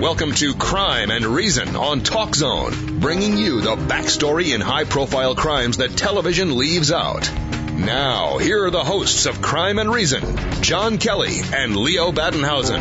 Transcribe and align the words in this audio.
Welcome 0.00 0.32
to 0.32 0.54
Crime 0.54 1.10
and 1.10 1.24
Reason 1.24 1.74
on 1.74 2.02
Talk 2.02 2.34
Zone, 2.34 3.00
bringing 3.00 3.38
you 3.38 3.62
the 3.62 3.76
backstory 3.76 4.54
in 4.54 4.60
high 4.60 4.84
profile 4.84 5.34
crimes 5.34 5.78
that 5.78 5.96
television 5.96 6.58
leaves 6.58 6.92
out. 6.92 7.32
Now, 7.72 8.36
here 8.36 8.66
are 8.66 8.70
the 8.70 8.84
hosts 8.84 9.24
of 9.24 9.40
Crime 9.40 9.78
and 9.78 9.90
Reason, 9.90 10.22
John 10.60 10.98
Kelly 10.98 11.38
and 11.50 11.74
Leo 11.74 12.12
Battenhausen. 12.12 12.78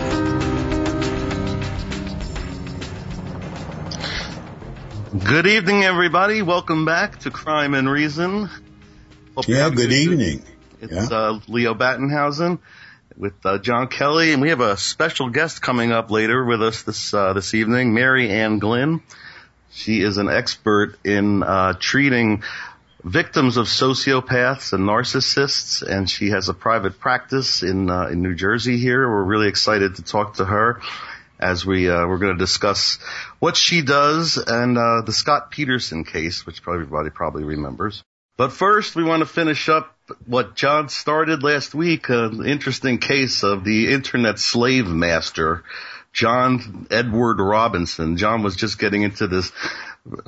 Good 5.23 5.47
evening, 5.47 5.85
everybody. 5.85 6.41
Welcome 6.41 6.83
back 6.83 7.19
to 7.19 7.31
Crime 7.31 7.75
and 7.75 7.89
Reason. 7.89 8.49
Hope 9.37 9.47
yeah, 9.47 9.69
good 9.69 9.93
evening. 9.93 10.43
It's 10.81 11.09
yeah. 11.09 11.17
uh, 11.17 11.39
Leo 11.47 11.73
Battenhausen 11.75 12.59
with 13.17 13.33
uh, 13.45 13.57
John 13.59 13.87
Kelly, 13.87 14.33
and 14.33 14.41
we 14.41 14.49
have 14.49 14.61
a 14.61 14.77
special 14.77 15.29
guest 15.29 15.61
coming 15.61 15.91
up 15.91 16.11
later 16.11 16.43
with 16.43 16.61
us 16.61 16.83
this 16.83 17.13
uh, 17.13 17.33
this 17.33 17.53
evening, 17.53 17.93
Mary 17.93 18.29
Ann 18.29 18.59
Glynn. 18.59 19.01
She 19.71 20.01
is 20.01 20.17
an 20.17 20.29
expert 20.29 20.97
in 21.03 21.43
uh, 21.43 21.73
treating 21.79 22.43
victims 23.03 23.57
of 23.57 23.67
sociopaths 23.67 24.73
and 24.73 24.87
narcissists, 24.87 25.81
and 25.81 26.09
she 26.09 26.29
has 26.29 26.49
a 26.49 26.53
private 26.53 26.99
practice 26.99 27.63
in 27.63 27.89
uh, 27.89 28.07
in 28.07 28.21
New 28.21 28.35
Jersey. 28.35 28.77
Here, 28.77 29.09
we're 29.09 29.23
really 29.23 29.47
excited 29.47 29.95
to 29.95 30.01
talk 30.01 30.35
to 30.35 30.45
her 30.45 30.81
as 31.39 31.65
we 31.65 31.89
uh, 31.89 32.07
we're 32.07 32.17
going 32.17 32.33
to 32.33 32.39
discuss 32.39 32.97
what 33.39 33.55
she 33.55 33.81
does 33.81 34.37
and 34.37 34.77
uh, 34.77 35.01
the 35.05 35.13
Scott 35.13 35.51
Peterson 35.51 36.03
case, 36.03 36.45
which 36.45 36.61
probably 36.61 36.83
everybody 36.83 37.09
probably 37.09 37.43
remembers. 37.43 38.03
But 38.37 38.51
first, 38.51 38.95
we 38.95 39.03
want 39.03 39.21
to 39.21 39.25
finish 39.25 39.69
up 39.69 39.94
what 40.25 40.55
John 40.55 40.89
started 40.89 41.43
last 41.43 41.73
week, 41.73 42.09
an 42.09 42.45
interesting 42.45 42.99
case 42.99 43.43
of 43.43 43.63
the 43.63 43.91
internet 43.91 44.39
slave 44.39 44.87
master, 44.87 45.63
John 46.13 46.87
Edward 46.91 47.39
Robinson. 47.39 48.17
John 48.17 48.43
was 48.43 48.55
just 48.55 48.79
getting 48.79 49.03
into 49.03 49.27
this 49.27 49.51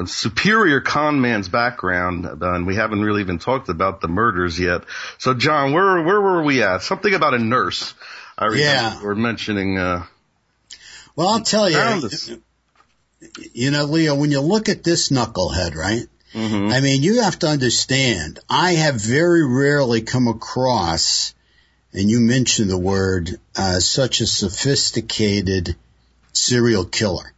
superior 0.06 0.82
con 0.82 1.22
man's 1.22 1.48
background, 1.48 2.26
and 2.26 2.66
we 2.66 2.76
haven't 2.76 3.02
really 3.02 3.22
even 3.22 3.40
talked 3.40 3.70
about 3.70 4.02
the 4.02 4.08
murders 4.08 4.60
yet. 4.60 4.84
So, 5.18 5.34
John, 5.34 5.72
where 5.74 6.02
where 6.04 6.20
were 6.20 6.44
we 6.44 6.64
at? 6.64 6.82
Something 6.82 7.14
about 7.14 7.34
a 7.34 7.40
nurse. 7.40 7.94
I 8.38 8.46
remember 8.46 8.64
yeah. 8.64 9.04
we're 9.04 9.16
mentioning. 9.16 9.78
Uh, 9.78 10.06
well, 11.16 11.30
I'll 11.30 11.42
tell 11.42 11.70
you. 11.70 12.40
You 13.52 13.72
know, 13.72 13.86
Leo, 13.86 14.14
when 14.14 14.30
you 14.30 14.42
look 14.42 14.70
at 14.70 14.84
this 14.84 15.10
knucklehead, 15.10 15.74
right? 15.74 16.08
Mm-hmm. 16.34 16.72
I 16.72 16.82
mean, 16.82 17.04
you 17.04 17.22
have 17.22 17.40
to 17.40 17.48
understand, 17.48 18.40
I 18.50 18.74
have 18.74 18.96
very 18.96 19.46
rarely 19.46 20.02
come 20.02 20.28
across, 20.28 21.34
and 21.94 22.10
you 22.10 22.20
mentioned 22.20 22.70
the 22.70 22.78
word, 22.78 23.40
uh, 23.56 23.80
such 23.80 24.22
a 24.22 24.28
sophisticated 24.28 25.76
serial 26.34 26.86
killer. 26.86 27.34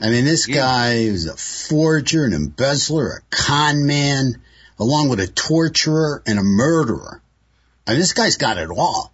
I 0.00 0.10
mean, 0.10 0.24
this 0.24 0.48
yeah. 0.48 0.56
guy 0.56 0.92
is 0.94 1.26
a 1.26 1.36
forger, 1.36 2.24
an 2.24 2.32
embezzler, 2.32 3.18
a 3.18 3.20
con 3.30 3.86
man, 3.86 4.40
along 4.78 5.08
with 5.08 5.20
a 5.20 5.26
torturer 5.26 6.22
and 6.26 6.38
a 6.38 6.42
murderer. 6.42 7.20
I 7.86 7.92
mean, 7.92 8.00
this 8.00 8.12
guy's 8.12 8.36
got 8.36 8.58
it 8.58 8.70
all. 8.70 9.12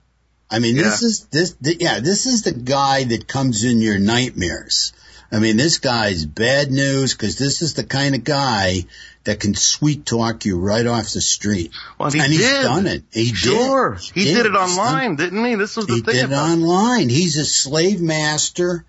I 0.50 0.58
mean, 0.58 0.76
yeah. 0.76 0.82
this 0.82 1.02
is 1.02 1.26
this, 1.26 1.54
the, 1.54 1.76
yeah, 1.78 2.00
this 2.00 2.26
is 2.26 2.42
the 2.42 2.52
guy 2.52 3.04
that 3.04 3.26
comes 3.26 3.64
in 3.64 3.80
your 3.80 3.98
nightmares. 3.98 4.92
I 5.34 5.40
mean, 5.40 5.56
this 5.56 5.78
guy's 5.78 6.24
bad 6.24 6.70
news 6.70 7.12
because 7.12 7.36
this 7.36 7.60
is 7.60 7.74
the 7.74 7.82
kind 7.82 8.14
of 8.14 8.22
guy 8.22 8.84
that 9.24 9.40
can 9.40 9.56
sweet 9.56 10.06
talk 10.06 10.44
you 10.44 10.60
right 10.60 10.86
off 10.86 11.12
the 11.12 11.20
street. 11.20 11.72
Well, 11.98 12.10
he 12.10 12.20
and 12.20 12.30
did. 12.30 12.40
he's 12.40 12.50
done 12.50 12.86
it. 12.86 13.02
He 13.12 13.34
sure. 13.34 13.94
did. 13.94 14.00
He, 14.14 14.20
he 14.20 14.34
did. 14.34 14.44
did. 14.44 14.46
it 14.46 14.54
online, 14.54 15.16
didn't 15.16 15.44
he? 15.44 15.56
This 15.56 15.76
was 15.76 15.88
the 15.88 15.94
he 15.94 16.00
thing. 16.02 16.14
He 16.14 16.20
did 16.20 16.30
it 16.30 16.36
online. 16.36 17.08
He's 17.08 17.36
a 17.36 17.44
slave 17.44 18.00
master 18.00 18.84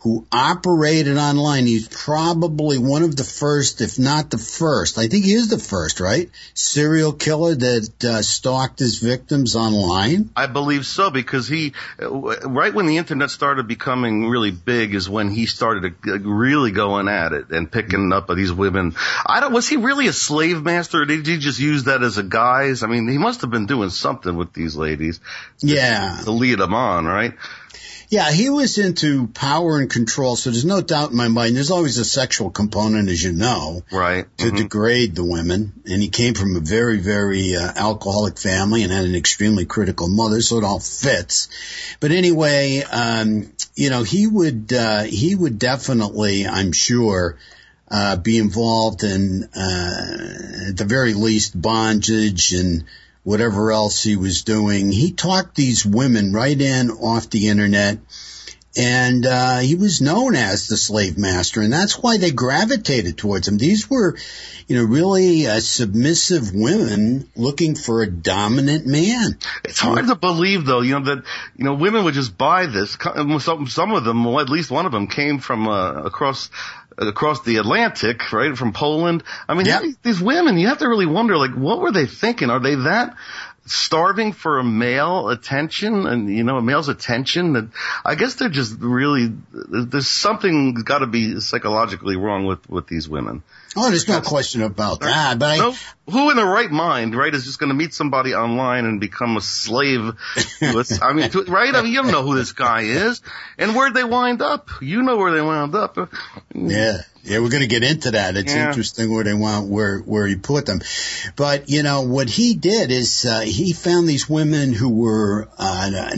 who 0.00 0.26
operated 0.32 1.18
online. 1.18 1.66
He's 1.66 1.86
probably 1.86 2.78
one 2.78 3.02
of 3.02 3.16
the 3.16 3.24
first, 3.24 3.82
if 3.82 3.98
not 3.98 4.30
the 4.30 4.38
first. 4.38 4.96
I 4.96 5.08
think 5.08 5.26
he 5.26 5.34
is 5.34 5.48
the 5.48 5.58
first, 5.58 6.00
right? 6.00 6.30
Serial 6.54 7.12
killer 7.12 7.54
that 7.54 8.04
uh, 8.04 8.22
stalked 8.22 8.78
his 8.78 8.98
victims 8.98 9.56
online. 9.56 10.30
I 10.34 10.46
believe 10.46 10.86
so 10.86 11.10
because 11.10 11.48
he, 11.48 11.74
right 11.98 12.72
when 12.72 12.86
the 12.86 12.96
internet 12.96 13.30
started 13.30 13.68
becoming 13.68 14.28
really 14.28 14.50
big, 14.50 14.94
is 14.94 15.08
when 15.08 15.28
he 15.28 15.44
started 15.44 15.94
really 16.04 16.70
going 16.70 17.08
at 17.08 17.32
it 17.32 17.50
and 17.50 17.70
picking 17.70 18.10
up 18.12 18.28
these 18.34 18.52
women. 18.52 18.94
I 19.26 19.40
don't. 19.40 19.52
Was 19.52 19.68
he 19.68 19.76
really 19.76 20.06
a 20.06 20.14
slave 20.14 20.62
master? 20.62 21.02
or 21.02 21.04
Did 21.04 21.26
he 21.26 21.36
just 21.36 21.60
use 21.60 21.84
that 21.84 22.02
as 22.02 22.16
a 22.16 22.22
guise? 22.22 22.82
I 22.82 22.86
mean, 22.86 23.06
he 23.06 23.18
must 23.18 23.42
have 23.42 23.50
been 23.50 23.66
doing 23.66 23.90
something 23.90 24.34
with 24.34 24.54
these 24.54 24.76
ladies. 24.76 25.20
Yeah. 25.60 26.20
To 26.24 26.30
lead 26.30 26.58
them 26.58 26.72
on, 26.72 27.04
right? 27.04 27.34
Yeah, 28.10 28.32
he 28.32 28.50
was 28.50 28.76
into 28.76 29.28
power 29.28 29.78
and 29.78 29.88
control, 29.88 30.34
so 30.34 30.50
there's 30.50 30.64
no 30.64 30.80
doubt 30.80 31.12
in 31.12 31.16
my 31.16 31.28
mind. 31.28 31.54
There's 31.54 31.70
always 31.70 31.96
a 31.96 32.04
sexual 32.04 32.50
component, 32.50 33.08
as 33.08 33.22
you 33.22 33.30
know, 33.30 33.84
right? 33.92 34.26
To 34.38 34.46
mm-hmm. 34.46 34.56
degrade 34.56 35.14
the 35.14 35.24
women, 35.24 35.72
and 35.86 36.02
he 36.02 36.08
came 36.08 36.34
from 36.34 36.56
a 36.56 36.60
very, 36.60 36.98
very 36.98 37.54
uh, 37.54 37.72
alcoholic 37.76 38.36
family 38.36 38.82
and 38.82 38.92
had 38.92 39.04
an 39.04 39.14
extremely 39.14 39.64
critical 39.64 40.08
mother, 40.08 40.40
so 40.40 40.58
it 40.58 40.64
all 40.64 40.80
fits. 40.80 41.48
But 42.00 42.10
anyway, 42.10 42.82
um, 42.82 43.52
you 43.76 43.90
know, 43.90 44.02
he 44.02 44.26
would 44.26 44.72
uh, 44.72 45.04
he 45.04 45.36
would 45.36 45.58
definitely, 45.58 46.46
I'm 46.46 46.72
sure. 46.72 47.38
Uh, 47.92 48.14
be 48.14 48.38
involved 48.38 49.02
in, 49.02 49.42
uh, 49.52 50.68
at 50.68 50.76
the 50.76 50.84
very 50.86 51.12
least, 51.12 51.60
bondage 51.60 52.52
and 52.52 52.84
whatever 53.22 53.72
else 53.72 54.02
he 54.02 54.16
was 54.16 54.42
doing. 54.42 54.92
He 54.92 55.12
talked 55.12 55.54
these 55.54 55.84
women 55.84 56.32
right 56.32 56.60
in 56.60 56.90
off 56.90 57.30
the 57.30 57.48
internet 57.48 57.98
and 58.76 59.26
uh, 59.26 59.58
he 59.58 59.74
was 59.74 60.00
known 60.00 60.36
as 60.36 60.68
the 60.68 60.76
slave 60.76 61.18
master, 61.18 61.60
and 61.60 61.72
that's 61.72 61.98
why 61.98 62.18
they 62.18 62.30
gravitated 62.30 63.18
towards 63.18 63.48
him. 63.48 63.58
These 63.58 63.90
were, 63.90 64.16
you 64.68 64.76
know, 64.76 64.84
really 64.84 65.46
uh, 65.48 65.58
submissive 65.58 66.54
women 66.54 67.28
looking 67.34 67.74
for 67.74 68.02
a 68.02 68.10
dominant 68.10 68.86
man. 68.86 69.38
It's 69.64 69.80
hard 69.80 70.06
to 70.06 70.14
believe, 70.14 70.66
though, 70.66 70.82
you 70.82 70.92
know 70.92 71.04
that 71.06 71.24
you 71.56 71.64
know 71.64 71.74
women 71.74 72.04
would 72.04 72.14
just 72.14 72.38
buy 72.38 72.66
this. 72.66 72.96
Some 73.40 73.66
some 73.66 73.92
of 73.92 74.04
them, 74.04 74.24
well, 74.24 74.38
at 74.38 74.48
least 74.48 74.70
one 74.70 74.86
of 74.86 74.92
them, 74.92 75.08
came 75.08 75.40
from 75.40 75.66
uh, 75.66 76.04
across 76.04 76.50
across 77.00 77.42
the 77.42 77.56
Atlantic, 77.56 78.32
right, 78.32 78.56
from 78.56 78.72
Poland. 78.72 79.22
I 79.48 79.54
mean, 79.54 79.66
yep. 79.66 79.82
these 80.02 80.20
women, 80.20 80.58
you 80.58 80.68
have 80.68 80.78
to 80.78 80.88
really 80.88 81.06
wonder, 81.06 81.36
like, 81.36 81.54
what 81.54 81.80
were 81.80 81.92
they 81.92 82.06
thinking? 82.06 82.50
Are 82.50 82.60
they 82.60 82.74
that 82.74 83.16
starving 83.66 84.32
for 84.32 84.58
a 84.58 84.64
male 84.64 85.28
attention 85.28 86.06
and, 86.06 86.28
you 86.28 86.42
know, 86.42 86.56
a 86.56 86.62
male's 86.62 86.88
attention 86.88 87.52
that 87.52 87.68
I 88.04 88.16
guess 88.16 88.34
they're 88.34 88.48
just 88.48 88.76
really, 88.80 89.32
there's 89.52 90.08
something 90.08 90.74
got 90.74 90.98
to 90.98 91.06
be 91.06 91.40
psychologically 91.40 92.16
wrong 92.16 92.46
with, 92.46 92.68
with 92.68 92.86
these 92.86 93.08
women. 93.08 93.42
Oh, 93.76 93.88
there's 93.88 94.08
no 94.08 94.20
question 94.20 94.62
about 94.62 95.00
that, 95.00 95.38
but 95.38 95.58
no, 95.58 95.74
who 96.10 96.30
in 96.30 96.36
the 96.36 96.44
right 96.44 96.70
mind, 96.70 97.16
right, 97.16 97.34
is 97.34 97.44
just 97.44 97.58
going 97.58 97.68
to 97.68 97.74
meet 97.74 97.94
somebody 97.94 98.34
online 98.34 98.84
and 98.84 99.00
become 99.00 99.36
a 99.36 99.40
slave? 99.40 100.12
I 100.62 101.12
mean, 101.12 101.30
to, 101.30 101.44
right? 101.44 101.74
I 101.74 101.82
mean, 101.82 101.92
you 101.92 102.02
don't 102.02 102.12
know 102.12 102.22
who 102.22 102.36
this 102.36 102.52
guy 102.52 102.82
is, 102.82 103.22
and 103.58 103.74
where'd 103.74 103.94
they 103.94 104.04
wind 104.04 104.42
up? 104.42 104.68
You 104.80 105.02
know 105.02 105.16
where 105.16 105.32
they 105.32 105.40
wound 105.40 105.74
up. 105.74 105.96
Yeah, 106.54 106.98
yeah, 107.22 107.38
we're 107.38 107.50
going 107.50 107.62
to 107.62 107.68
get 107.68 107.82
into 107.82 108.12
that. 108.12 108.36
It's 108.36 108.54
yeah. 108.54 108.68
interesting 108.68 109.12
where 109.12 109.24
they 109.24 109.34
want 109.34 109.68
where 109.68 109.98
where 109.98 110.26
he 110.26 110.36
put 110.36 110.66
them, 110.66 110.80
but 111.36 111.68
you 111.68 111.82
know 111.82 112.02
what 112.02 112.28
he 112.28 112.54
did 112.54 112.90
is 112.90 113.24
uh, 113.24 113.40
he 113.40 113.72
found 113.72 114.08
these 114.08 114.28
women 114.28 114.72
who 114.72 114.88
were 114.88 115.48
uh, 115.58 116.10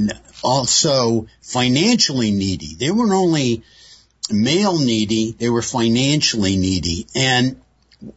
also 0.43 1.27
financially 1.41 2.31
needy. 2.31 2.75
They 2.75 2.91
weren't 2.91 3.13
only 3.13 3.63
male 4.31 4.79
needy, 4.79 5.33
they 5.33 5.49
were 5.49 5.63
financially 5.63 6.57
needy. 6.57 7.07
And 7.15 7.62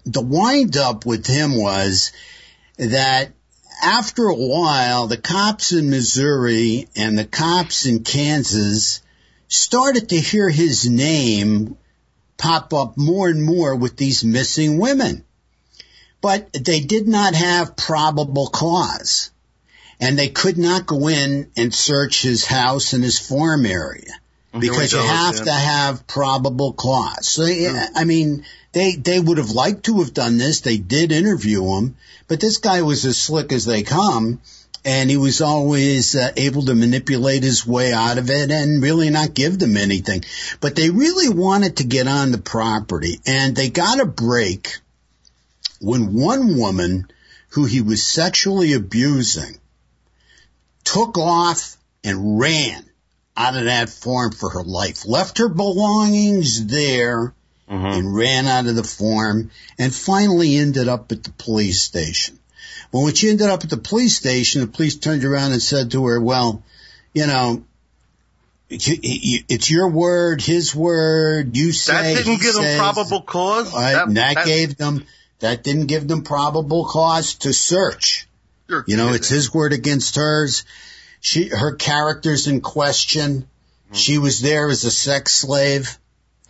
the 0.06 0.22
wind 0.22 0.78
up 0.78 1.06
with 1.06 1.26
him 1.28 1.56
was 1.56 2.12
that 2.78 3.32
after 3.82 4.28
a 4.28 4.36
while, 4.36 5.08
the 5.08 5.18
cops 5.18 5.72
in 5.72 5.90
Missouri 5.90 6.88
and 6.96 7.18
the 7.18 7.26
cops 7.26 7.86
in 7.86 8.04
Kansas 8.04 9.02
started 9.48 10.10
to 10.10 10.20
hear 10.20 10.50
his 10.50 10.90
name 10.90 11.78
pop 12.38 12.74
up 12.74 12.98
more 12.98 13.30
and 13.30 13.44
more 13.44 13.76
with 13.76 13.98
these 13.98 14.24
missing 14.24 14.78
women. 14.80 15.24
But 16.22 16.52
they 16.54 16.80
did 16.80 17.08
not 17.08 17.36
have 17.36 17.78
probable 17.78 18.48
cause. 18.48 19.32
And 20.00 20.18
they 20.18 20.30
could 20.30 20.58
not 20.58 20.86
go 20.86 21.08
in 21.08 21.52
and 21.56 21.74
search 21.74 22.22
his 22.22 22.44
house 22.44 22.94
and 22.94 23.04
his 23.04 23.20
farm 23.20 23.66
area 23.66 24.14
because 24.60 24.94
you 24.94 25.00
have 25.00 25.44
to 25.44 25.52
have 25.52 26.08
probable 26.08 26.74
cause. 26.74 27.28
So, 27.28 27.46
yeah, 27.46 27.88
I 27.96 28.06
mean, 28.06 28.46
they, 28.72 28.96
they 28.96 29.20
would 29.20 29.38
have 29.38 29.52
liked 29.52 29.86
to 29.86 30.00
have 30.00 30.14
done 30.14 30.38
this. 30.38 30.62
They 30.62 30.78
did 30.78 31.12
interview 31.12 31.64
him, 31.64 31.96
but 32.28 32.40
this 32.40 32.58
guy 32.58 32.82
was 32.82 33.06
as 33.06 33.18
slick 33.18 33.52
as 33.52 33.66
they 33.66 33.84
come 33.84 34.42
and 34.86 35.10
he 35.10 35.18
was 35.18 35.42
always 35.42 36.16
uh, 36.16 36.32
able 36.38 36.64
to 36.66 36.76
manipulate 36.76 37.42
his 37.42 37.66
way 37.66 37.92
out 37.92 38.20
of 38.20 38.30
it 38.30 38.52
and 38.52 38.84
really 38.84 39.10
not 39.10 39.34
give 39.34 39.58
them 39.58 39.78
anything. 39.78 40.24
But 40.62 40.76
they 40.76 40.92
really 40.92 41.30
wanted 41.30 41.78
to 41.78 41.84
get 41.84 42.08
on 42.08 42.32
the 42.32 42.38
property 42.38 43.20
and 43.26 43.56
they 43.56 43.70
got 43.70 44.00
a 44.00 44.06
break 44.06 44.78
when 45.82 46.14
one 46.14 46.58
woman 46.58 47.08
who 47.50 47.66
he 47.66 47.82
was 47.82 48.06
sexually 48.06 48.74
abusing 48.74 49.58
took 50.84 51.18
off 51.18 51.78
and 52.04 52.40
ran 52.40 52.86
out 53.38 53.58
of 53.58 53.66
that 53.66 53.90
farm 53.90 54.32
for 54.32 54.50
her 54.52 54.64
life. 54.64 55.06
Left 55.06 55.38
her 55.40 55.50
belongings 55.50 56.66
there 56.68 57.34
mm-hmm. 57.70 57.86
and 57.86 58.16
ran 58.16 58.46
out 58.46 58.68
of 58.68 58.76
the 58.76 58.84
farm 58.84 59.52
and 59.78 59.94
finally 59.94 60.58
ended 60.58 60.88
up 60.88 61.12
at 61.12 61.24
the 61.24 61.32
police 61.32 61.82
station. 61.82 62.40
Well, 62.92 63.04
when 63.04 63.14
she 63.14 63.30
ended 63.30 63.50
up 63.50 63.64
at 63.64 63.70
the 63.70 63.78
police 63.78 64.16
station, 64.16 64.62
the 64.62 64.68
police 64.68 64.96
turned 64.96 65.26
around 65.26 65.52
and 65.52 65.62
said 65.62 65.92
to 65.92 66.06
her, 66.06 66.20
well, 66.22 66.64
you 67.14 67.28
know, 67.28 67.64
it's 68.70 69.70
your 69.70 69.90
word, 69.90 70.42
his 70.42 70.74
word. 70.76 71.56
You 71.56 71.72
say 71.72 72.16
that 72.16 72.26
didn't 72.26 72.42
give 72.42 72.56
them 72.56 72.78
probable 72.78 73.22
cause. 73.22 73.74
Right, 73.74 73.94
that, 73.94 74.14
that, 74.14 74.36
that, 74.36 74.46
gave 74.46 74.78
them 74.78 75.06
that 75.40 75.64
didn't 75.64 75.86
give 75.86 76.08
them 76.08 76.24
probable 76.24 76.86
cause 76.86 77.36
to 77.36 77.54
search. 77.54 78.28
you 78.88 78.98
know, 78.98 79.14
it's 79.14 79.30
his 79.30 79.54
word 79.54 79.74
against 79.74 80.16
hers. 80.16 80.66
She, 81.26 81.48
her 81.48 81.74
character's 81.74 82.46
in 82.46 82.62
question. 82.62 83.48
Mm-hmm. 83.88 83.96
She 83.96 84.20
was 84.20 84.42
there 84.42 84.70
as 84.70 84.84
a 84.84 84.92
sex 84.92 85.34
slave. 85.34 85.98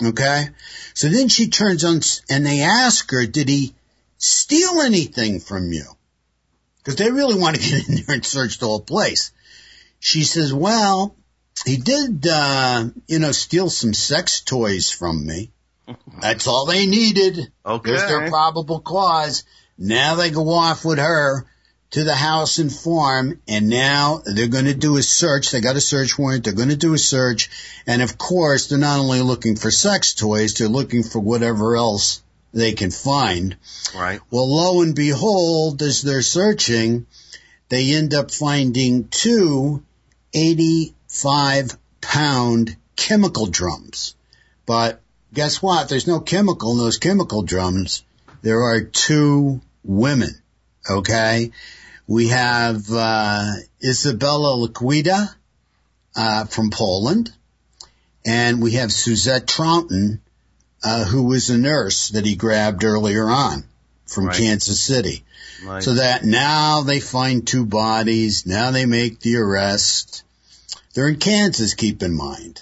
Okay. 0.03 0.49
So 0.93 1.07
then 1.07 1.29
she 1.29 1.47
turns 1.47 1.85
on 1.85 2.01
and 2.29 2.45
they 2.45 2.59
ask 2.59 3.09
her, 3.11 3.25
did 3.25 3.47
he 3.47 3.73
steal 4.17 4.81
anything 4.81 5.39
from 5.39 5.71
you? 5.71 5.85
Because 6.79 6.97
they 6.97 7.09
really 7.09 7.39
want 7.39 7.55
to 7.55 7.61
get 7.61 7.87
in 7.87 7.95
there 7.95 8.15
and 8.15 8.25
search 8.25 8.57
the 8.57 8.65
whole 8.65 8.81
place. 8.81 9.31
She 10.01 10.25
says, 10.25 10.53
well, 10.53 11.15
he 11.65 11.77
did, 11.77 12.27
uh, 12.27 12.89
you 13.07 13.19
know, 13.19 13.31
steal 13.31 13.69
some 13.69 13.93
sex 13.93 14.41
toys 14.41 14.91
from 14.91 15.25
me. 15.25 15.53
That's 16.19 16.47
all 16.47 16.65
they 16.65 16.85
needed. 16.85 17.49
Okay. 17.65 17.91
There's 17.91 18.09
their 18.09 18.27
probable 18.27 18.81
cause. 18.81 19.45
Now 19.77 20.15
they 20.15 20.31
go 20.31 20.49
off 20.49 20.83
with 20.83 20.97
her 20.97 21.45
to 21.95 22.03
the 22.03 22.13
house 22.13 22.57
and 22.57 22.73
farm 22.73 23.39
and 23.47 23.69
now 23.69 24.21
they're 24.25 24.49
going 24.49 24.65
to 24.65 24.73
do 24.73 24.97
a 24.97 25.01
search. 25.01 25.51
They 25.51 25.61
got 25.61 25.77
a 25.77 25.81
search 25.81 26.19
warrant. 26.19 26.43
They're 26.43 26.51
going 26.51 26.67
to 26.67 26.75
do 26.75 26.93
a 26.93 26.97
search. 26.97 27.49
And 27.87 28.01
of 28.01 28.17
course, 28.17 28.67
they're 28.67 28.77
not 28.77 28.99
only 28.99 29.21
looking 29.21 29.55
for 29.55 29.71
sex 29.71 30.13
toys, 30.13 30.55
they're 30.55 30.67
looking 30.67 31.03
for 31.03 31.19
whatever 31.19 31.77
else 31.77 32.21
they 32.51 32.73
can 32.73 32.91
find. 32.91 33.55
Right. 33.95 34.19
Well, 34.29 34.53
lo 34.53 34.81
and 34.81 34.93
behold, 34.93 35.81
as 35.81 36.01
they're 36.01 36.21
searching, 36.21 37.05
they 37.69 37.93
end 37.93 38.13
up 38.13 38.29
finding 38.29 39.07
two 39.07 39.81
85 40.33 41.77
pound 42.01 42.75
chemical 42.97 43.45
drums. 43.45 44.15
But 44.65 45.01
guess 45.33 45.61
what? 45.61 45.87
There's 45.87 46.07
no 46.07 46.19
chemical 46.19 46.73
in 46.73 46.77
those 46.77 46.97
chemical 46.97 47.43
drums. 47.43 48.03
There 48.41 48.63
are 48.63 48.81
two 48.81 49.61
women. 49.85 50.41
Okay. 50.89 51.51
We 52.07 52.27
have, 52.27 52.85
uh, 52.91 53.53
Izabela 53.83 54.67
Lewicka, 54.67 55.33
uh, 56.15 56.45
from 56.45 56.69
Poland. 56.69 57.31
And 58.25 58.61
we 58.61 58.71
have 58.73 58.91
Suzette 58.91 59.47
Trouten, 59.47 60.19
uh, 60.83 61.05
who 61.05 61.23
was 61.23 61.49
a 61.49 61.57
nurse 61.57 62.09
that 62.09 62.25
he 62.25 62.35
grabbed 62.35 62.83
earlier 62.83 63.29
on 63.29 63.63
from 64.05 64.27
right. 64.27 64.37
Kansas 64.37 64.79
City. 64.79 65.23
Right. 65.65 65.83
So 65.83 65.95
that 65.95 66.23
now 66.23 66.81
they 66.81 66.99
find 66.99 67.45
two 67.45 67.65
bodies. 67.65 68.45
Now 68.45 68.71
they 68.71 68.85
make 68.85 69.19
the 69.19 69.37
arrest. 69.37 70.23
They're 70.93 71.09
in 71.09 71.17
Kansas, 71.17 71.73
keep 71.73 72.03
in 72.03 72.15
mind. 72.15 72.61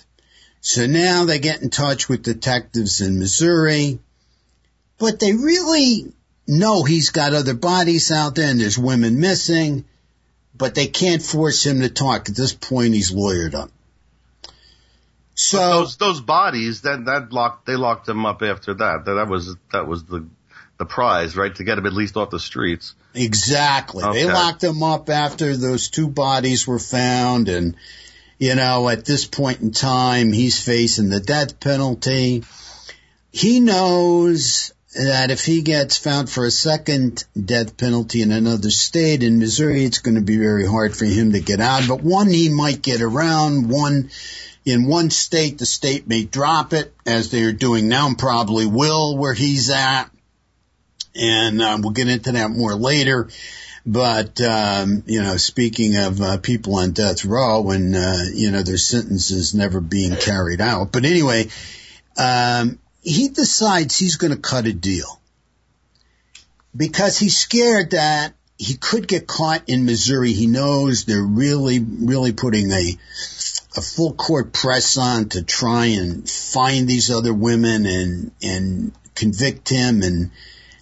So 0.62 0.88
now 0.88 1.25
they 1.25 1.40
get 1.40 1.62
in 1.62 1.69
touch 1.69 2.07
with 2.07 2.24
detectives 2.24 3.01
in 3.01 3.19
Missouri, 3.19 4.00
but 4.98 5.19
they 5.19 5.34
really 5.34 6.13
know 6.48 6.84
he's 6.84 7.10
got 7.10 7.34
other 7.34 7.54
bodies 7.54 8.12
out 8.12 8.36
there 8.36 8.50
and 8.50 8.60
there's 8.60 8.78
women 8.78 9.19
missing, 9.19 9.86
but 10.56 10.75
they 10.75 10.88
can't 10.88 11.22
force 11.22 11.66
him 11.66 11.81
to 11.81 11.90
talk. 11.90 12.30
At 12.30 12.36
this 12.36 12.54
point, 12.54 12.94
he's 12.94 13.12
lawyered 13.12 13.56
up. 13.56 13.72
So 15.36 15.57
but 15.57 15.80
those 15.80 15.98
those 15.98 16.22
bodies 16.22 16.81
that 16.81 17.06
that 17.06 17.34
locked 17.34 17.66
they 17.66 17.75
locked 17.75 18.07
him 18.07 18.25
up 18.25 18.44
after 18.44 18.74
that. 18.75 19.06
That 19.06 19.13
that 19.16 19.28
was 19.28 19.56
that 19.72 19.88
was 19.88 20.04
the 20.04 20.28
the 20.78 20.86
prize, 20.86 21.36
right? 21.36 21.54
To 21.56 21.63
get 21.63 21.78
him 21.78 21.86
at 21.86 21.94
least 21.94 22.18
off 22.18 22.30
the 22.30 22.40
streets. 22.40 22.94
Exactly. 23.16 24.04
Okay. 24.04 24.24
They 24.24 24.31
locked 24.31 24.63
him 24.63 24.84
up 24.84 25.10
after 25.10 25.56
those 25.56 25.90
two 25.90 26.07
bodies 26.07 26.68
were 26.68 26.80
found 26.80 27.50
and 27.50 27.75
you 28.44 28.56
know, 28.56 28.90
at 28.90 29.06
this 29.06 29.25
point 29.25 29.62
in 29.62 29.72
time, 29.72 30.34
he's 30.34 30.62
facing 30.62 31.10
the 31.10 31.22
death 31.22 31.62
penalty. 31.62 32.44
He 33.31 33.62
knows 33.62 34.73
that 34.94 35.31
if 35.31 35.44
he 35.44 35.62
gets 35.62 35.98
found 35.98 36.30
for 36.30 36.45
a 36.45 36.51
second 36.51 37.24
death 37.40 37.78
penalty 37.78 38.22
in 38.22 38.31
another 38.31 38.69
state 38.69 39.24
in 39.24 39.40
Missouri, 39.40 39.86
it's 39.86 40.00
going 40.00 40.16
to 40.16 40.22
be 40.22 40.38
very 40.38 40.68
hard 40.68 40.95
for 40.95 41.06
him 41.06 41.34
to 41.34 41.40
get 41.40 41.60
out. 41.60 41.88
But 41.88 42.01
one, 42.01 42.30
he 42.30 42.50
might 42.50 42.81
get 42.81 43.01
around. 43.01 43.69
One, 43.69 44.10
in 44.66 44.88
one 44.88 45.10
state, 45.10 45.57
the 45.57 45.66
state 45.66 46.07
may 46.07 46.24
drop 46.24 46.74
it 46.74 46.94
as 47.06 47.31
they 47.31 47.44
are 47.44 47.51
doing 47.51 47.88
now 47.88 48.07
and 48.07 48.18
probably 48.18 48.66
will 48.66 49.18
where 49.18 49.34
he's 49.34 49.69
at. 49.69 50.06
And 51.16 51.62
um, 51.62 51.81
we'll 51.81 51.92
get 51.92 52.07
into 52.07 52.31
that 52.34 52.51
more 52.51 52.75
later. 52.75 53.30
But 53.86 54.40
um, 54.40 55.04
you 55.07 55.22
know, 55.22 55.36
speaking 55.38 55.98
of 55.98 56.22
uh, 56.22 56.38
people 56.38 56.75
on 56.75 56.92
death 56.92 57.25
row, 57.25 57.69
and 57.69 57.94
uh, 57.94 58.24
you 58.34 58.51
know 58.51 58.63
their 58.63 58.78
sentences 58.78 59.54
never 59.54 59.81
being 59.81 60.16
carried 60.16 60.62
out. 60.62 60.94
But 60.94 61.04
anyway, 61.04 61.50
um, 62.18 62.80
he 63.04 63.30
decides 63.30 63.98
he's 63.98 64.16
going 64.16 64.34
to 64.34 64.40
cut 64.40 64.66
a 64.66 64.74
deal 64.74 65.20
because 66.76 67.18
he's 67.18 67.38
scared 67.38 67.92
that 67.92 68.34
he 68.58 68.76
could 68.76 69.08
get 69.08 69.28
caught 69.28 69.68
in 69.68 69.86
Missouri. 69.86 70.32
He 70.32 70.48
knows 70.48 71.04
they're 71.04 71.22
really, 71.22 71.80
really 71.80 72.32
putting 72.32 72.72
a 72.72 72.98
a 73.76 73.82
full 73.82 74.14
court 74.14 74.54
press 74.54 74.98
on 74.98 75.30
to 75.30 75.44
try 75.44 75.88
and 75.88 76.30
find 76.30 76.88
these 76.88 77.10
other 77.10 77.34
women 77.34 77.86
and 77.86 78.32
and 78.42 78.94
convict 79.16 79.68
him 79.70 80.02
and 80.04 80.32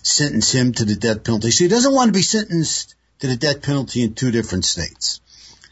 sentence 0.03 0.51
him 0.51 0.73
to 0.73 0.85
the 0.85 0.95
death 0.95 1.23
penalty. 1.23 1.51
So 1.51 1.63
he 1.63 1.69
doesn't 1.69 1.93
want 1.93 2.09
to 2.09 2.13
be 2.13 2.21
sentenced 2.21 2.95
to 3.19 3.27
the 3.27 3.37
death 3.37 3.61
penalty 3.61 4.03
in 4.03 4.13
two 4.13 4.31
different 4.31 4.65
states. 4.65 5.21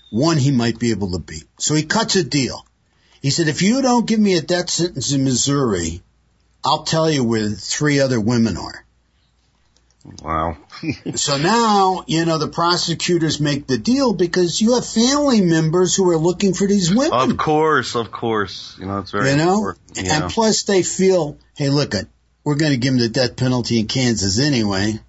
One 0.10 0.38
he 0.38 0.51
might 0.51 0.80
be 0.80 0.92
able 0.92 1.12
to 1.12 1.19
beat. 1.19 1.46
So 1.60 1.75
he 1.75 1.84
cuts 1.84 2.16
a 2.16 2.24
deal. 2.24 2.66
He 3.22 3.31
said, 3.31 3.50
if 3.50 3.62
you 3.62 3.81
don't 3.81 4.07
give 4.07 4.19
me 4.19 4.38
a 4.38 4.42
death 4.42 4.69
sentence 4.69 5.12
in 5.12 5.24
Missouri, 5.25 6.01
I'll 6.63 6.83
tell 6.83 7.09
you 7.09 7.23
where 7.23 7.50
three 7.50 8.00
other 8.00 8.19
women 8.19 8.57
are. 8.57 8.85
Wow. 10.23 10.57
so 11.15 11.38
now, 11.38 12.03
you 12.07 12.25
know, 12.25 12.38
the 12.38 12.47
prosecutors 12.47 13.39
make 13.39 13.67
the 13.67 13.77
deal 13.77 14.13
because 14.13 14.61
you 14.61 14.75
have 14.75 14.85
family 14.85 15.41
members 15.41 15.95
who 15.95 16.09
are 16.09 16.17
looking 16.17 16.53
for 16.53 16.67
these 16.67 16.94
women. 16.94 17.31
Of 17.31 17.38
course, 17.38 17.95
of 17.95 18.11
course. 18.11 18.77
You 18.79 18.88
know, 18.88 19.00
it's 19.00 19.11
very 19.11 19.31
You 19.31 19.38
know? 19.38 19.73
And 19.97 20.31
plus 20.31 20.63
they 20.63 20.84
feel, 20.84 21.38
hey, 21.55 21.69
look, 21.69 21.93
we're 22.43 22.55
going 22.55 22.72
to 22.72 22.77
give 22.77 22.93
them 22.93 23.01
the 23.01 23.10
death 23.10 23.36
penalty 23.36 23.79
in 23.79 23.88
Kansas 23.88 24.39
anyway. 24.39 25.00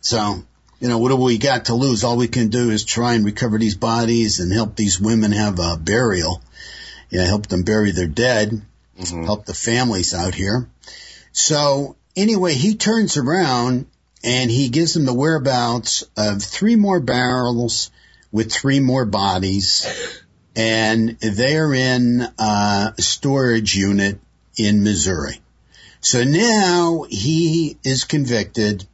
So, 0.00 0.42
you 0.80 0.88
know, 0.88 0.98
what 0.98 1.10
do 1.10 1.16
we 1.16 1.38
got 1.38 1.66
to 1.66 1.74
lose? 1.74 2.02
All 2.02 2.16
we 2.16 2.28
can 2.28 2.48
do 2.48 2.70
is 2.70 2.84
try 2.84 3.14
and 3.14 3.24
recover 3.24 3.58
these 3.58 3.76
bodies 3.76 4.40
and 4.40 4.52
help 4.52 4.74
these 4.74 5.00
women 5.00 5.32
have 5.32 5.58
a 5.60 5.76
burial. 5.76 6.42
You 7.10 7.18
know, 7.18 7.26
help 7.26 7.46
them 7.46 7.62
bury 7.62 7.92
their 7.92 8.08
dead. 8.08 8.60
Mm-hmm. 8.98 9.24
Help 9.24 9.46
the 9.46 9.54
families 9.54 10.14
out 10.14 10.34
here. 10.34 10.68
So 11.32 11.96
anyway, 12.16 12.54
he 12.54 12.76
turns 12.76 13.16
around 13.16 13.86
and 14.22 14.50
he 14.50 14.68
gives 14.68 14.94
them 14.94 15.06
the 15.06 15.14
whereabouts 15.14 16.04
of 16.16 16.42
three 16.42 16.76
more 16.76 17.00
barrels 17.00 17.90
with 18.30 18.52
three 18.52 18.80
more 18.80 19.04
bodies 19.04 19.86
and 20.54 21.18
they're 21.20 21.72
in 21.72 22.26
a 22.38 22.94
storage 22.98 23.74
unit 23.74 24.18
in 24.56 24.84
Missouri. 24.84 25.40
So 26.00 26.24
now 26.24 27.04
he 27.08 27.78
is 27.84 28.04
convicted 28.04 28.84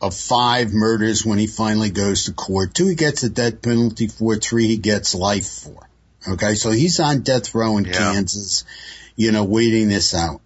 of 0.00 0.14
five 0.14 0.72
murders 0.72 1.24
when 1.24 1.38
he 1.38 1.46
finally 1.46 1.90
goes 1.90 2.24
to 2.24 2.32
court. 2.32 2.74
Two 2.74 2.86
he 2.86 2.94
gets 2.94 3.22
a 3.22 3.28
death 3.28 3.62
penalty 3.62 4.06
for, 4.06 4.36
three 4.36 4.66
he 4.66 4.76
gets 4.76 5.14
life 5.14 5.46
for. 5.46 5.88
Okay, 6.26 6.54
so 6.54 6.70
he's 6.70 7.00
on 7.00 7.20
death 7.20 7.54
row 7.54 7.78
in 7.78 7.84
yeah. 7.84 7.92
Kansas, 7.92 8.64
you 9.18 9.32
know, 9.32 9.42
waiting 9.42 9.88
this 9.88 10.14
out. 10.14 10.40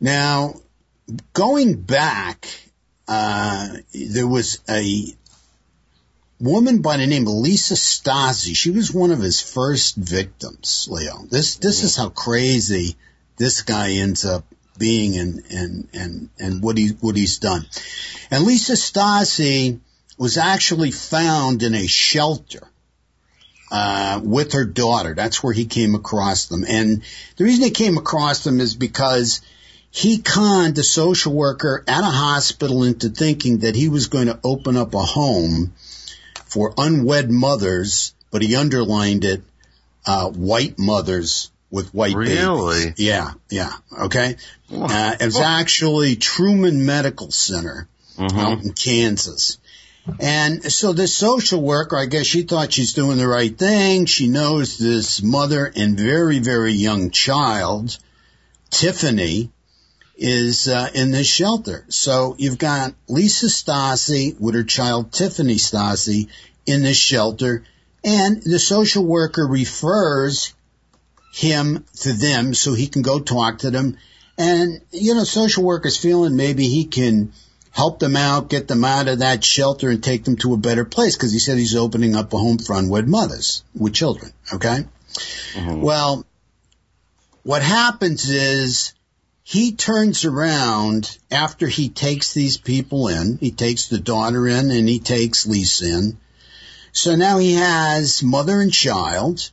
Now, 0.00 0.54
going 1.32 1.80
back, 1.80 2.48
uh, 3.06 3.68
there 3.94 4.26
was 4.26 4.58
a 4.68 5.04
woman 6.40 6.82
by 6.82 6.96
the 6.96 7.06
name 7.06 7.28
of 7.28 7.34
Lisa 7.34 7.74
Stasi. 7.74 8.56
She 8.56 8.72
was 8.72 8.92
one 8.92 9.12
of 9.12 9.20
his 9.20 9.40
first 9.40 9.94
victims, 9.94 10.88
Leo. 10.90 11.24
This, 11.30 11.56
this 11.56 11.84
is 11.84 11.94
how 11.94 12.08
crazy 12.08 12.96
this 13.36 13.62
guy 13.62 13.92
ends 13.92 14.24
up 14.24 14.44
being 14.76 15.16
and, 15.16 15.44
and, 15.50 15.88
and, 15.92 16.28
and 16.40 16.62
what 16.64 16.76
he, 16.76 16.88
what 17.00 17.14
he's 17.14 17.38
done. 17.38 17.64
And 18.32 18.44
Lisa 18.44 18.72
Stasi 18.72 19.78
was 20.18 20.38
actually 20.38 20.90
found 20.90 21.62
in 21.62 21.76
a 21.76 21.86
shelter, 21.86 22.66
uh, 23.70 24.20
with 24.22 24.52
her 24.52 24.64
daughter. 24.64 25.14
That's 25.14 25.42
where 25.42 25.52
he 25.52 25.66
came 25.66 25.94
across 25.94 26.46
them. 26.46 26.64
And 26.66 27.02
the 27.36 27.44
reason 27.44 27.64
he 27.64 27.70
came 27.70 27.98
across 27.98 28.44
them 28.44 28.60
is 28.60 28.74
because 28.74 29.40
he 29.90 30.18
conned 30.18 30.78
a 30.78 30.82
social 30.82 31.32
worker 31.32 31.84
at 31.86 32.00
a 32.00 32.06
hospital 32.06 32.84
into 32.84 33.08
thinking 33.08 33.58
that 33.58 33.74
he 33.74 33.88
was 33.88 34.06
going 34.06 34.26
to 34.26 34.38
open 34.44 34.76
up 34.76 34.94
a 34.94 35.02
home 35.02 35.72
for 36.46 36.74
unwed 36.76 37.30
mothers, 37.30 38.14
but 38.30 38.42
he 38.42 38.56
underlined 38.56 39.24
it 39.24 39.42
uh, 40.06 40.28
white 40.30 40.78
mothers 40.78 41.50
with 41.70 41.94
white 41.94 42.14
really? 42.14 42.86
babies. 42.86 42.94
Yeah, 42.98 43.30
yeah. 43.50 43.72
Okay. 43.96 44.36
Uh, 44.72 45.16
it's 45.20 45.38
actually 45.38 46.16
Truman 46.16 46.84
Medical 46.84 47.30
Center 47.30 47.88
mm-hmm. 48.16 48.38
out 48.38 48.62
in 48.62 48.72
Kansas. 48.72 49.58
And 50.18 50.72
so 50.72 50.92
this 50.92 51.14
social 51.14 51.62
worker, 51.62 51.96
I 51.96 52.06
guess 52.06 52.26
she 52.26 52.42
thought 52.42 52.72
she's 52.72 52.94
doing 52.94 53.18
the 53.18 53.28
right 53.28 53.56
thing. 53.56 54.06
She 54.06 54.28
knows 54.28 54.78
this 54.78 55.22
mother 55.22 55.70
and 55.74 55.96
very, 55.96 56.38
very 56.38 56.72
young 56.72 57.10
child, 57.10 57.96
Tiffany, 58.70 59.50
is 60.16 60.68
uh, 60.68 60.90
in 60.94 61.10
this 61.10 61.26
shelter. 61.26 61.84
So 61.88 62.34
you've 62.38 62.58
got 62.58 62.94
Lisa 63.08 63.46
Stasi 63.46 64.38
with 64.38 64.54
her 64.54 64.64
child 64.64 65.12
Tiffany 65.12 65.56
Stasi 65.56 66.28
in 66.66 66.82
this 66.82 66.98
shelter, 66.98 67.64
and 68.04 68.42
the 68.42 68.58
social 68.58 69.04
worker 69.04 69.46
refers 69.46 70.54
him 71.32 71.84
to 72.00 72.12
them 72.12 72.54
so 72.54 72.74
he 72.74 72.86
can 72.86 73.02
go 73.02 73.20
talk 73.20 73.58
to 73.58 73.70
them. 73.70 73.96
And 74.36 74.80
you 74.90 75.14
know, 75.14 75.24
social 75.24 75.64
worker's 75.64 75.96
feeling 75.96 76.36
maybe 76.36 76.66
he 76.68 76.84
can 76.84 77.32
help 77.72 77.98
them 77.98 78.16
out, 78.16 78.48
get 78.48 78.68
them 78.68 78.84
out 78.84 79.08
of 79.08 79.20
that 79.20 79.44
shelter 79.44 79.90
and 79.90 80.02
take 80.02 80.24
them 80.24 80.36
to 80.36 80.54
a 80.54 80.58
better 80.58 80.84
place 80.84 81.16
because 81.16 81.32
he 81.32 81.38
said 81.38 81.58
he's 81.58 81.76
opening 81.76 82.16
up 82.16 82.32
a 82.32 82.38
home 82.38 82.58
for 82.58 82.74
unwed 82.76 83.08
mothers 83.08 83.62
with 83.74 83.94
children. 83.94 84.32
Okay. 84.52 84.84
Mm-hmm. 85.54 85.80
Well, 85.80 86.26
what 87.42 87.62
happens 87.62 88.28
is 88.28 88.92
he 89.42 89.72
turns 89.72 90.24
around 90.24 91.18
after 91.30 91.66
he 91.66 91.88
takes 91.88 92.34
these 92.34 92.56
people 92.56 93.08
in. 93.08 93.38
He 93.38 93.50
takes 93.50 93.88
the 93.88 93.98
daughter 93.98 94.46
in 94.46 94.70
and 94.70 94.88
he 94.88 94.98
takes 94.98 95.46
Lisa 95.46 95.86
in. 95.86 96.18
So 96.92 97.14
now 97.14 97.38
he 97.38 97.54
has 97.54 98.22
mother 98.22 98.60
and 98.60 98.72
child 98.72 99.50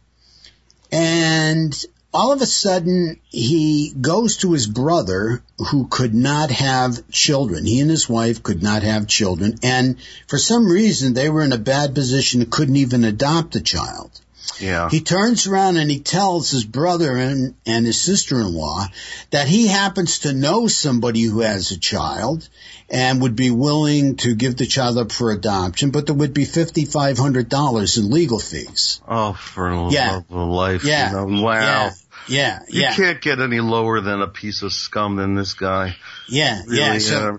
and 0.91 1.85
all 2.13 2.31
of 2.31 2.41
a 2.41 2.45
sudden 2.45 3.19
he 3.29 3.93
goes 3.99 4.37
to 4.37 4.53
his 4.53 4.67
brother 4.67 5.43
who 5.69 5.87
could 5.87 6.13
not 6.13 6.51
have 6.51 7.09
children. 7.09 7.65
He 7.65 7.79
and 7.79 7.89
his 7.89 8.09
wife 8.09 8.41
could 8.43 8.63
not 8.63 8.83
have 8.83 9.07
children. 9.07 9.59
And 9.63 9.97
for 10.27 10.37
some 10.37 10.67
reason 10.67 11.13
they 11.13 11.29
were 11.29 11.43
in 11.43 11.53
a 11.53 11.57
bad 11.57 11.93
position 11.93 12.41
and 12.41 12.51
couldn't 12.51 12.77
even 12.77 13.03
adopt 13.03 13.55
a 13.55 13.61
child. 13.61 14.11
Yeah. 14.59 14.89
He 14.89 15.01
turns 15.01 15.47
around 15.47 15.77
and 15.77 15.89
he 15.89 15.99
tells 15.99 16.49
his 16.49 16.65
brother 16.65 17.15
and, 17.15 17.55
and 17.65 17.85
his 17.85 17.99
sister-in-law 18.01 18.87
that 19.31 19.47
he 19.47 19.67
happens 19.67 20.19
to 20.19 20.33
know 20.33 20.67
somebody 20.67 21.21
who 21.23 21.41
has 21.41 21.71
a 21.71 21.79
child 21.79 22.47
and 22.89 23.21
would 23.21 23.35
be 23.35 23.51
willing 23.51 24.15
to 24.17 24.35
give 24.35 24.55
the 24.55 24.65
child 24.65 24.97
up 24.97 25.11
for 25.11 25.31
adoption, 25.31 25.91
but 25.91 26.05
there 26.05 26.15
would 26.15 26.33
be 26.33 26.45
$5,500 26.45 27.97
in 27.97 28.09
legal 28.09 28.39
fees. 28.39 29.01
Oh, 29.07 29.33
for 29.33 29.89
yeah. 29.91 30.11
love 30.11 30.25
of 30.31 30.49
life. 30.49 30.83
Yeah. 30.83 31.09
You 31.09 31.15
know, 31.15 31.43
wow. 31.43 31.59
Yeah. 31.59 31.91
Yeah. 32.27 32.59
You 32.69 32.81
yeah. 32.81 32.93
can't 32.93 33.21
get 33.21 33.39
any 33.39 33.59
lower 33.59 34.01
than 34.01 34.21
a 34.21 34.27
piece 34.27 34.61
of 34.61 34.73
scum 34.73 35.15
than 35.15 35.35
this 35.35 35.53
guy. 35.53 35.95
Yeah. 36.27 36.61
Really, 36.65 36.79
yeah. 36.79 36.97
So, 36.97 37.35
uh, 37.35 37.37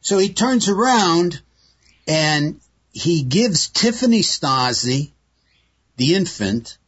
so 0.00 0.18
he 0.18 0.32
turns 0.32 0.68
around 0.68 1.40
and 2.06 2.60
he 2.92 3.22
gives 3.22 3.68
Tiffany 3.68 4.22
Stasi 4.22 5.12
the 5.96 6.14
infant 6.14 6.78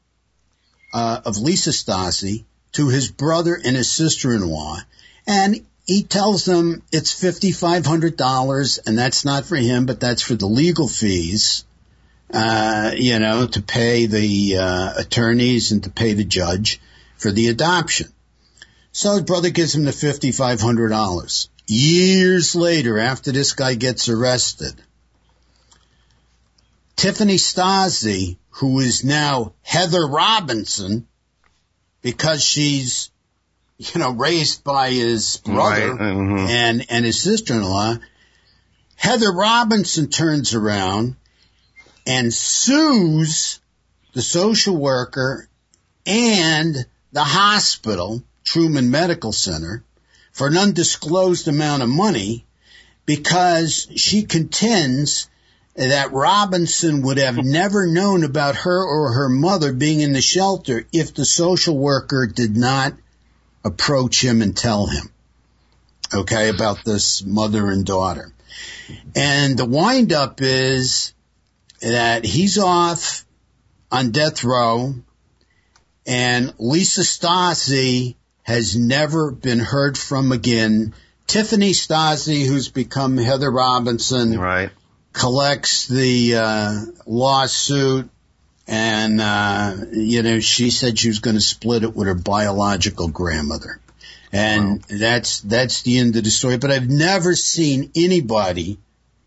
uh, 0.92 1.20
of 1.24 1.38
Lisa 1.38 1.70
Stasi 1.70 2.44
to 2.72 2.88
his 2.88 3.10
brother 3.10 3.58
and 3.62 3.76
his 3.76 3.90
sister-in-law, 3.90 4.78
and 5.26 5.66
he 5.86 6.02
tells 6.02 6.44
them 6.44 6.82
it's 6.92 7.14
$5,500 7.14 8.78
and 8.86 8.98
that's 8.98 9.24
not 9.24 9.46
for 9.46 9.56
him, 9.56 9.86
but 9.86 10.00
that's 10.00 10.22
for 10.22 10.34
the 10.34 10.46
legal 10.46 10.86
fees, 10.86 11.64
uh, 12.32 12.92
you 12.94 13.18
know, 13.18 13.46
to 13.46 13.62
pay 13.62 14.04
the 14.04 14.58
uh, 14.58 14.92
attorneys 14.98 15.72
and 15.72 15.84
to 15.84 15.90
pay 15.90 16.12
the 16.12 16.24
judge 16.24 16.78
for 17.16 17.32
the 17.32 17.48
adoption. 17.48 18.12
So 18.92 19.12
his 19.12 19.22
brother 19.22 19.48
gives 19.48 19.74
him 19.74 19.84
the 19.84 19.90
$5,500. 19.92 21.48
Years 21.66 22.54
later, 22.54 22.98
after 22.98 23.32
this 23.32 23.52
guy 23.52 23.74
gets 23.74 24.08
arrested, 24.08 24.74
Tiffany 26.98 27.36
Stasi 27.36 28.38
who 28.50 28.80
is 28.80 29.04
now 29.04 29.52
Heather 29.62 30.04
Robinson 30.04 31.06
because 32.02 32.42
she's, 32.42 33.12
you 33.78 34.00
know, 34.00 34.10
raised 34.10 34.64
by 34.64 34.90
his 34.90 35.36
brother 35.36 35.94
right. 35.94 36.00
mm-hmm. 36.00 36.48
and, 36.48 36.86
and 36.90 37.04
his 37.04 37.22
sister-in-law. 37.22 37.98
Heather 38.96 39.30
Robinson 39.30 40.08
turns 40.10 40.54
around 40.54 41.14
and 42.04 42.34
sues 42.34 43.60
the 44.14 44.22
social 44.22 44.76
worker 44.76 45.48
and 46.04 46.84
the 47.12 47.22
hospital, 47.22 48.24
Truman 48.42 48.90
Medical 48.90 49.30
Center, 49.30 49.84
for 50.32 50.48
an 50.48 50.58
undisclosed 50.58 51.46
amount 51.46 51.84
of 51.84 51.88
money 51.88 52.44
because 53.06 53.86
she 53.94 54.24
contends 54.24 55.28
that 55.78 56.12
Robinson 56.12 57.02
would 57.02 57.18
have 57.18 57.36
never 57.44 57.86
known 57.86 58.24
about 58.24 58.56
her 58.56 58.84
or 58.84 59.12
her 59.12 59.28
mother 59.28 59.72
being 59.72 60.00
in 60.00 60.12
the 60.12 60.20
shelter 60.20 60.86
if 60.92 61.14
the 61.14 61.24
social 61.24 61.78
worker 61.78 62.26
did 62.26 62.56
not 62.56 62.94
approach 63.64 64.22
him 64.22 64.42
and 64.42 64.56
tell 64.56 64.86
him, 64.86 65.10
okay, 66.12 66.48
about 66.48 66.84
this 66.84 67.24
mother 67.24 67.70
and 67.70 67.84
daughter. 67.84 68.32
And 69.14 69.56
the 69.56 69.66
windup 69.66 70.40
is 70.42 71.14
that 71.80 72.24
he's 72.24 72.58
off 72.58 73.24
on 73.92 74.10
death 74.10 74.42
row 74.42 74.94
and 76.06 76.54
Lisa 76.58 77.02
Stasi 77.02 78.16
has 78.42 78.76
never 78.76 79.30
been 79.30 79.60
heard 79.60 79.96
from 79.96 80.32
again. 80.32 80.94
Tiffany 81.26 81.72
Stasi, 81.72 82.46
who's 82.46 82.70
become 82.70 83.18
Heather 83.18 83.50
Robinson, 83.50 84.38
right 84.40 84.70
collects 85.12 85.88
the 85.88 86.36
uh, 86.36 86.80
lawsuit, 87.06 88.08
and 88.66 89.20
uh, 89.20 89.76
you 89.92 90.22
know 90.22 90.40
she 90.40 90.70
said 90.70 90.98
she 90.98 91.08
was 91.08 91.20
going 91.20 91.36
to 91.36 91.42
split 91.42 91.82
it 91.82 91.94
with 91.94 92.06
her 92.06 92.14
biological 92.14 93.08
grandmother, 93.08 93.80
and 94.32 94.70
wow. 94.70 94.98
that's 94.98 95.40
that's 95.40 95.82
the 95.82 95.98
end 95.98 96.16
of 96.16 96.24
the 96.24 96.30
story. 96.30 96.58
But 96.58 96.70
I've 96.70 96.88
never 96.88 97.34
seen 97.34 97.90
anybody, 97.94 98.78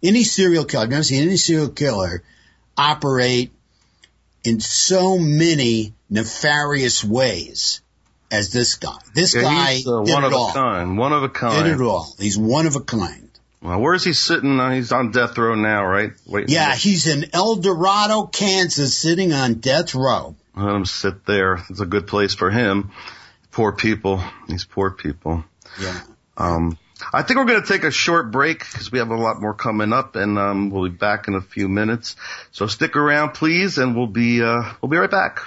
any 0.04 0.24
serial 0.24 0.66
killer, 0.66 0.84
I've 0.84 0.90
never 0.90 1.04
seen 1.04 1.24
any 1.24 1.38
serial 1.38 1.70
killer 1.70 2.24
operate 2.78 3.52
in 4.44 4.60
so 4.60 5.18
many 5.18 5.94
nefarious 6.10 7.04
ways 7.04 7.82
as 8.32 8.52
this 8.52 8.76
guy. 8.76 8.98
This 9.14 9.36
yeah, 9.36 9.42
guy 9.42 9.74
he's, 9.74 9.88
uh, 9.88 10.02
one 10.02 10.24
of 10.24 10.34
all. 10.34 10.50
a 10.50 10.54
kind. 10.54 10.98
One 10.98 11.14
of 11.14 11.24
a 11.24 11.30
kind. 11.30 11.66
Did 11.66 11.76
it 11.76 11.82
all. 11.82 12.14
He's 12.18 12.38
one 12.38 12.66
of 12.66 12.76
a 12.76 12.82
kind. 12.82 13.30
Well, 13.62 13.80
where 13.80 13.94
is 13.94 14.04
he 14.04 14.14
sitting? 14.14 14.60
Uh, 14.60 14.72
he's 14.72 14.92
on 14.92 15.12
death 15.12 15.38
row 15.38 15.54
now, 15.54 15.86
right? 15.86 16.14
Wait. 16.26 16.50
Yeah, 16.50 16.74
he's 16.76 17.08
in 17.08 17.30
El 17.34 17.58
Dorado, 17.58 18.24
Kansas, 18.26 18.98
sitting 18.98 19.34
on 19.34 19.56
death 19.56 19.94
row. 19.94 20.36
Let 20.56 20.76
him 20.76 20.86
sit 20.86 21.26
there. 21.26 21.60
It's 21.70 21.80
a 21.80 21.86
good 21.86 22.08
place 22.08 22.34
for 22.34 22.50
him. 22.50 22.92
Poor 23.52 23.72
people. 23.72 24.24
These 24.48 24.66
poor 24.66 24.90
people. 24.92 25.44
Yeah. 25.80 26.02
Um, 26.38 26.78
I 27.14 27.22
think 27.22 27.38
we're 27.38 27.46
going 27.46 27.62
to 27.62 27.68
take 27.68 27.84
a 27.84 27.92
short 27.92 28.32
break 28.32 28.60
because 28.60 28.92
we 28.92 29.00
have 29.00 29.10
a 29.10 29.16
lot 29.16 29.42
more 29.42 29.54
coming 29.54 29.94
up, 29.94 30.16
and 30.16 30.38
um, 30.38 30.70
we'll 30.72 30.90
be 30.90 30.96
back 30.96 31.28
in 31.28 31.36
a 31.36 31.42
few 31.42 31.70
minutes. 31.70 32.16
So 32.52 32.68
stick 32.68 32.96
around, 32.96 33.34
please, 33.34 33.78
and 33.78 33.96
we'll 33.96 34.08
be 34.08 34.42
uh, 34.42 34.74
we'll 34.82 34.90
be 34.90 34.98
right 34.98 35.12
back. 35.12 35.42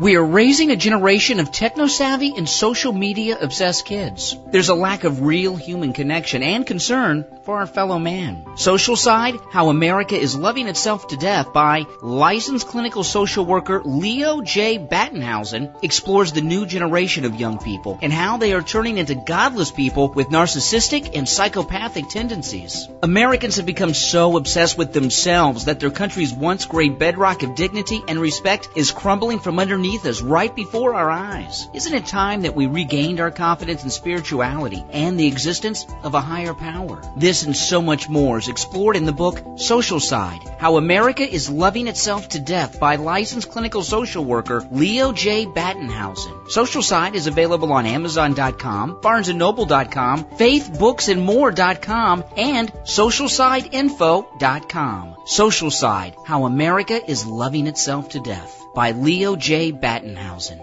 We 0.00 0.16
are 0.16 0.24
raising 0.24 0.70
a 0.70 0.76
generation 0.76 1.40
of 1.40 1.52
techno-savvy 1.52 2.32
and 2.34 2.48
social 2.48 2.90
media 2.90 3.36
obsessed 3.38 3.84
kids. 3.84 4.34
There's 4.50 4.70
a 4.70 4.74
lack 4.74 5.04
of 5.04 5.20
real 5.20 5.56
human 5.56 5.92
connection 5.92 6.42
and 6.42 6.66
concern 6.66 7.26
for 7.44 7.58
our 7.58 7.66
fellow 7.66 7.98
man. 7.98 8.46
Social 8.56 8.96
Suicide, 8.96 9.34
how 9.50 9.68
America 9.68 10.16
is 10.16 10.34
loving 10.34 10.68
itself 10.68 11.08
to 11.08 11.18
death 11.18 11.52
by 11.52 11.84
licensed 12.00 12.66
clinical 12.66 13.04
social 13.04 13.44
worker 13.44 13.82
Leo 13.84 14.40
J. 14.40 14.78
Battenhausen 14.78 15.74
explores 15.82 16.32
the 16.32 16.40
new 16.40 16.64
generation 16.64 17.26
of 17.26 17.38
young 17.38 17.58
people 17.58 17.98
and 18.00 18.10
how 18.10 18.38
they 18.38 18.54
are 18.54 18.62
turning 18.62 18.96
into 18.96 19.14
godless 19.14 19.70
people 19.70 20.08
with 20.08 20.28
narcissistic 20.28 21.14
and 21.14 21.28
psychopathic 21.28 22.08
tendencies. 22.08 22.88
Americans 23.02 23.56
have 23.56 23.66
become 23.66 23.92
so 23.92 24.38
obsessed 24.38 24.78
with 24.78 24.94
themselves 24.94 25.66
that 25.66 25.78
their 25.78 25.90
country's 25.90 26.32
once 26.32 26.64
great 26.64 26.98
bedrock 26.98 27.42
of 27.42 27.54
dignity 27.54 28.00
and 28.08 28.18
respect 28.18 28.70
is 28.76 28.92
crumbling 28.92 29.40
from 29.40 29.58
underneath 29.58 29.89
beneath 29.90 30.06
us 30.06 30.22
right 30.22 30.54
before 30.54 30.94
our 30.94 31.10
eyes. 31.10 31.68
Isn't 31.74 31.94
it 31.94 32.06
time 32.06 32.42
that 32.42 32.54
we 32.54 32.66
regained 32.66 33.18
our 33.18 33.32
confidence 33.32 33.82
in 33.82 33.90
spirituality 33.90 34.84
and 34.92 35.18
the 35.18 35.26
existence 35.26 35.84
of 36.04 36.14
a 36.14 36.20
higher 36.20 36.54
power? 36.54 37.02
This 37.16 37.42
and 37.42 37.56
so 37.56 37.82
much 37.82 38.08
more 38.08 38.38
is 38.38 38.46
explored 38.46 38.94
in 38.94 39.04
the 39.04 39.12
book 39.12 39.42
Social 39.56 39.98
Suicide 39.98 40.38
How 40.60 40.76
America 40.76 41.28
is 41.28 41.50
Loving 41.50 41.88
Itself 41.88 42.28
to 42.28 42.38
Death 42.38 42.78
by 42.78 42.94
licensed 42.96 43.50
clinical 43.50 43.82
social 43.82 44.24
worker 44.24 44.64
Leo 44.70 45.10
J. 45.10 45.46
Battenhausen. 45.46 46.48
Social 46.48 46.82
Suicide 46.82 47.16
is 47.16 47.26
available 47.26 47.72
on 47.72 47.84
Amazon.com, 47.84 49.00
BarnesandNoble.com, 49.02 50.24
FaithBooksAndMore.com, 50.36 52.24
and 52.36 52.72
SocialSuicideInfo.com. 52.72 55.16
Social 55.26 55.70
Suicide 55.72 56.14
How 56.24 56.44
America 56.44 57.10
is 57.10 57.26
Loving 57.26 57.66
Itself 57.66 58.10
to 58.10 58.20
Death 58.20 58.59
by 58.74 58.92
Leo 58.92 59.36
J. 59.36 59.72
Battenhausen. 59.72 60.58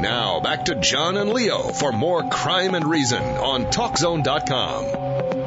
Now 0.00 0.40
back 0.40 0.66
to 0.66 0.74
John 0.80 1.16
and 1.16 1.30
Leo 1.30 1.58
for 1.72 1.92
more 1.92 2.28
crime 2.28 2.74
and 2.74 2.88
reason 2.88 3.22
on 3.22 3.66
TalkZone.com. 3.66 5.43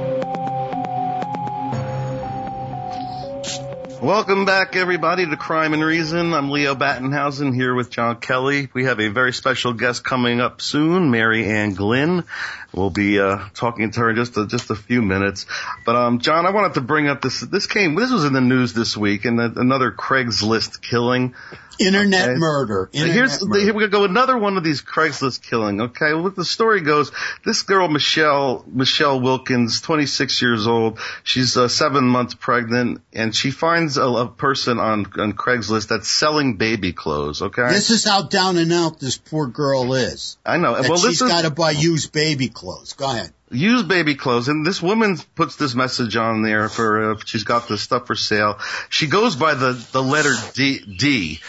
Welcome 4.01 4.45
back, 4.45 4.75
everybody, 4.75 5.25
to 5.25 5.37
Crime 5.37 5.73
and 5.73 5.83
Reason. 5.83 6.35
I'm 6.35 6.51
Leo 6.51 6.75
Battenhausen 6.75 7.55
here 7.55 7.73
with 7.73 7.89
John 7.89 8.19
Kelly. 8.19 8.69
We 8.71 8.83
have 8.83 8.99
a 8.99 9.07
very 9.07 9.33
special 9.33 9.73
guest 9.73 10.03
coming 10.03 10.39
up 10.39 10.61
soon, 10.61 11.09
Mary 11.09 11.49
Ann 11.49 11.73
Glynn. 11.73 12.23
We'll 12.71 12.91
be 12.91 13.19
uh, 13.19 13.39
talking 13.55 13.89
to 13.89 13.99
her 14.01 14.11
in 14.11 14.15
just 14.15 14.37
a, 14.37 14.45
just 14.45 14.69
a 14.69 14.75
few 14.75 15.01
minutes. 15.01 15.47
But 15.83 15.95
um, 15.95 16.19
John, 16.19 16.45
I 16.45 16.51
wanted 16.51 16.75
to 16.75 16.81
bring 16.81 17.07
up 17.07 17.23
this. 17.23 17.39
This 17.41 17.65
came. 17.65 17.95
This 17.95 18.11
was 18.11 18.23
in 18.23 18.33
the 18.33 18.41
news 18.41 18.73
this 18.73 18.95
week, 18.95 19.25
and 19.25 19.39
another 19.39 19.91
Craigslist 19.91 20.79
killing. 20.81 21.33
Internet 21.79 22.29
okay. 22.29 22.37
murder. 22.37 22.89
Internet 22.91 23.15
Here's 23.15 23.45
murder. 23.45 23.59
here 23.59 23.73
we 23.73 23.87
go. 23.87 24.03
Another 24.03 24.37
one 24.37 24.57
of 24.57 24.63
these 24.63 24.81
Craigslist 24.81 25.41
killing. 25.41 25.81
Okay, 25.81 26.13
well, 26.13 26.29
the 26.29 26.45
story 26.45 26.81
goes. 26.81 27.11
This 27.45 27.63
girl 27.63 27.87
Michelle 27.87 28.63
Michelle 28.67 29.19
Wilkins, 29.19 29.81
26 29.81 30.41
years 30.41 30.67
old. 30.67 30.99
She's 31.23 31.57
uh, 31.57 31.67
seven 31.67 32.05
months 32.05 32.35
pregnant, 32.35 33.01
and 33.13 33.35
she 33.35 33.51
finds 33.51 33.97
a, 33.97 34.03
a, 34.03 34.27
person 34.27 34.79
on 34.79 35.05
on 35.17 35.33
Craigslist 35.33 35.89
that's 35.89 36.09
selling 36.09 36.57
baby 36.57 36.93
clothes. 36.93 37.41
Okay, 37.41 37.67
this 37.69 37.89
is 37.89 38.03
how 38.03 38.23
down 38.23 38.57
and 38.57 38.71
out 38.71 38.99
this 38.99 39.17
poor 39.17 39.47
girl 39.47 39.93
is. 39.93 40.37
I 40.45 40.57
know. 40.57 40.73
Well, 40.73 40.97
she's 40.97 41.21
got 41.21 41.43
to 41.43 41.51
buy 41.51 41.71
used 41.71 42.11
baby 42.11 42.49
clothes. 42.49 42.93
Go 42.93 43.09
ahead 43.09 43.31
use 43.51 43.83
baby 43.83 44.15
clothes. 44.15 44.47
And 44.47 44.65
this 44.65 44.81
woman 44.81 45.17
puts 45.35 45.55
this 45.55 45.75
message 45.75 46.15
on 46.15 46.41
there 46.41 46.69
for, 46.69 47.11
uh, 47.11 47.17
she's 47.25 47.43
got 47.43 47.67
this 47.67 47.81
stuff 47.81 48.07
for 48.07 48.15
sale. 48.15 48.59
She 48.89 49.07
goes 49.07 49.35
by 49.35 49.55
the, 49.55 49.73
the 49.91 50.03
letter 50.03 50.33
D, 50.53 50.79
D. 50.79 51.39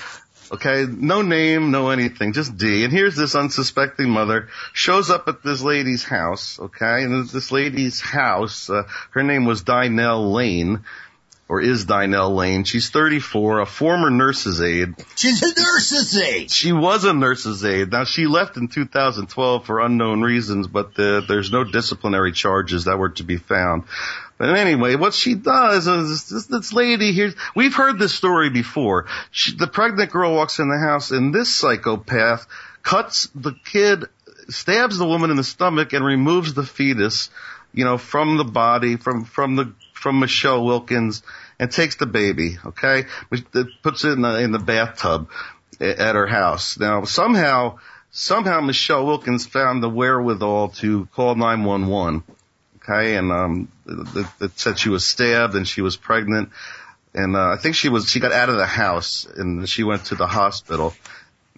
Okay, 0.51 0.87
no 0.89 1.21
name, 1.21 1.71
no 1.71 1.91
anything, 1.91 2.33
just 2.33 2.57
D. 2.57 2.85
And 2.85 2.93
here's 2.93 3.17
this 3.17 3.35
unsuspecting 3.35 4.09
mother 4.09 4.49
shows 4.73 5.11
up 5.11 5.29
at 5.29 5.43
this 5.43 5.63
lady's 5.63 6.05
house. 6.05 6.59
Okay, 6.59 7.03
and 7.03 7.29
this 7.29 7.53
lady's 7.53 8.01
house, 8.01 8.71
uh, 8.71 8.85
her 9.11 9.23
name 9.23 9.45
was 9.45 9.63
Dynel 9.63 10.33
Lane 10.33 10.85
or 11.49 11.61
is 11.61 11.87
Dynel 11.87 12.37
Lane. 12.37 12.65
She's 12.65 12.91
34, 12.91 13.61
a 13.61 13.67
former 13.67 14.11
nurse's 14.11 14.61
aide. 14.61 14.95
She's 15.17 15.43
a 15.43 15.61
nurse's 15.61 16.17
aide. 16.17 16.51
She 16.51 16.73
was 16.73 17.05
a 17.05 17.15
nurse's 17.15 17.65
aide. 17.65 17.91
Now 17.91 18.05
she 18.05 18.27
left 18.27 18.57
in 18.57 18.69
2012 18.69 19.65
for 19.65 19.81
unknown 19.81 20.21
reasons, 20.21 20.67
but 20.67 20.95
the, 20.95 21.25
there's 21.27 21.51
no 21.51 21.65
disciplinary 21.65 22.33
charges 22.33 22.85
that 22.85 22.99
were 22.99 23.11
to 23.11 23.23
be 23.23 23.39
found. 23.39 23.85
But 24.39 24.57
anyway, 24.57 24.95
what 24.95 25.15
she 25.15 25.35
does 25.35 25.89
is 25.89 26.29
this, 26.29 26.47
this 26.47 26.73
lady 26.73 27.13
here, 27.13 27.35
we've 27.57 27.75
heard 27.75 27.99
this 27.99 28.15
story 28.15 28.51
before. 28.51 29.07
She, 29.33 29.57
the 29.57 29.67
pregnant 29.67 30.13
girl 30.13 30.35
walks 30.35 30.61
in 30.61 30.69
the 30.69 30.79
house 30.79 31.11
and 31.11 31.35
this 31.35 31.53
psychopath 31.53 32.47
cuts 32.83 33.29
the 33.35 33.55
kid, 33.65 34.05
stabs 34.49 34.97
the 34.97 35.07
woman 35.07 35.31
in 35.31 35.37
the 35.37 35.45
stomach 35.45 35.93
and 35.93 36.05
removes 36.05 36.55
the 36.55 36.63
fetus, 36.63 37.31
you 37.75 37.85
know, 37.85 37.99
from 37.99 38.37
the 38.37 38.45
body, 38.45 38.97
from, 38.97 39.25
from 39.25 39.57
the 39.57 39.73
from 39.99 40.21
Michelle 40.21 40.65
Wilkins 40.65 41.23
and 41.59 41.71
takes 41.71 41.97
the 41.97 42.07
baby, 42.07 42.59
okay? 42.65 43.07
Puts 43.83 44.05
it 44.05 44.13
in 44.13 44.23
the, 44.23 44.39
in 44.39 44.53
the 44.53 44.59
bathtub 44.59 45.29
at 45.81 46.15
her 46.15 46.27
house. 46.27 46.79
Now 46.79 47.05
somehow, 47.05 47.79
somehow 48.11 48.61
Michelle 48.61 49.05
Wilkins 49.05 49.47
found 49.47 49.83
the 49.83 49.89
wherewithal 49.89 50.69
to 50.69 51.07
call 51.07 51.35
911, 51.35 52.23
okay? 52.77 53.17
And, 53.17 53.33
um, 53.33 53.69
it, 53.89 54.59
said 54.59 54.79
she 54.79 54.89
was 54.89 55.05
stabbed 55.05 55.55
and 55.55 55.67
she 55.67 55.81
was 55.83 55.97
pregnant. 55.97 56.51
And, 57.15 57.35
uh, 57.35 57.49
I 57.51 57.57
think 57.57 57.75
she 57.75 57.89
was, 57.89 58.09
she 58.11 58.21
got 58.21 58.33
out 58.33 58.49
of 58.49 58.57
the 58.57 58.67
house 58.67 59.27
and 59.37 59.69
she 59.69 59.83
went 59.83 60.07
to 60.07 60.15
the 60.15 60.27
hospital. 60.27 60.95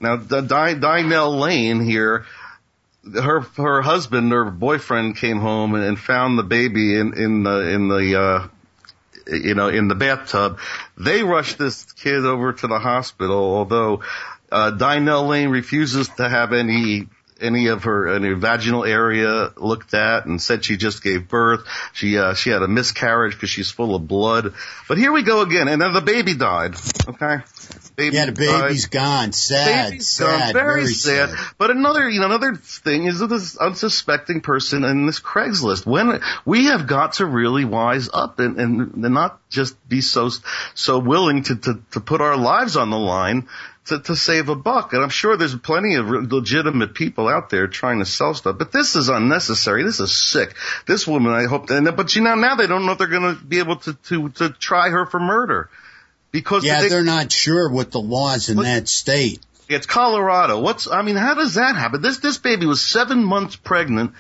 Now, 0.01 0.17
the 0.17 0.43
Dynel 0.43 1.39
Lane 1.39 1.81
here, 1.81 2.25
her 3.15 3.41
her 3.57 3.83
husband 3.83 4.33
or 4.33 4.51
boyfriend 4.51 5.17
came 5.17 5.39
home 5.39 5.75
and, 5.75 5.99
found 5.99 6.39
the 6.39 6.43
baby 6.43 6.99
in 6.99 7.15
in 7.15 7.43
the 7.43 7.69
in 7.69 7.89
the 7.89 8.21
uh 8.21 8.49
you 9.27 9.55
know 9.55 9.69
in 9.69 9.89
the 9.89 9.95
bathtub. 9.95 10.59
They 10.97 11.23
rushed 11.23 11.59
this 11.59 11.85
kid 11.93 12.25
over 12.25 12.53
to 12.53 12.67
the 12.67 12.79
hospital, 12.79 13.55
although 13.55 14.03
uh 14.53 14.73
Dynel 14.73 15.29
Lane 15.29 15.49
refuses 15.49 16.09
to 16.09 16.29
have 16.29 16.53
any 16.53 17.09
any 17.41 17.69
of 17.69 17.85
her 17.85 18.15
any 18.15 18.35
vaginal 18.35 18.85
area 18.85 19.53
looked 19.57 19.95
at 19.95 20.27
and 20.27 20.41
said 20.41 20.65
she 20.65 20.77
just 20.77 21.03
gave 21.03 21.29
birth. 21.29 21.67
She 21.93 22.19
uh 22.19 22.35
she 22.35 22.51
had 22.51 22.63
a 22.63 22.69
miscarriage 22.69 23.35
because 23.35 23.51
she's 23.51 23.71
full 23.71 23.95
of 23.95 24.07
blood. 24.07 24.55
But 24.89 24.99
here 24.99 25.13
we 25.13 25.23
go 25.23 25.43
again, 25.43 25.69
and 25.69 25.81
then 25.81 25.93
the 25.93 26.01
baby 26.01 26.35
died. 26.35 26.75
Okay, 27.09 27.39
baby 27.97 28.17
yeah, 28.17 28.27
the 28.27 28.33
baby's 28.33 28.89
died. 28.89 28.91
gone. 28.91 29.33
Sad, 29.33 29.91
baby's 29.91 30.09
sad, 30.09 30.27
gone. 30.27 30.53
Very, 30.53 30.83
very 30.83 30.93
sad. 30.93 31.31
sad. 31.31 31.55
But 31.59 31.71
another 31.71 32.09
you 32.09 32.21
know 32.21 32.27
another 32.27 32.57
thing 32.57 33.07
is 33.07 33.21
this 33.21 33.57
unsuspecting 33.57 34.41
person 34.41 34.85
in 34.85 35.07
this 35.07 35.21
Craigslist. 35.21 35.87
When 35.87 36.21
we 36.45 36.67
have 36.67 36.87
got 36.87 37.15
to 37.15 37.27
really 37.27 37.65
wise 37.65 38.09
up 38.13 38.39
and 38.39 38.59
and, 38.59 39.05
and 39.05 39.15
not 39.15 39.41
just 39.51 39.77
be 39.89 40.01
so 40.01 40.31
so 40.75 40.99
willing 40.99 41.43
to, 41.45 41.57
to 41.57 41.83
to 41.93 42.01
put 42.01 42.21
our 42.21 42.37
lives 42.37 42.77
on 42.77 42.91
the 42.91 42.99
line 42.99 43.49
to, 43.87 43.99
to 43.99 44.17
save 44.17 44.49
a 44.49 44.55
buck. 44.55 44.93
And 44.93 45.03
I'm 45.03 45.11
sure 45.11 45.37
there's 45.37 45.55
plenty 45.57 45.97
of 45.97 46.09
legitimate 46.09 46.95
people 46.95 47.29
out 47.29 47.51
there 47.51 47.67
trying 47.67 47.99
to 47.99 48.05
sell 48.05 48.35
stuff, 48.35 48.59
but 48.59 48.73
this 48.73 48.97
is 48.97 49.09
unnecessary. 49.09 49.85
This 49.85 50.01
is 50.01 50.13
sick. 50.13 50.55
This 50.87 51.07
woman, 51.07 51.33
I 51.33 51.45
hope, 51.45 51.71
and, 51.71 51.97
but 51.97 52.15
you 52.15 52.23
know, 52.23 52.35
now 52.35 52.55
they 52.55 52.67
don't 52.67 52.87
know 52.87 52.93
if 52.93 52.99
they're 52.99 53.07
going 53.07 53.37
to 53.37 53.43
be 53.43 53.59
able 53.59 53.77
to, 53.77 53.95
to, 53.95 54.29
to 54.31 54.51
try 54.51 54.91
her 54.91 55.07
for 55.07 55.21
murder 55.21 55.69
because 56.31 56.65
yeah, 56.65 56.81
they, 56.81 56.95
are 56.95 57.03
not 57.03 57.33
sure 57.33 57.71
what 57.71 57.91
the 57.91 58.01
laws 58.01 58.49
in 58.49 58.59
that 58.59 58.89
state. 58.89 59.41
It's 59.69 59.87
Colorado. 59.87 60.61
What's, 60.61 60.91
I 60.91 61.03
mean, 61.03 61.17
how 61.17 61.35
does 61.35 61.55
that 61.55 61.77
happen? 61.77 62.03
This, 62.03 62.19
this 62.19 62.39
baby 62.39 62.67
was 62.67 62.83
seven 62.83 63.25
months 63.25 63.57
pregnant 63.57 64.13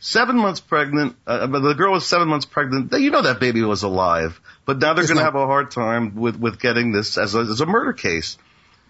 seven 0.00 0.36
months 0.36 0.60
pregnant. 0.60 1.16
Uh, 1.26 1.46
but 1.46 1.60
the 1.60 1.74
girl 1.74 1.92
was 1.92 2.06
seven 2.06 2.28
months 2.28 2.46
pregnant. 2.46 2.92
You 2.92 3.10
know 3.10 3.22
that 3.22 3.40
baby 3.40 3.62
was 3.62 3.82
alive, 3.82 4.40
but 4.64 4.78
now 4.78 4.94
they're 4.94 5.06
going 5.06 5.18
to 5.18 5.24
have 5.24 5.34
a 5.34 5.46
hard 5.46 5.70
time 5.70 6.14
with 6.14 6.36
with 6.36 6.60
getting 6.60 6.92
this 6.92 7.18
as 7.18 7.34
a, 7.34 7.40
as 7.40 7.60
a 7.60 7.66
murder 7.66 7.92
case. 7.92 8.38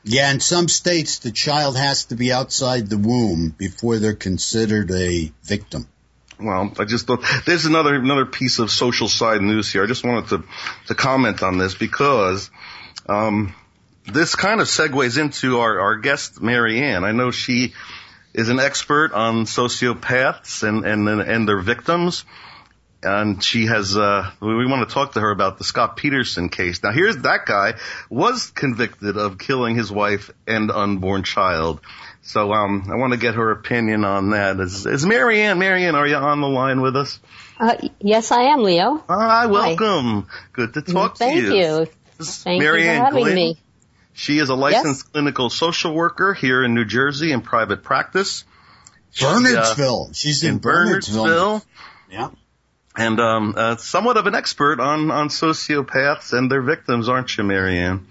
Yeah, 0.04 0.30
in 0.30 0.40
some 0.40 0.68
states, 0.68 1.18
the 1.18 1.32
child 1.32 1.76
has 1.76 2.06
to 2.06 2.16
be 2.16 2.32
outside 2.32 2.88
the 2.88 2.98
womb 2.98 3.50
before 3.50 3.98
they're 3.98 4.14
considered 4.14 4.90
a 4.90 5.32
victim. 5.44 5.88
Well, 6.40 6.72
I 6.78 6.84
just 6.84 7.06
thought 7.06 7.24
there's 7.46 7.64
another 7.64 7.96
another 7.96 8.26
piece 8.26 8.58
of 8.60 8.70
social 8.70 9.08
side 9.08 9.42
news 9.42 9.72
here. 9.72 9.82
I 9.82 9.86
just 9.86 10.04
wanted 10.04 10.28
to 10.28 10.44
to 10.86 10.94
comment 10.94 11.42
on 11.42 11.58
this 11.58 11.74
because 11.74 12.50
um, 13.08 13.54
this 14.06 14.36
kind 14.36 14.60
of 14.60 14.68
segues 14.68 15.18
into 15.20 15.58
our 15.58 15.80
our 15.80 15.96
guest 15.96 16.40
Mary 16.40 16.80
Ann. 16.80 17.04
I 17.04 17.12
know 17.12 17.32
she 17.32 17.74
is 18.34 18.50
an 18.50 18.60
expert 18.60 19.12
on 19.12 19.46
sociopaths 19.46 20.62
and 20.62 20.84
and 20.84 21.08
and 21.08 21.48
their 21.48 21.60
victims 21.60 22.24
and 23.02 23.42
she 23.42 23.66
has 23.66 23.96
uh 23.96 24.30
we 24.40 24.66
want 24.66 24.88
to 24.88 24.92
talk 24.92 25.12
to 25.12 25.20
her 25.20 25.30
about 25.30 25.58
the 25.58 25.64
Scott 25.64 25.96
Peterson 25.96 26.48
case. 26.48 26.82
Now 26.82 26.92
here's 26.92 27.16
that 27.18 27.46
guy 27.46 27.74
was 28.10 28.50
convicted 28.50 29.16
of 29.16 29.38
killing 29.38 29.76
his 29.76 29.90
wife 29.90 30.30
and 30.46 30.70
unborn 30.70 31.22
child. 31.22 31.80
So 32.22 32.52
um 32.52 32.88
I 32.90 32.96
want 32.96 33.12
to 33.12 33.18
get 33.18 33.34
her 33.34 33.50
opinion 33.50 34.04
on 34.04 34.30
that. 34.30 34.58
Is 34.58 34.84
is 34.86 35.06
Marianne, 35.06 35.58
Marianne, 35.58 35.94
are 35.94 36.06
you 36.06 36.16
on 36.16 36.40
the 36.40 36.48
line 36.48 36.80
with 36.80 36.96
us? 36.96 37.20
Uh 37.58 37.76
yes 38.00 38.32
I 38.32 38.42
am, 38.52 38.62
Leo. 38.62 39.02
Hi, 39.08 39.46
welcome. 39.46 40.22
Hi. 40.28 40.38
Good 40.52 40.74
to 40.74 40.82
talk 40.82 41.16
Thank 41.16 41.40
to 41.40 41.56
you. 41.56 41.86
Thank 42.20 42.60
Marianne 42.60 42.60
you 42.60 42.62
Thank 42.62 42.62
you 42.62 42.98
for 42.98 43.04
having 43.04 43.24
Glynn. 43.24 43.34
me. 43.34 43.58
She 44.12 44.40
is 44.40 44.48
a 44.48 44.56
licensed 44.56 45.04
yes. 45.04 45.12
clinical 45.12 45.50
social 45.50 45.94
worker 45.94 46.34
here 46.34 46.64
in 46.64 46.74
New 46.74 46.84
Jersey 46.84 47.30
in 47.30 47.42
private 47.42 47.84
practice. 47.84 48.44
Bernardsville. 49.14 50.06
She, 50.08 50.10
uh, 50.10 50.12
She's 50.12 50.42
in, 50.42 50.54
in 50.54 50.60
Bernardsville. 50.60 51.26
Bernardsville. 51.28 51.64
Yeah 52.10 52.30
and 52.98 53.20
um, 53.20 53.54
uh, 53.56 53.76
somewhat 53.76 54.16
of 54.16 54.26
an 54.26 54.34
expert 54.34 54.80
on 54.80 55.10
on 55.10 55.28
sociopaths 55.28 56.36
and 56.36 56.50
their 56.50 56.62
victims, 56.62 57.08
aren't 57.08 57.38
you, 57.38 57.44
Marianne? 57.44 58.06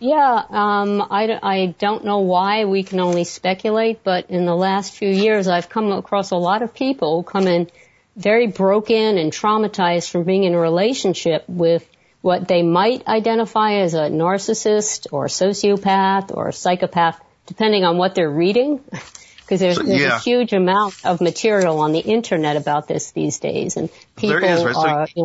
Yeah, 0.00 0.42
um, 0.48 1.06
I, 1.10 1.38
I 1.40 1.66
don't 1.78 2.04
know 2.04 2.20
why 2.20 2.64
we 2.64 2.82
can 2.82 2.98
only 2.98 3.22
speculate, 3.22 4.02
but 4.02 4.30
in 4.30 4.46
the 4.46 4.56
last 4.56 4.94
few 4.94 5.08
years, 5.08 5.46
I've 5.46 5.68
come 5.68 5.92
across 5.92 6.32
a 6.32 6.36
lot 6.36 6.62
of 6.62 6.74
people 6.74 7.18
who 7.18 7.22
come 7.22 7.46
in 7.46 7.70
very 8.16 8.48
broken 8.48 9.16
and 9.18 9.30
traumatized 9.30 10.10
from 10.10 10.24
being 10.24 10.42
in 10.42 10.54
a 10.54 10.58
relationship 10.58 11.44
with 11.46 11.88
what 12.20 12.48
they 12.48 12.62
might 12.62 13.06
identify 13.06 13.74
as 13.74 13.94
a 13.94 14.08
narcissist 14.08 15.06
or 15.12 15.26
a 15.26 15.28
sociopath 15.28 16.34
or 16.34 16.48
a 16.48 16.52
psychopath, 16.52 17.20
depending 17.46 17.84
on 17.84 17.96
what 17.96 18.16
they're 18.16 18.30
reading. 18.30 18.80
Because 19.52 19.76
there's, 19.76 19.86
there's 19.86 20.00
yeah. 20.00 20.16
a 20.16 20.18
huge 20.18 20.54
amount 20.54 21.04
of 21.04 21.20
material 21.20 21.80
on 21.80 21.92
the 21.92 21.98
internet 21.98 22.56
about 22.56 22.88
this 22.88 23.10
these 23.10 23.38
days, 23.38 23.76
and 23.76 23.90
people 24.16 24.40
there 24.40 24.50
is, 24.50 24.64
right? 24.64 24.74
are, 24.74 25.06
so, 25.06 25.12
you 25.14 25.22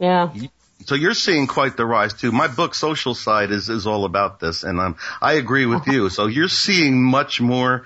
know, 0.00 0.32
yeah. 0.34 0.48
So 0.86 0.96
you're 0.96 1.14
seeing 1.14 1.46
quite 1.46 1.76
the 1.76 1.86
rise 1.86 2.12
too. 2.12 2.32
My 2.32 2.48
book, 2.48 2.74
Social 2.74 3.14
Suicide, 3.14 3.52
is 3.52 3.68
is 3.68 3.86
all 3.86 4.04
about 4.04 4.40
this, 4.40 4.64
and 4.64 4.80
um, 4.80 4.96
I 5.20 5.34
agree 5.34 5.66
with 5.66 5.86
you. 5.86 6.08
So 6.08 6.26
you're 6.26 6.48
seeing 6.48 7.04
much 7.04 7.40
more 7.40 7.84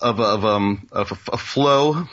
of 0.00 0.20
of 0.20 0.46
um 0.46 0.88
of 0.90 1.12
a, 1.12 1.34
a 1.34 1.36
flow 1.36 2.06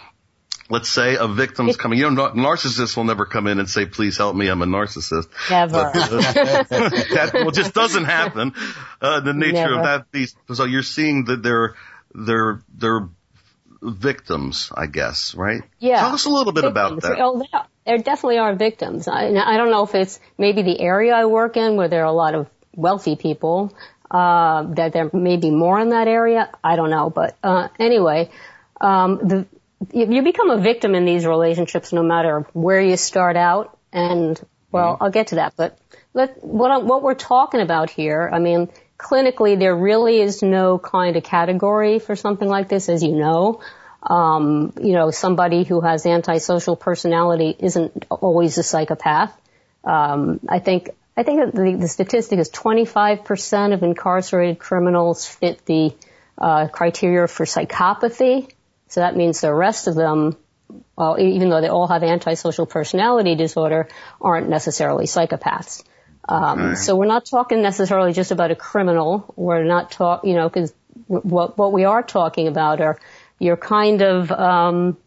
let's 0.68 0.90
say 0.90 1.16
of 1.16 1.38
victims 1.38 1.78
coming. 1.78 2.00
You 2.00 2.12
know, 2.12 2.32
narcissists 2.32 2.98
will 2.98 3.06
never 3.06 3.26
come 3.26 3.48
in 3.48 3.60
and 3.60 3.70
say, 3.70 3.86
"Please 3.86 4.18
help 4.18 4.36
me, 4.36 4.50
I'm 4.50 4.62
a 4.62 4.66
narcissist." 4.66 5.28
Never. 5.50 5.92
But, 5.94 5.96
uh, 5.96 6.90
that 6.90 7.32
well, 7.36 7.52
just 7.52 7.74
doesn't 7.74 8.04
happen. 8.04 8.54
Uh, 9.02 9.22
the 9.22 9.34
nature 9.34 9.54
never. 9.54 9.78
of 9.78 9.84
that 9.84 10.12
beast. 10.12 10.36
So 10.52 10.66
you're 10.66 10.84
seeing 10.84 11.26
that 11.26 11.42
they're 11.42 11.76
they're 12.16 12.62
they're 12.74 13.10
victims, 13.82 14.72
I 14.76 14.88
guess, 14.88 15.36
right? 15.36 15.62
Yeah. 15.80 16.00
Tell 16.00 16.14
us 16.14 16.26
a 16.26 16.30
little 16.30 16.54
bit 16.54 16.64
victims. 16.64 16.72
about 16.72 17.02
that. 17.02 17.20
Oh, 17.20 17.44
there 17.86 17.98
definitely 17.98 18.40
are 18.40 18.56
victims. 18.56 19.08
I, 19.08 19.28
I 19.28 19.58
don't 19.58 19.70
know 19.70 19.84
if 19.84 19.94
it's 19.94 20.20
maybe 20.38 20.64
the 20.64 20.80
area 20.80 21.14
I 21.14 21.26
work 21.26 21.56
in 21.58 21.76
where 21.76 21.88
there 21.88 22.02
are 22.02 22.08
a 22.08 22.12
lot 22.12 22.34
of 22.34 22.50
wealthy 22.76 23.16
people. 23.16 23.76
Uh, 24.10 24.64
that 24.76 24.94
there 24.94 25.10
may 25.14 25.36
be 25.36 25.50
more 25.50 25.80
in 25.80 25.90
that 25.90 26.08
area. 26.08 26.50
I 26.64 26.76
don't 26.76 26.92
know, 26.92 27.10
but 27.10 27.36
uh, 27.44 27.70
anyway, 27.80 28.30
um, 28.80 29.18
the 29.18 29.48
you 29.92 30.22
become 30.22 30.52
a 30.52 30.58
victim 30.58 30.96
in 30.96 31.06
these 31.06 31.26
relationships 31.26 31.92
no 31.92 32.04
matter 32.04 32.46
where 32.54 32.80
you 32.80 32.98
start 32.98 33.36
out. 33.36 33.78
And 33.92 34.40
well, 34.72 34.94
mm-hmm. 34.94 35.04
I'll 35.04 35.12
get 35.12 35.28
to 35.28 35.36
that, 35.36 35.54
but 35.58 35.78
let, 36.14 36.44
what, 36.44 36.84
what 36.84 37.02
we're 37.04 37.16
talking 37.16 37.62
about 37.62 37.90
here, 37.90 38.30
I 38.32 38.40
mean, 38.40 38.70
clinically 39.06 39.58
there 39.58 39.76
really 39.76 40.20
is 40.20 40.42
no 40.42 40.80
kind 40.80 41.16
of 41.16 41.24
category 41.24 42.00
for 42.00 42.16
something 42.16 42.48
like 42.48 42.70
this, 42.70 42.90
as 42.90 43.04
you 43.04 43.16
know. 43.16 43.62
Um, 44.02 44.74
you 44.82 44.94
know, 44.94 45.12
somebody 45.12 45.64
who 45.64 45.82
has 45.82 46.06
antisocial 46.06 46.76
personality 46.76 47.56
isn't 47.58 48.06
always 48.10 48.58
a 48.58 48.64
psychopath. 48.64 49.32
Um, 49.84 50.40
I 50.50 50.60
think 50.60 50.90
I 51.18 51.24
think 51.24 51.54
the, 51.54 51.78
the 51.80 51.88
statistic 51.88 52.40
is 52.40 52.50
25% 52.50 53.74
of 53.74 53.84
incarcerated 53.84 54.60
criminals 54.60 55.26
fit 55.26 55.66
the 55.66 55.96
uh, 56.38 56.68
criteria 56.68 57.28
for 57.28 57.46
psychopathy. 57.46 58.52
So 58.90 59.00
that 59.02 59.16
means 59.16 59.42
the 59.42 59.54
rest 59.54 59.88
of 59.88 59.96
them, 59.96 60.36
well, 60.98 61.18
even 61.20 61.50
though 61.50 61.62
they 61.62 61.70
all 61.70 61.88
have 61.88 62.04
antisocial 62.04 62.66
personality 62.66 63.36
disorder, 63.36 63.88
aren't 64.20 64.50
necessarily 64.50 65.06
psychopaths. 65.06 65.84
Um, 66.28 66.60
okay. 66.60 66.76
So 66.76 66.96
we're 66.96 67.06
not 67.06 67.26
talking 67.26 67.62
necessarily 67.62 68.14
just 68.14 68.32
about 68.32 68.52
a 68.52 68.56
criminal. 68.56 69.34
We're 69.36 69.64
not 69.64 69.92
talk, 69.92 70.26
you 70.26 70.34
know, 70.34 70.50
because 70.50 70.74
what 71.08 71.58
what 71.58 71.72
we 71.72 71.86
are 71.86 72.02
talking 72.02 72.48
about 72.48 72.82
are 72.82 73.00
your 73.40 73.58
kind 73.58 74.02
of, 74.02 74.32
um, 74.32 74.98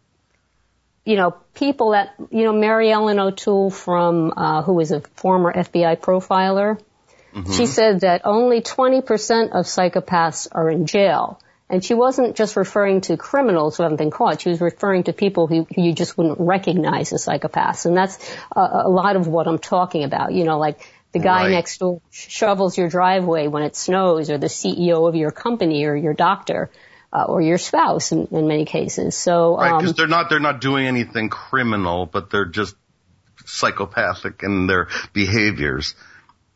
you 1.05 1.15
know, 1.15 1.31
people 1.53 1.91
that 1.91 2.15
you 2.31 2.43
know, 2.43 2.53
Mary 2.53 2.91
Ellen 2.91 3.19
O'Toole 3.19 3.69
from 3.69 4.33
uh, 4.35 4.61
who 4.61 4.79
is 4.79 4.91
a 4.91 5.01
former 5.15 5.51
FBI 5.51 5.99
profiler. 5.99 6.79
Mm-hmm. 7.33 7.51
She 7.51 7.65
said 7.67 8.01
that 8.01 8.21
only 8.23 8.61
20% 8.61 9.51
of 9.51 9.65
psychopaths 9.65 10.47
are 10.51 10.69
in 10.69 10.87
jail. 10.87 11.39
And 11.69 11.85
she 11.85 11.93
wasn't 11.93 12.35
just 12.35 12.55
referring 12.55 13.01
to 13.01 13.15
criminals 13.15 13.77
who 13.77 13.83
haven't 13.83 13.97
been 13.97 14.09
caught. 14.09 14.41
She 14.41 14.49
was 14.49 14.59
referring 14.59 15.03
to 15.03 15.13
people 15.13 15.45
who, 15.45 15.67
who 15.75 15.83
you 15.83 15.93
just 15.93 16.17
wouldn't 16.17 16.39
recognize 16.39 17.13
as 17.13 17.25
psychopaths. 17.25 17.85
And 17.85 17.95
that's 17.95 18.17
a, 18.55 18.59
a, 18.85 18.89
lot 18.89 19.15
of 19.15 19.27
what 19.27 19.47
I'm 19.47 19.59
talking 19.59 20.03
about. 20.03 20.33
You 20.33 20.45
know, 20.45 20.57
like 20.57 20.79
the 21.11 21.19
guy 21.19 21.43
right. 21.43 21.51
next 21.51 21.79
door 21.79 22.01
shovels 22.11 22.77
your 22.77 22.89
driveway 22.89 23.47
when 23.47 23.63
it 23.63 23.75
snows 23.75 24.29
or 24.29 24.37
the 24.37 24.47
CEO 24.47 25.07
of 25.07 25.15
your 25.15 25.31
company 25.31 25.85
or 25.85 25.95
your 25.95 26.13
doctor. 26.13 26.69
Uh, 27.11 27.23
or 27.23 27.41
your 27.41 27.57
spouse 27.57 28.11
in, 28.11 28.27
in 28.27 28.47
many 28.47 28.65
cases. 28.65 29.17
So, 29.17 29.57
right, 29.57 29.79
because 29.79 29.93
um, 29.93 29.95
they're 29.97 30.05
not 30.05 30.29
they're 30.29 30.39
not 30.39 30.61
doing 30.61 30.85
anything 30.85 31.29
criminal, 31.29 32.05
but 32.05 32.29
they're 32.29 32.45
just 32.45 32.75
psychopathic 33.45 34.43
in 34.43 34.67
their 34.67 34.89
behaviors. 35.11 35.95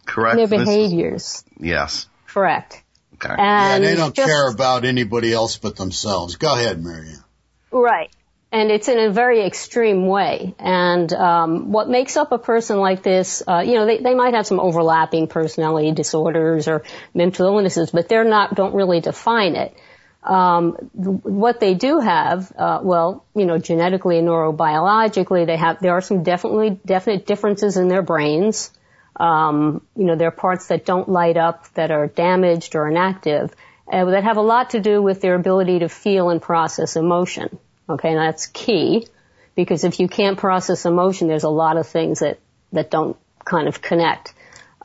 Correct. 0.06 0.38
Their 0.38 0.48
behaviors. 0.48 1.24
Is, 1.24 1.44
yes. 1.60 2.08
Correct. 2.28 2.84
Okay. 3.16 3.34
And 3.36 3.84
yeah, 3.84 3.89
they 3.89 3.96
don't 3.96 4.16
just, 4.16 4.28
care 4.28 4.50
about 4.50 4.86
anybody 4.86 5.34
else 5.34 5.58
but 5.58 5.76
themselves. 5.76 6.36
Go 6.36 6.54
ahead, 6.54 6.84
Marianne. 6.84 7.24
Right. 7.72 8.12
And 8.54 8.70
it's 8.70 8.88
in 8.88 9.00
a 9.00 9.10
very 9.10 9.44
extreme 9.44 10.06
way. 10.06 10.54
And 10.60 11.12
um, 11.12 11.72
what 11.72 11.89
makes 11.89 12.16
up 12.16 12.32
a 12.32 12.38
person 12.38 12.78
like 12.78 13.02
this, 13.02 13.42
uh, 13.48 13.63
you 13.66 13.74
know, 13.74 13.88
they, 13.88 13.98
they 13.98 14.13
might 14.13 14.36
have 14.36 14.46
some 14.46 14.60
overlapping 14.60 15.26
personality 15.28 15.92
disorders 15.92 16.68
or 16.68 16.84
mental 17.16 17.48
illnesses, 17.48 17.89
but 17.89 18.08
they're 18.08 18.24
not, 18.24 18.54
don't 18.54 18.76
really 18.76 19.02
define 19.02 19.56
it. 19.56 19.76
Um, 20.22 20.74
what 20.94 21.60
they 21.60 21.74
do 21.74 22.00
have, 22.00 22.54
uh, 22.56 22.82
well, 22.84 23.26
you 23.36 23.48
know, 23.48 23.58
genetically 23.58 24.20
and 24.20 24.28
neurobiologically, 24.28 25.48
they 25.48 25.58
have, 25.58 25.82
there 25.82 25.94
are 25.94 26.02
some 26.02 26.22
definitely 26.22 26.80
definite 26.86 27.26
differences 27.26 27.76
in 27.76 27.88
their 27.88 28.04
brains. 28.04 28.72
Um, 29.16 29.82
you 29.96 30.06
know, 30.06 30.16
there 30.16 30.28
are 30.28 30.32
parts 30.32 30.68
that 30.68 30.86
don't 30.86 31.10
light 31.10 31.38
up 31.38 31.74
that 31.74 31.89
are 31.89 32.06
damaged 32.06 32.76
or 32.76 32.88
inactive 32.88 33.52
uh, 33.92 34.06
that 34.06 34.24
have 34.24 34.38
a 34.38 34.42
lot 34.42 34.70
to 34.70 34.80
do 34.80 35.02
with 35.02 35.22
their 35.22 35.34
ability 35.34 35.80
to 35.80 35.89
feel 35.89 36.30
and 36.30 36.39
process 36.39 36.96
emotion. 36.96 37.58
Okay, 37.89 38.10
and 38.10 38.17
that's 38.17 38.48
key 38.48 39.08
because 39.56 39.84
if 39.84 40.00
you 40.00 40.08
can't 40.08 40.38
process 40.38 40.86
emotion, 40.86 41.28
there's 41.28 41.43
a 41.43 41.50
lot 41.50 41.78
of 41.78 41.88
things 41.88 42.19
that 42.19 42.39
that 42.72 42.89
don't 42.89 43.17
kind 43.46 43.67
of 43.67 43.82
connect. 43.82 44.34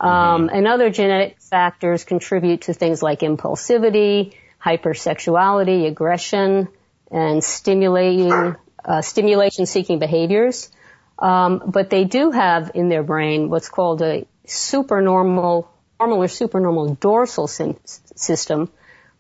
Um, 0.01 0.11
mm-hmm. 0.11 0.57
And 0.57 0.69
other 0.69 0.91
genetic 0.91 1.41
factors 1.41 2.05
contribute 2.05 2.63
to 2.63 2.75
things 2.75 3.03
like 3.03 3.21
impulsivity, 3.21 4.35
hypersexuality, 4.63 5.87
aggression, 5.87 6.69
and 7.11 7.43
stimulating 7.43 8.57
uh, 8.85 9.03
stimulation-seeking 9.03 9.99
behaviors. 9.99 10.71
Um, 11.19 11.63
but 11.67 11.91
they 11.91 12.05
do 12.05 12.31
have 12.31 12.73
in 12.75 12.89
their 12.89 13.03
brain 13.03 13.49
what's 13.49 13.69
called 13.69 14.03
a 14.03 14.27
supernormal, 14.47 15.71
normal 15.99 16.23
or 16.23 16.29
supernormal 16.29 16.95
dorsal 16.95 17.49
system, 17.49 18.71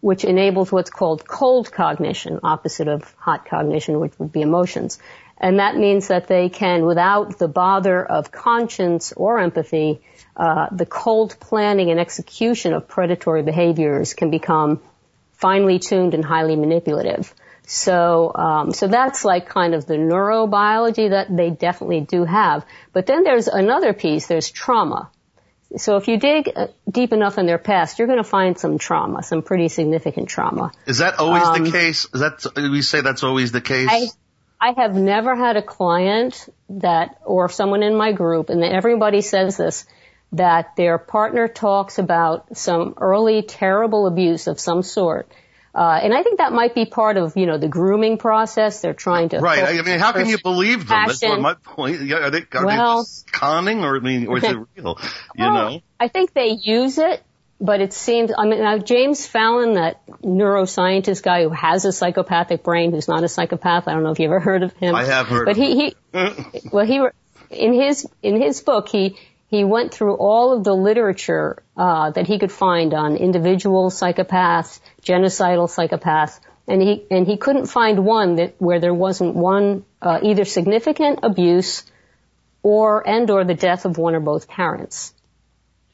which 0.01 0.25
enables 0.25 0.71
what's 0.71 0.91
called 0.91 1.27
cold 1.27 1.73
cognition, 1.73 2.41
opposite 2.43 2.89
of 2.89 3.15
hot 3.19 3.47
cognition, 3.47 3.99
which 3.99 4.19
would 4.19 4.33
be 4.33 4.43
emotions. 4.43 4.99
And 5.41 5.59
that 5.59 5.77
means 5.77 6.09
that 6.09 6.27
they 6.27 6.49
can, 6.49 6.85
without 6.85 7.39
the 7.39 7.49
bother 7.49 8.05
of 8.05 8.31
conscience 8.33 9.13
or 9.13 9.39
empathy, 9.39 10.01
uh, 10.37 10.67
the 10.73 10.87
cold 10.87 11.37
planning 11.41 11.91
and 11.91 12.01
execution 12.01 12.73
of 12.73 12.89
predatory 12.89 13.43
behaviors 13.43 14.15
can 14.15 14.31
become 14.31 14.81
finely 15.33 15.79
tuned 15.79 16.15
and 16.15 16.25
highly 16.25 16.57
manipulative. 16.57 17.33
So, 17.67 18.33
um, 18.35 18.73
so 18.73 18.89
that's 18.89 19.25
like 19.25 19.49
kind 19.49 19.75
of 19.75 19.87
the 19.87 19.95
neurobiology 19.95 21.11
that 21.11 21.35
they 21.35 21.51
definitely 21.51 22.01
do 22.01 22.25
have. 22.25 22.65
But 22.93 23.07
then 23.07 23.25
there's 23.25 23.47
another 23.47 23.93
piece. 23.93 24.27
There's 24.27 24.51
trauma. 24.51 25.11
So 25.77 25.97
if 25.97 26.09
you 26.09 26.19
dig 26.19 26.51
uh, 26.55 26.69
deep 26.91 27.13
enough 27.13 27.37
in 27.37 27.47
their 27.47 27.59
past, 27.59 27.99
you're 27.99 28.09
going 28.09 28.19
to 28.19 28.25
find 28.25 28.59
some 28.59 28.79
trauma, 28.79 29.23
some 29.23 29.43
pretty 29.43 29.69
significant 29.69 30.29
trauma. 30.29 30.73
Is 30.87 30.99
that 30.99 31.19
always 31.19 31.43
um, 31.43 31.65
the 31.65 31.71
case? 31.71 32.07
Is 32.15 32.21
that 32.21 32.53
we 32.57 32.81
say 32.81 33.03
that's 33.03 33.23
always 33.23 33.53
the 33.53 33.61
case? 33.61 33.89
I, 33.91 34.09
I 34.61 34.73
have 34.81 34.95
never 34.95 35.37
had 35.37 35.57
a 35.57 35.63
client 35.63 36.49
that, 36.71 37.19
or 37.25 37.49
someone 37.51 37.83
in 37.83 37.97
my 37.97 38.13
group, 38.13 38.49
and 38.49 38.65
everybody 38.65 39.21
says 39.21 39.59
this, 39.59 39.85
that 40.33 40.75
their 40.77 40.97
partner 40.99 41.49
talks 41.49 41.99
about 41.99 42.57
some 42.57 42.95
early 42.97 43.43
terrible 43.43 44.07
abuse 44.07 44.47
of 44.47 44.59
some 44.59 44.83
sort 44.83 45.31
uh, 45.79 46.01
and 46.03 46.13
I 46.13 46.25
think 46.25 46.39
that 46.39 46.53
might 46.53 46.75
be 46.75 46.87
part 46.87 47.17
of, 47.17 47.37
you 47.37 47.47
know, 47.47 47.57
the 47.57 47.69
grooming 47.69 48.19
process. 48.19 48.81
They're 48.81 48.95
trying 48.95 49.29
to. 49.29 49.39
Right. 49.39 49.79
I 49.79 49.83
mean, 49.83 50.01
how 50.01 50.11
can 50.11 50.29
you 50.29 50.39
believe 50.43 50.81
them? 50.81 50.89
Passion. 50.89 51.19
That's 51.21 51.23
what 51.23 51.41
my 51.41 51.55
point. 51.55 52.11
Are 52.11 52.31
they, 52.31 52.43
are 52.53 52.67
well, 52.67 53.05
they 53.05 53.31
conning 53.31 53.85
or, 53.85 53.99
I 53.99 54.01
mean, 54.01 54.27
or 54.27 54.39
is 54.39 54.43
it 54.43 54.57
real? 54.57 54.67
You 55.37 55.45
well, 55.45 55.53
know? 55.53 55.81
I 56.01 56.09
think 56.09 56.33
they 56.33 56.49
use 56.49 56.99
it, 56.99 57.23
but 57.61 57.81
it 57.81 57.93
seems, 57.93 58.33
I 58.37 58.47
mean, 58.47 58.59
now 58.59 58.79
James 58.79 59.25
Fallon, 59.25 59.75
that 59.75 60.05
neuroscientist 60.21 61.23
guy 61.23 61.45
who 61.45 61.51
has 61.51 61.85
a 61.85 61.93
psychopathic 61.93 62.65
brain, 62.65 62.91
who's 62.91 63.07
not 63.07 63.23
a 63.23 63.29
psychopath. 63.29 63.87
I 63.87 63.93
don't 63.93 64.03
know 64.03 64.11
if 64.11 64.19
you 64.19 64.27
ever 64.27 64.41
heard 64.41 64.65
of 64.65 64.73
him. 64.73 64.97
I 64.97 65.05
have 65.05 65.29
heard 65.29 65.47
but 65.47 65.57
he, 65.57 65.77
he, 65.77 65.97
well, 66.73 66.87
he, 66.87 67.07
in 67.51 67.73
his, 67.73 68.05
in 68.21 68.43
his 68.43 68.63
book, 68.63 68.89
he, 68.89 69.17
he 69.49 69.65
went 69.65 69.93
through 69.93 70.15
all 70.15 70.57
of 70.57 70.63
the 70.63 70.75
literature 70.75 71.63
uh, 71.77 72.11
that 72.11 72.27
he 72.27 72.39
could 72.39 72.53
find 72.53 72.93
on 72.93 73.17
individual 73.17 73.91
psychopaths, 73.91 74.79
genocidal 75.03 75.69
psychopaths, 75.69 76.39
and 76.67 76.83
he 76.83 77.07
and 77.11 77.27
he 77.27 77.39
couldn't 77.39 77.67
find 77.67 78.05
one 78.05 78.37
that 78.37 78.55
where 78.59 78.79
there 78.79 78.93
wasn't 78.93 79.35
one 79.35 79.85
uh, 80.03 80.21
either 80.23 80.45
significant 80.45 81.21
abuse 81.23 81.85
or 82.63 83.09
and 83.09 83.31
or 83.31 83.45
the 83.45 83.55
death 83.55 83.87
of 83.87 83.97
one 83.97 84.15
or 84.15 84.21
both 84.21 84.49
parents. 84.49 85.15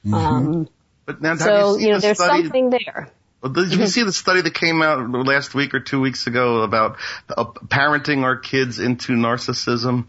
Mm-hmm. 0.04 0.14
Um, 0.14 0.68
but 1.06 1.22
now, 1.22 1.36
so 1.36 1.76
you, 1.76 1.86
you 1.86 1.92
know, 1.92 2.00
there's 2.00 2.18
study? 2.18 2.42
something 2.42 2.70
there. 2.70 3.10
Did 3.44 3.56
you 3.56 3.78
mm-hmm. 3.78 3.84
see 3.86 4.02
the 4.02 4.12
study 4.12 4.40
that 4.40 4.54
came 4.54 4.82
out 4.82 5.08
last 5.10 5.54
week 5.54 5.74
or 5.74 5.80
two 5.80 6.00
weeks 6.00 6.26
ago 6.26 6.62
about 6.62 6.96
uh, 7.28 7.44
parenting 7.44 8.22
our 8.22 8.36
kids 8.36 8.80
into 8.80 9.12
narcissism? 9.12 10.06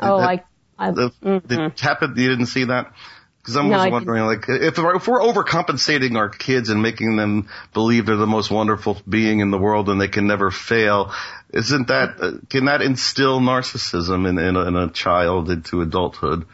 Oh, 0.00 0.18
that, 0.18 0.28
I 0.28 0.44
I, 0.78 0.90
the, 0.90 1.10
mm-hmm. 1.22 1.46
the 1.46 1.72
happened? 1.80 2.16
You 2.16 2.28
didn't 2.28 2.46
see 2.46 2.64
that? 2.64 2.92
Because 3.38 3.56
I'm 3.56 3.68
no, 3.68 3.90
wondering, 3.90 4.24
like, 4.24 4.48
if, 4.48 4.78
if 4.78 5.06
we're 5.06 5.20
overcompensating 5.20 6.16
our 6.16 6.30
kids 6.30 6.70
and 6.70 6.80
making 6.80 7.16
them 7.16 7.50
believe 7.74 8.06
they're 8.06 8.16
the 8.16 8.26
most 8.26 8.50
wonderful 8.50 8.96
being 9.06 9.40
in 9.40 9.50
the 9.50 9.58
world 9.58 9.90
and 9.90 10.00
they 10.00 10.08
can 10.08 10.26
never 10.26 10.50
fail, 10.50 11.12
isn't 11.52 11.88
that 11.88 12.20
uh, 12.22 12.32
can 12.48 12.64
that 12.64 12.80
instill 12.80 13.40
narcissism 13.40 14.26
in, 14.26 14.38
in, 14.38 14.56
a, 14.56 14.66
in 14.66 14.76
a 14.76 14.90
child 14.90 15.50
into 15.50 15.82
adulthood? 15.82 16.46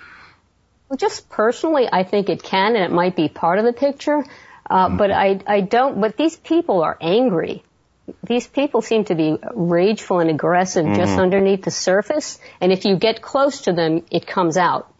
Well, 0.89 0.97
just 0.97 1.29
personally, 1.31 1.89
I 1.91 2.03
think 2.03 2.29
it 2.29 2.43
can, 2.43 2.75
and 2.75 2.85
it 2.85 2.91
might 2.91 3.15
be 3.15 3.29
part 3.29 3.61
of 3.61 3.65
the 3.65 3.73
picture. 3.73 4.25
Uh, 4.69 4.89
mm-hmm. 4.89 4.97
But 4.97 5.13
I, 5.13 5.41
I 5.47 5.61
don't. 5.61 6.01
But 6.01 6.17
these 6.17 6.35
people 6.35 6.83
are 6.83 6.99
angry. 7.01 7.63
These 8.23 8.47
people 8.47 8.83
seem 8.83 9.05
to 9.05 9.15
be 9.15 9.39
rageful 9.55 10.21
and 10.21 10.31
aggressive 10.31 10.85
mm-hmm. 10.85 10.97
just 10.97 11.19
underneath 11.19 11.63
the 11.63 11.71
surface, 11.71 12.39
and 12.61 12.73
if 12.73 12.85
you 12.85 12.97
get 12.97 13.23
close 13.23 13.63
to 13.63 13.73
them, 13.73 14.05
it 14.11 14.27
comes 14.27 14.57
out. 14.57 14.93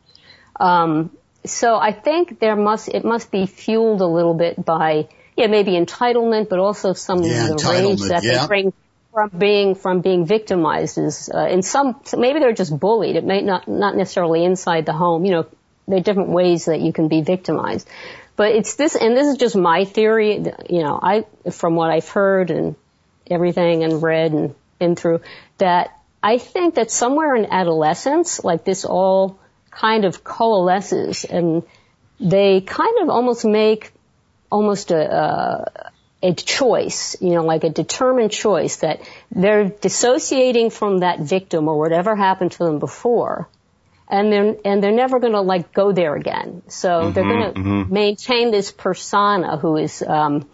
Um, 0.59 1.11
so 1.45 1.77
I 1.77 1.93
think 1.93 2.39
there 2.39 2.57
must 2.57 2.89
it 2.89 3.05
must 3.05 3.31
be 3.31 3.47
fueled 3.47 4.01
a 4.01 4.07
little 4.07 4.35
bit 4.35 4.63
by 4.65 5.09
yeah 5.37 5.47
maybe 5.47 5.73
entitlement, 5.73 6.49
but 6.49 6.59
also 6.59 6.93
some 6.93 7.23
yeah, 7.23 7.51
of 7.51 7.59
the 7.59 7.69
rage 7.69 8.01
that 8.09 8.23
yeah. 8.23 8.43
they 8.43 8.47
bring 8.47 8.73
from 9.13 9.31
being 9.37 9.75
from 9.75 10.01
being 10.01 10.27
victimized 10.27 10.99
is 10.99 11.31
uh, 11.33 11.47
in 11.47 11.63
some 11.63 12.01
maybe 12.17 12.41
they're 12.41 12.53
just 12.53 12.79
bullied. 12.79 13.17
It 13.17 13.25
may 13.25 13.41
not 13.41 13.67
not 13.69 13.97
necessarily 13.97 14.45
inside 14.45 14.87
the 14.87 14.93
home. 14.93 15.25
You 15.25 15.33
know, 15.33 15.47
there 15.89 15.99
are 15.99 16.03
different 16.03 16.29
ways 16.29 16.67
that 16.67 16.81
you 16.81 16.93
can 16.93 17.09
be 17.09 17.23
victimized. 17.23 17.89
But 18.37 18.53
it's 18.53 18.75
this, 18.77 18.97
and 18.97 19.15
this 19.15 19.27
is 19.27 19.37
just 19.37 19.55
my 19.55 19.85
theory. 19.85 20.43
You 20.69 20.83
know, 20.83 20.99
I 21.03 21.27
from 21.51 21.75
what 21.75 21.91
I've 21.91 22.09
heard 22.09 22.51
and 22.51 22.75
everything 23.31 23.85
and 23.85 24.03
read 24.03 24.33
and 24.33 24.55
been 24.79 24.97
through 24.97 25.21
that 25.59 25.97
I 26.23 26.39
think 26.39 26.75
that 26.75 26.91
somewhere 26.91 27.35
in 27.35 27.47
adolescence, 27.47 28.45
like 28.45 28.65
this 28.65 28.85
all 28.85 29.39
kind 29.71 30.05
of 30.05 30.23
coalesces 30.23 31.25
and 31.25 31.63
they 32.19 32.61
kind 32.61 32.99
of 33.01 33.09
almost 33.09 33.45
make 33.45 33.93
almost 34.51 34.91
a, 34.91 35.17
a, 36.23 36.29
a 36.29 36.35
choice, 36.35 37.17
you 37.21 37.31
know, 37.31 37.43
like 37.43 37.65
a 37.65 37.71
determined 37.71 38.31
choice 38.31 38.77
that 38.77 39.01
they're 39.31 39.71
dissociating 39.71 40.69
from 40.71 40.99
that 40.99 41.21
victim 41.21 41.69
or 41.69 41.79
whatever 41.79 42.15
happened 42.15 42.53
to 42.53 42.59
them 42.59 42.79
before. 42.79 43.49
And 44.09 44.33
they're, 44.33 44.57
and 44.65 44.83
they're 44.83 44.93
never 44.93 45.21
gonna 45.21 45.41
like 45.41 45.73
go 45.73 45.93
there 45.93 46.17
again. 46.17 46.63
So 46.69 46.89
mm-hmm, 46.89 47.13
they're 47.13 47.25
gonna 47.25 47.53
mm-hmm. 47.53 47.95
maintain 47.95 48.51
this 48.51 48.73
persona 48.73 49.57
who 49.57 49.77
is, 49.77 50.03
um, 50.03 50.49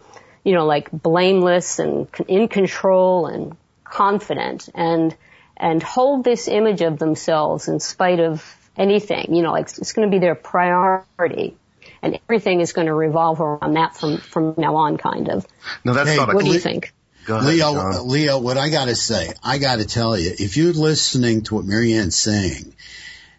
you 0.47 0.55
know, 0.55 0.65
like 0.65 0.91
blameless 0.93 1.81
and 1.81 2.07
in 2.29 2.47
control 2.47 3.27
and 3.27 3.57
confident 3.83 4.69
and, 4.77 5.17
and 5.57 5.83
hold 5.83 6.23
this 6.23 6.47
image 6.47 6.83
of 6.83 7.01
themselves 7.01 7.67
in 7.67 7.81
spite 7.81 8.21
of 8.21 8.45
anything. 8.77 9.35
You 9.35 9.43
know, 9.43 9.51
like 9.51 9.65
it's 9.65 9.93
going 9.93 10.09
to 10.09 10.15
be 10.15 10.21
their 10.21 10.37
priority. 10.37 11.57
And 12.01 12.21
everything 12.29 12.61
is 12.61 12.73
going 12.73 12.87
to 12.87 12.95
revolve 12.95 13.41
around 13.41 13.75
that 13.75 13.97
from, 13.97 14.19
from 14.19 14.55
now 14.57 14.77
on, 14.77 14.99
kind 14.99 15.29
of. 15.29 15.45
No, 15.85 15.95
that's 15.95 16.11
hey, 16.11 16.17
not 16.17 16.33
What 16.33 16.45
do 16.45 16.53
you 16.53 16.61
think? 16.61 16.93
Ahead, 17.29 17.45
Leo, 17.45 17.73
John. 17.73 18.09
Leo, 18.09 18.39
what 18.39 18.57
I 18.57 18.69
gotta 18.69 18.95
say, 18.95 19.33
I 19.43 19.59
gotta 19.59 19.85
tell 19.85 20.17
you, 20.17 20.33
if 20.39 20.57
you're 20.57 20.73
listening 20.73 21.43
to 21.45 21.57
what 21.57 21.65
Marianne's 21.65 22.17
saying, 22.17 22.77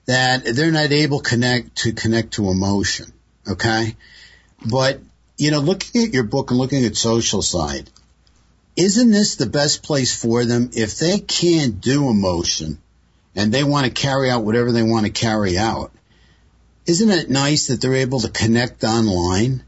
that 0.08 0.44
they're 0.44 0.72
not 0.72 0.92
able 0.92 1.22
connect 1.22 1.78
to 1.84 1.94
connect 1.94 2.34
to 2.34 2.50
emotion, 2.50 3.14
okay? 3.48 3.96
But, 4.70 5.00
you 5.38 5.52
know, 5.52 5.60
looking 5.60 6.04
at 6.04 6.14
your 6.14 6.24
book 6.24 6.52
and 6.52 6.60
looking 6.60 6.86
at 6.86 6.96
social 6.96 7.42
side, 7.42 7.90
isn't 8.76 9.12
this 9.12 9.36
the 9.36 9.46
best 9.46 9.84
place 9.84 10.20
for 10.20 10.46
them 10.46 10.72
if 10.74 11.00
they 11.00 11.20
can't 11.20 11.82
do 11.82 12.10
emotion? 12.10 12.80
and 13.38 13.54
they 13.54 13.64
want 13.64 13.86
to 13.86 13.92
carry 13.92 14.30
out 14.30 14.44
whatever 14.44 14.72
they 14.72 14.84
want 14.84 15.06
to 15.06 15.12
carry 15.12 15.58
out. 15.58 15.92
Isn't 16.86 17.12
it 17.12 17.30
nice 17.30 17.68
that 17.68 17.82
they're 17.82 17.96
able 17.96 18.20
to 18.22 18.30
connect 18.30 18.84
online 18.84 19.64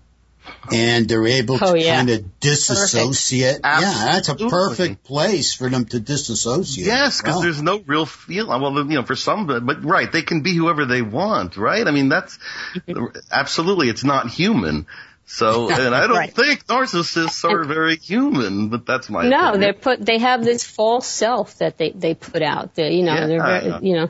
and 0.73 1.07
they're 1.07 1.27
able 1.27 1.59
oh, 1.61 1.73
to 1.73 1.79
yeah. 1.79 1.97
kind 1.97 2.09
of 2.09 2.39
disassociate? 2.39 3.59
Yeah, 3.63 3.79
that's 3.79 4.29
a 4.29 4.35
perfect 4.35 5.03
place 5.03 5.53
for 5.53 5.69
them 5.69 5.85
to 5.85 5.99
disassociate. 5.99 6.87
Yes, 6.87 7.21
because 7.21 7.43
there's 7.43 7.61
no 7.61 7.79
real 7.85 8.07
feel. 8.07 8.47
Well, 8.47 8.75
you 8.77 8.95
know, 8.95 9.03
for 9.03 9.15
some, 9.15 9.45
but 9.45 9.85
right, 9.85 10.11
they 10.11 10.23
can 10.23 10.41
be 10.41 10.55
whoever 10.55 10.85
they 10.85 11.03
want, 11.03 11.55
right? 11.55 11.85
I 11.85 11.91
mean, 11.91 12.09
that's 12.09 12.39
absolutely, 13.31 13.89
it's 13.89 14.03
not 14.03 14.29
human. 14.29 14.87
So, 15.31 15.69
and 15.69 15.93
I 15.93 16.07
don't 16.07 16.17
right. 16.17 16.33
think 16.33 16.65
narcissists 16.65 17.47
are 17.47 17.63
very 17.63 17.97
human, 17.97 18.69
but 18.69 18.87
that's 18.87 19.11
my 19.11 19.29
no. 19.29 19.37
Opinion. 19.37 19.59
They're 19.61 19.73
put. 19.73 20.03
They 20.03 20.17
have 20.17 20.43
this 20.43 20.63
false 20.63 21.05
self 21.05 21.59
that 21.59 21.77
they 21.77 21.91
they 21.91 22.15
put 22.15 22.41
out. 22.41 22.73
They, 22.73 22.93
you 22.93 23.03
know, 23.03 23.13
yeah, 23.13 23.27
they're 23.27 23.43
very, 23.43 23.87
you 23.87 23.95
know. 23.95 24.09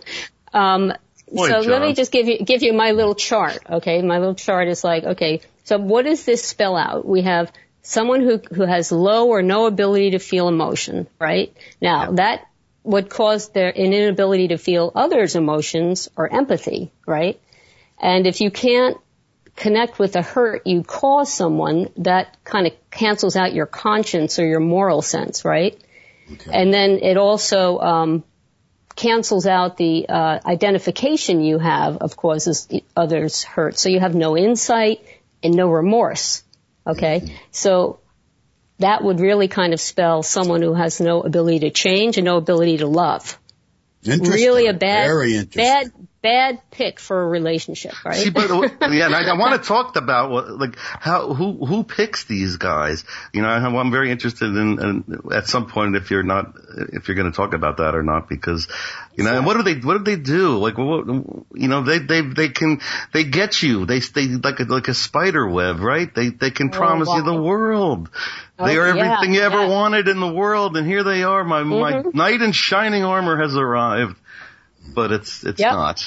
Um, 0.54 0.94
Point, 1.36 1.52
so 1.52 1.62
John. 1.62 1.72
let 1.72 1.82
me 1.82 1.94
just 1.94 2.14
give 2.14 2.28
you 2.28 2.40
give 2.40 2.64
you 2.64 2.72
my 2.72 2.92
little 2.92 3.16
chart. 3.16 3.60
Okay, 3.70 4.02
my 4.02 4.20
little 4.20 4.34
chart 4.34 4.70
is 4.70 4.82
like 4.84 5.04
okay. 5.04 5.42
So 5.66 5.78
what 5.78 6.06
does 6.06 6.24
this 6.24 6.42
spell 6.44 6.78
out? 6.78 7.06
We 7.06 7.24
have 7.24 7.52
someone 7.82 8.22
who 8.22 8.38
who 8.38 8.64
has 8.64 8.90
low 8.90 9.28
or 9.28 9.42
no 9.42 9.66
ability 9.66 10.12
to 10.12 10.20
feel 10.20 10.48
emotion. 10.48 11.06
Right 11.20 11.54
now, 11.82 12.04
yeah. 12.04 12.12
that 12.14 12.48
would 12.84 13.10
cause 13.10 13.50
their 13.50 13.68
an 13.68 13.94
inability 13.94 14.48
to 14.48 14.58
feel 14.58 14.90
others' 14.96 15.36
emotions 15.36 16.08
or 16.16 16.34
empathy. 16.34 16.94
Right, 17.06 17.42
and 18.00 18.26
if 18.26 18.40
you 18.40 18.52
can't 18.52 18.98
connect 19.56 20.00
with 20.00 20.14
the 20.14 20.22
hurt 20.22 20.66
you 20.66 20.84
cause 20.84 21.32
someone, 21.32 21.90
that 21.98 22.38
kind 22.44 22.68
of 22.68 22.74
cancels 22.92 23.36
out 23.36 23.54
your 23.54 23.66
conscience 23.66 24.40
or 24.40 24.46
your 24.46 24.60
moral 24.60 25.02
sense, 25.02 25.46
right? 25.46 25.82
Okay. 26.32 26.52
And 26.54 26.74
then 26.74 27.00
it 27.02 27.18
also 27.18 27.80
um, 27.80 28.24
cancels 28.96 29.46
out 29.46 29.78
the 29.78 30.08
uh, 30.10 30.40
identification 30.46 31.42
you 31.42 31.58
have 31.58 31.98
of 31.98 32.16
causes 32.18 32.68
others 32.96 33.44
hurt. 33.44 33.78
So 33.78 33.90
you 33.90 34.00
have 34.00 34.14
no 34.14 34.38
insight 34.38 35.02
and 35.42 35.56
no 35.56 35.70
remorse. 35.70 36.44
Okay, 36.86 37.22
mm-hmm. 37.22 37.36
so 37.52 38.00
that 38.80 39.04
would 39.04 39.20
really 39.20 39.48
kind 39.48 39.74
of 39.74 39.80
spell 39.80 40.24
someone 40.24 40.62
who 40.62 40.74
has 40.74 41.00
no 41.00 41.22
ability 41.22 41.60
to 41.60 41.70
change 41.70 42.18
and 42.18 42.26
no 42.26 42.38
ability 42.38 42.78
to 42.78 42.88
love. 42.88 43.38
Really 44.32 44.68
a 44.68 44.74
bad, 44.74 45.10
bad, 45.54 45.92
bad 46.22 46.62
pick 46.72 47.00
for 47.00 47.22
a 47.22 47.28
relationship, 47.28 47.94
right? 48.04 48.16
See, 48.16 48.30
but, 48.30 48.50
yeah, 48.92 49.06
and 49.06 49.16
I, 49.16 49.30
I 49.30 49.38
want 49.38 49.62
to 49.62 49.68
talk 49.68 49.96
about 49.96 50.32
what, 50.32 50.50
like 50.60 50.78
how 50.78 51.34
who 51.34 51.66
who 51.66 51.84
picks 51.84 52.26
these 52.26 52.58
guys. 52.58 53.06
You 53.34 53.42
know, 53.42 53.48
I'm 53.50 53.92
very 53.92 54.12
interested 54.12 54.48
in, 54.48 54.80
in 54.80 55.20
at 55.34 55.48
some 55.48 55.68
point 55.68 55.96
if 55.96 56.12
you're 56.12 56.24
not 56.24 56.54
if 56.94 57.08
you're 57.08 57.16
going 57.16 57.32
to 57.32 57.36
talk 57.36 57.54
about 57.54 57.78
that 57.78 57.96
or 57.96 58.04
not 58.04 58.28
because 58.28 58.68
you 59.16 59.24
know, 59.24 59.36
and 59.36 59.46
what 59.46 59.58
do 59.58 59.64
they 59.64 59.76
what 59.80 59.98
do 59.98 60.04
they 60.04 60.22
do? 60.22 60.58
Like, 60.58 60.78
what, 60.78 61.06
you 61.54 61.68
know, 61.68 61.84
they 61.84 62.00
they 62.00 62.22
they 62.22 62.50
can 62.50 62.82
they 63.14 63.24
get 63.24 63.62
you. 63.62 63.86
They 63.86 64.00
they 64.00 64.28
like 64.28 64.60
a, 64.60 64.64
like 64.64 64.88
a 64.88 64.94
spider 64.94 65.48
web, 65.48 65.80
right? 65.80 66.14
They 66.14 66.30
they 66.30 66.52
can 66.52 66.70
oh, 66.70 66.78
promise 66.78 67.08
wow. 67.08 67.18
you 67.18 67.24
the 67.24 67.42
world. 67.42 68.10
Oh, 68.58 68.66
they 68.66 68.78
are 68.78 68.88
everything 68.88 69.34
yeah, 69.34 69.40
you 69.40 69.42
ever 69.42 69.62
yeah. 69.62 69.70
wanted 69.70 70.08
in 70.08 70.20
the 70.20 70.32
world, 70.32 70.76
and 70.76 70.86
here 70.86 71.04
they 71.04 71.24
are. 71.24 71.44
My 71.44 71.62
mm-hmm. 71.62 72.18
my 72.18 72.30
knight 72.30 72.42
in 72.42 72.52
shining 72.52 73.04
armor 73.04 73.42
has 73.42 73.56
arrived 73.56 74.18
but 74.94 75.12
it's 75.12 75.44
it's 75.44 75.60
yep. 75.60 75.74
not. 75.74 76.04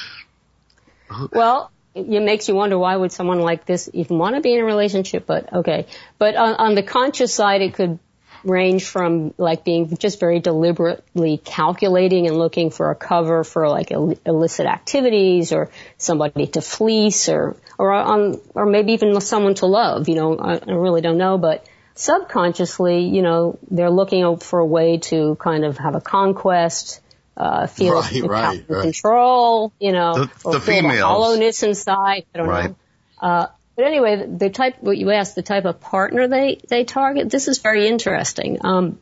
Well, 1.33 1.71
it 1.95 2.23
makes 2.23 2.49
you 2.49 2.55
wonder 2.55 2.79
why 2.79 2.97
would 2.97 3.13
someone 3.13 3.41
like 3.41 3.67
this 3.67 3.91
even 3.93 4.19
want 4.19 4.35
to 4.35 4.41
be 4.41 4.55
in 4.55 4.61
a 4.61 4.65
relationship, 4.65 5.27
but 5.27 5.53
okay. 5.53 5.87
But 6.19 6.37
on, 6.37 6.55
on 6.55 6.75
the 6.75 6.83
conscious 6.83 7.35
side, 7.35 7.61
it 7.61 7.75
could 7.75 7.99
range 8.45 8.85
from 8.85 9.35
like 9.39 9.65
being 9.65 9.97
just 9.97 10.19
very 10.19 10.41
deliberately 10.41 11.37
calculating 11.39 12.27
and 12.27 12.37
looking 12.37 12.71
for 12.71 12.91
a 12.91 12.95
cover 12.95 13.45
for 13.45 13.69
like 13.69 13.91
Ill- 13.93 14.19
illicit 14.27 14.67
activities 14.67 15.53
or 15.53 15.71
somebody 15.99 16.47
to 16.49 16.61
fleece 16.61 17.29
or, 17.29 17.57
or 17.79 17.93
on, 17.93 18.41
or 18.55 18.67
maybe 18.67 18.93
even 18.93 19.21
someone 19.21 19.55
to 19.55 19.67
love, 19.67 20.09
you 20.09 20.17
know, 20.17 20.37
I, 20.39 20.55
I 20.55 20.73
really 20.73 21.03
don't 21.03 21.19
know, 21.19 21.39
but 21.39 21.67
subconsciously, 21.95 23.05
you 23.05 23.23
know, 23.23 23.59
they're 23.71 23.91
looking 23.91 24.39
for 24.39 24.59
a 24.59 24.67
way 24.67 24.99
to 24.99 25.37
kind 25.37 25.65
of 25.65 25.79
have 25.79 25.95
a 25.95 26.01
conquest, 26.01 27.01
uh, 27.37 27.67
feel 27.67 27.95
right, 27.95 28.23
right, 28.23 28.65
right. 28.69 28.83
control, 28.83 29.73
you 29.79 29.93
know, 29.93 30.15
the, 30.15 30.31
or 30.45 30.53
the 30.55 30.61
feel 30.61 30.83
the 30.83 31.01
hollowness 31.01 31.63
inside. 31.63 32.25
I 32.35 32.39
don't 32.39 32.49
right. 32.49 32.71
know. 32.71 32.77
Uh, 33.21 33.47
but 33.75 33.87
anyway, 33.87 34.27
the 34.27 34.51
type, 34.51 34.77
what 34.81 34.99
you 34.99 35.11
asked, 35.11 35.35
the 35.35 35.43
type 35.43 35.65
of 35.65 35.81
partner 35.81 36.29
they, 36.29 36.61
they 36.69 36.85
target, 36.85 37.31
this 37.31 37.49
is 37.49 37.59
very 37.59 37.89
interesting, 37.89 38.59
um, 38.65 38.99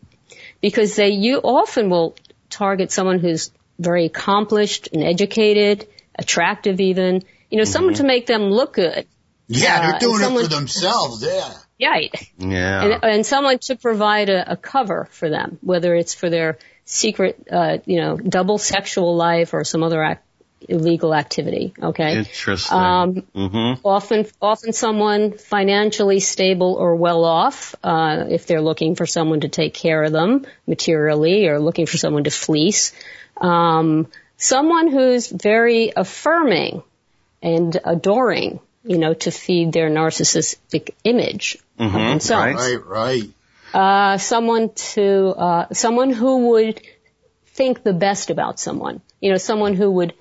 because 0.61 0.95
they, 0.95 1.11
you 1.11 1.39
often 1.39 1.91
will 1.91 2.15
target 2.51 2.93
someone 2.93 3.19
who's 3.19 3.51
very 3.79 4.07
accomplished 4.07 4.89
and 4.93 5.03
educated, 5.03 5.89
attractive 6.17 6.81
even, 6.81 7.23
you 7.51 7.57
know, 7.57 7.65
mm-hmm. 7.65 7.73
someone 7.73 7.95
to 7.95 8.05
make 8.05 8.27
them 8.27 8.43
look 8.43 8.75
good. 8.75 9.07
Yeah, 9.49 9.81
they're 9.81 9.97
uh, 9.97 9.99
doing 9.99 10.23
uh, 10.23 10.39
it 10.39 10.43
for 10.43 10.49
themselves, 10.49 11.25
yeah. 11.25 11.53
Right. 11.83 12.31
Yeah. 12.39 12.85
And, 12.85 13.05
and 13.05 13.27
someone 13.27 13.59
to 13.61 13.75
provide 13.75 14.29
a, 14.29 14.53
a 14.53 14.57
cover 14.57 15.09
for 15.11 15.31
them, 15.31 15.59
whether 15.63 15.95
it's 15.95 16.15
for 16.15 16.31
their 16.31 16.59
secret, 16.91 17.47
uh, 17.51 17.79
you 17.87 18.01
know, 18.01 18.17
double 18.17 18.59
sexual 18.59 19.15
life 19.15 19.55
or 19.55 19.63
some 19.63 19.85
other 19.85 20.03
act, 20.03 20.27
illegal 20.69 21.15
activity. 21.15 21.73
Okay. 21.81 22.19
Interesting. 22.19 22.77
Um, 22.77 23.15
mm-hmm. 23.35 23.87
Often, 23.87 24.27
often 24.43 24.73
someone 24.73 25.39
financially 25.39 26.19
stable 26.19 26.75
or 26.75 26.97
well 26.97 27.25
off, 27.25 27.77
uh, 27.85 28.25
if 28.29 28.47
they're 28.47 28.61
looking 28.61 28.97
for 28.97 29.07
someone 29.07 29.43
to 29.43 29.49
take 29.49 29.73
care 29.73 30.03
of 30.03 30.11
them 30.11 30.47
materially 30.67 31.47
or 31.47 31.61
looking 31.61 31.87
for 31.87 31.97
someone 31.97 32.25
to 32.25 32.31
fleece. 32.31 32.93
Um, 33.41 34.09
someone 34.37 34.89
who's 34.91 35.29
very 35.29 35.93
affirming 35.97 36.83
and 37.41 37.79
adoring, 37.85 38.59
you 38.83 38.99
know, 38.99 39.15
to 39.15 39.31
feed 39.31 39.73
their 39.73 39.89
narcissistic 39.89 40.91
image 41.05 41.57
mm-hmm, 41.79 41.97
of 41.97 42.03
themselves. 42.09 42.57
Right, 42.57 42.85
right. 42.85 43.31
Uh, 43.75 44.19
someone 44.19 44.73
to, 44.75 45.29
uh, 45.29 45.67
someone 45.73 46.11
who 46.11 46.49
would 46.51 46.81
think 47.47 47.83
the 47.83 47.93
best 47.93 48.31
about 48.31 48.59
someone. 48.59 49.01
You 49.21 49.31
know, 49.33 49.39
someone 49.39 49.75
who 49.75 49.91
would 49.91 50.15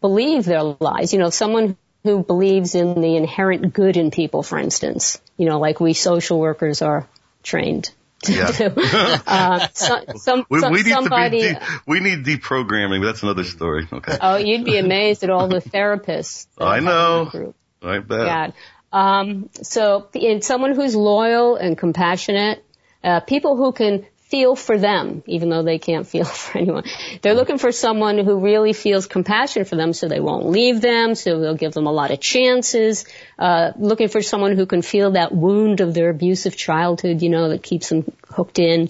believe 0.00 0.44
their 0.44 0.62
lies. 0.62 1.12
You 1.12 1.18
know, 1.18 1.30
someone 1.30 1.76
who 2.04 2.22
believes 2.22 2.74
in 2.74 3.00
the 3.00 3.16
inherent 3.16 3.72
good 3.72 3.96
in 3.96 4.10
people, 4.10 4.42
for 4.42 4.58
instance. 4.58 5.20
You 5.36 5.46
know, 5.46 5.58
like 5.58 5.80
we 5.80 5.92
social 5.92 6.38
workers 6.38 6.82
are 6.82 7.08
trained 7.42 7.90
to 8.22 8.32
Yeah. 8.32 8.50
do. 8.52 8.72
Uh, 9.26 9.68
so, 9.74 10.04
some, 10.16 10.46
We, 10.48 10.60
we 10.62 10.82
need 10.82 10.86
somebody, 10.92 11.42
to 11.42 11.48
be 11.48 11.54
de- 11.54 11.66
we 11.86 12.00
need 12.00 12.24
deprogramming, 12.24 13.04
that's 13.04 13.22
another 13.22 13.44
story. 13.44 13.86
Okay. 13.92 14.16
oh, 14.20 14.36
you'd 14.36 14.64
be 14.64 14.78
amazed 14.78 15.22
at 15.24 15.30
all 15.30 15.48
the 15.48 15.60
therapists. 15.60 16.46
I 16.58 16.80
know. 16.80 17.54
I 17.82 17.98
bet. 17.98 18.08
God. 18.08 18.52
Um, 18.90 19.50
so, 19.62 20.08
in 20.14 20.40
someone 20.42 20.74
who's 20.74 20.96
loyal 20.96 21.56
and 21.56 21.76
compassionate, 21.76 22.64
uh, 23.02 23.20
people 23.20 23.56
who 23.56 23.72
can 23.72 24.06
feel 24.28 24.54
for 24.54 24.76
them, 24.76 25.22
even 25.26 25.48
though 25.48 25.62
they 25.62 25.78
can't 25.78 26.06
feel 26.14 26.24
for 26.24 26.58
anyone. 26.58 26.84
They're 27.22 27.34
looking 27.34 27.58
for 27.58 27.72
someone 27.72 28.18
who 28.18 28.38
really 28.38 28.72
feels 28.72 29.06
compassion 29.06 29.64
for 29.64 29.76
them, 29.76 29.92
so 29.92 30.08
they 30.08 30.20
won't 30.20 30.46
leave 30.46 30.80
them, 30.80 31.14
so 31.14 31.40
they'll 31.40 31.54
give 31.54 31.72
them 31.72 31.86
a 31.86 31.92
lot 31.92 32.10
of 32.10 32.20
chances. 32.20 33.04
Uh, 33.38 33.72
looking 33.78 34.08
for 34.08 34.22
someone 34.22 34.56
who 34.56 34.66
can 34.66 34.82
feel 34.82 35.12
that 35.12 35.32
wound 35.32 35.80
of 35.80 35.94
their 35.94 36.10
abusive 36.10 36.56
childhood, 36.56 37.22
you 37.22 37.30
know, 37.30 37.48
that 37.48 37.62
keeps 37.62 37.88
them 37.88 38.04
hooked 38.28 38.58
in. 38.58 38.88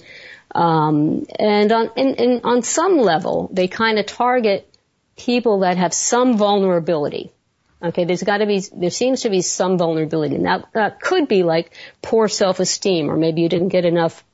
Um, 0.54 1.26
and 1.38 1.70
on, 1.70 1.90
and, 1.96 2.18
and 2.18 2.40
on 2.44 2.62
some 2.62 2.98
level, 2.98 3.50
they 3.52 3.68
kind 3.68 3.98
of 3.98 4.06
target 4.06 4.68
people 5.16 5.60
that 5.60 5.76
have 5.76 5.92
some 5.92 6.36
vulnerability. 6.36 7.32
Okay, 7.80 8.04
there's 8.04 8.24
got 8.24 8.38
to 8.38 8.46
be, 8.46 8.60
there 8.74 8.90
seems 8.90 9.22
to 9.22 9.30
be 9.30 9.40
some 9.40 9.78
vulnerability. 9.78 10.36
Now, 10.36 10.64
that 10.72 11.00
could 11.00 11.28
be 11.28 11.44
like 11.44 11.72
poor 12.02 12.26
self-esteem, 12.26 13.08
or 13.08 13.16
maybe 13.16 13.42
you 13.42 13.48
didn't 13.48 13.68
get 13.68 13.84
enough 13.84 14.24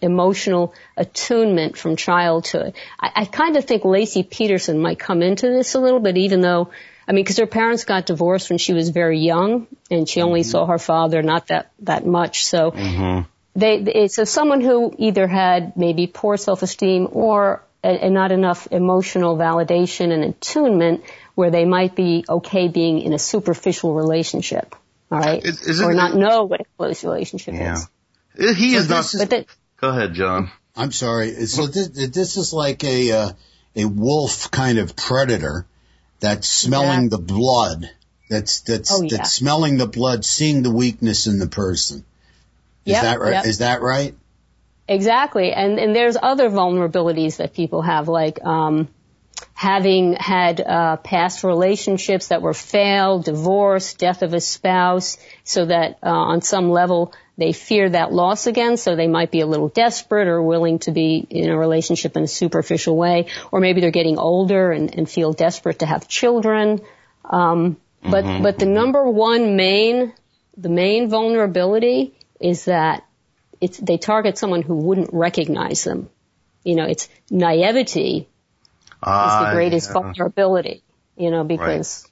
emotional 0.00 0.74
attunement 0.96 1.76
from 1.76 1.96
childhood. 1.96 2.74
I, 3.00 3.10
I 3.16 3.24
kind 3.24 3.56
of 3.56 3.64
think 3.64 3.82
Laci 3.82 4.28
Peterson 4.28 4.78
might 4.78 4.98
come 4.98 5.22
into 5.22 5.48
this 5.48 5.74
a 5.74 5.80
little 5.80 5.98
bit, 5.98 6.16
even 6.18 6.40
though, 6.40 6.70
I 7.08 7.12
mean, 7.12 7.24
because 7.24 7.38
her 7.38 7.46
parents 7.46 7.84
got 7.84 8.06
divorced 8.06 8.48
when 8.48 8.58
she 8.58 8.72
was 8.72 8.90
very 8.90 9.18
young, 9.18 9.66
and 9.90 10.08
she 10.08 10.22
only 10.22 10.42
mm-hmm. 10.42 10.50
saw 10.50 10.66
her 10.66 10.78
father 10.78 11.22
not 11.22 11.48
that 11.48 11.72
that 11.80 12.06
much. 12.06 12.44
So, 12.44 12.70
mm-hmm. 12.70 13.28
they, 13.56 13.76
it's 13.78 14.14
so 14.14 14.24
someone 14.24 14.60
who 14.60 14.94
either 14.98 15.26
had 15.26 15.76
maybe 15.76 16.06
poor 16.06 16.36
self-esteem 16.36 17.08
or 17.10 17.62
and 17.82 17.98
and 17.98 18.14
not 18.14 18.32
enough 18.32 18.68
emotional 18.70 19.36
validation 19.36 20.12
and 20.12 20.24
attunement 20.24 21.04
where 21.34 21.50
they 21.50 21.64
might 21.64 21.94
be 21.96 22.24
okay 22.28 22.68
being 22.68 23.00
in 23.00 23.12
a 23.12 23.18
superficial 23.18 23.94
relationship. 23.94 24.74
All 25.10 25.18
right. 25.20 25.44
Is- 25.44 25.62
is 25.62 25.80
it- 25.80 25.84
or 25.84 25.92
not 25.94 26.14
know 26.14 26.44
what 26.44 26.60
a 26.60 26.64
close 26.76 27.04
relationship 27.04 27.54
Yeah. 27.54 27.74
is. 28.36 28.56
He 28.56 28.74
is 28.74 28.88
So 28.88 28.94
not. 28.94 29.04
is- 29.04 29.14
But 29.20 29.30
that, 29.30 29.46
Go 29.80 29.88
ahead, 29.90 30.14
John. 30.14 30.50
I'm 30.76 30.92
sorry. 30.92 31.46
So 31.46 31.66
this, 31.66 31.88
this 31.88 32.36
is 32.36 32.52
like 32.52 32.82
a 32.84 33.12
uh, 33.12 33.32
a 33.76 33.84
wolf 33.84 34.50
kind 34.50 34.78
of 34.78 34.96
predator 34.96 35.66
that's 36.20 36.48
smelling 36.48 37.08
the 37.10 37.18
blood. 37.18 37.88
That's 38.30 38.60
that's 38.60 38.90
Oh, 38.92 39.02
yeah. 39.02 39.18
that's 39.18 39.32
smelling 39.32 39.76
the 39.76 39.86
blood, 39.86 40.24
seeing 40.24 40.62
the 40.62 40.70
weakness 40.70 41.26
in 41.26 41.38
the 41.38 41.46
person. 41.46 42.04
Is 42.86 42.92
Yep, 42.94 43.02
that 43.02 43.20
right? 43.20 43.32
yep. 43.34 43.46
Is 43.46 43.58
that 43.58 43.82
right? 43.82 44.14
Exactly. 44.88 45.52
And 45.52 45.78
and 45.78 45.94
there's 45.94 46.16
other 46.20 46.50
vulnerabilities 46.50 47.36
that 47.36 47.52
people 47.54 47.82
have, 47.82 48.08
like 48.08 48.44
um, 48.44 48.88
having 49.54 50.14
had 50.14 50.60
uh, 50.60 50.96
past 50.96 51.44
relationships 51.44 52.28
that 52.28 52.42
were 52.42 52.52
failed, 52.52 53.24
divorce, 53.24 53.94
death 53.94 54.22
of 54.22 54.34
a 54.34 54.40
spouse, 54.40 55.16
so 55.44 55.64
that 55.64 55.98
uh, 56.02 56.10
on 56.10 56.42
some 56.42 56.70
level 56.70 57.14
they 57.36 57.52
fear 57.52 57.88
that 57.88 58.12
loss 58.12 58.46
again, 58.46 58.76
so 58.76 58.94
they 58.94 59.08
might 59.08 59.30
be 59.30 59.40
a 59.40 59.46
little 59.46 59.68
desperate 59.68 60.28
or 60.28 60.42
willing 60.42 60.78
to 60.80 60.92
be 60.92 61.26
in 61.30 61.50
a 61.50 61.58
relationship 61.58 62.16
in 62.16 62.24
a 62.24 62.28
superficial 62.28 62.96
way, 62.96 63.26
or 63.50 63.60
maybe 63.60 63.80
they're 63.80 63.90
getting 63.90 64.18
older 64.18 64.70
and, 64.70 64.96
and 64.96 65.08
feel 65.08 65.32
desperate 65.32 65.80
to 65.80 65.86
have 65.86 66.06
children. 66.06 66.80
Um, 67.24 67.76
but 68.02 68.42
but 68.42 68.58
the 68.58 68.66
number 68.66 69.08
one 69.08 69.56
main 69.56 70.12
the 70.56 70.68
main 70.68 71.08
vulnerability 71.08 72.14
is 72.38 72.66
that 72.66 73.04
it's 73.60 73.78
they 73.78 73.98
target 73.98 74.36
someone 74.36 74.62
who 74.62 74.76
wouldn't 74.76 75.10
recognize 75.12 75.84
them. 75.84 76.10
You 76.64 76.76
know, 76.76 76.84
it's 76.84 77.08
naivety 77.30 78.28
is 79.04 79.08
Ah, 79.08 79.46
the 79.50 79.54
greatest 79.54 79.88
yeah. 79.88 79.92
vulnerability. 79.94 80.82
You 81.16 81.30
know, 81.30 81.44
because 81.44 82.08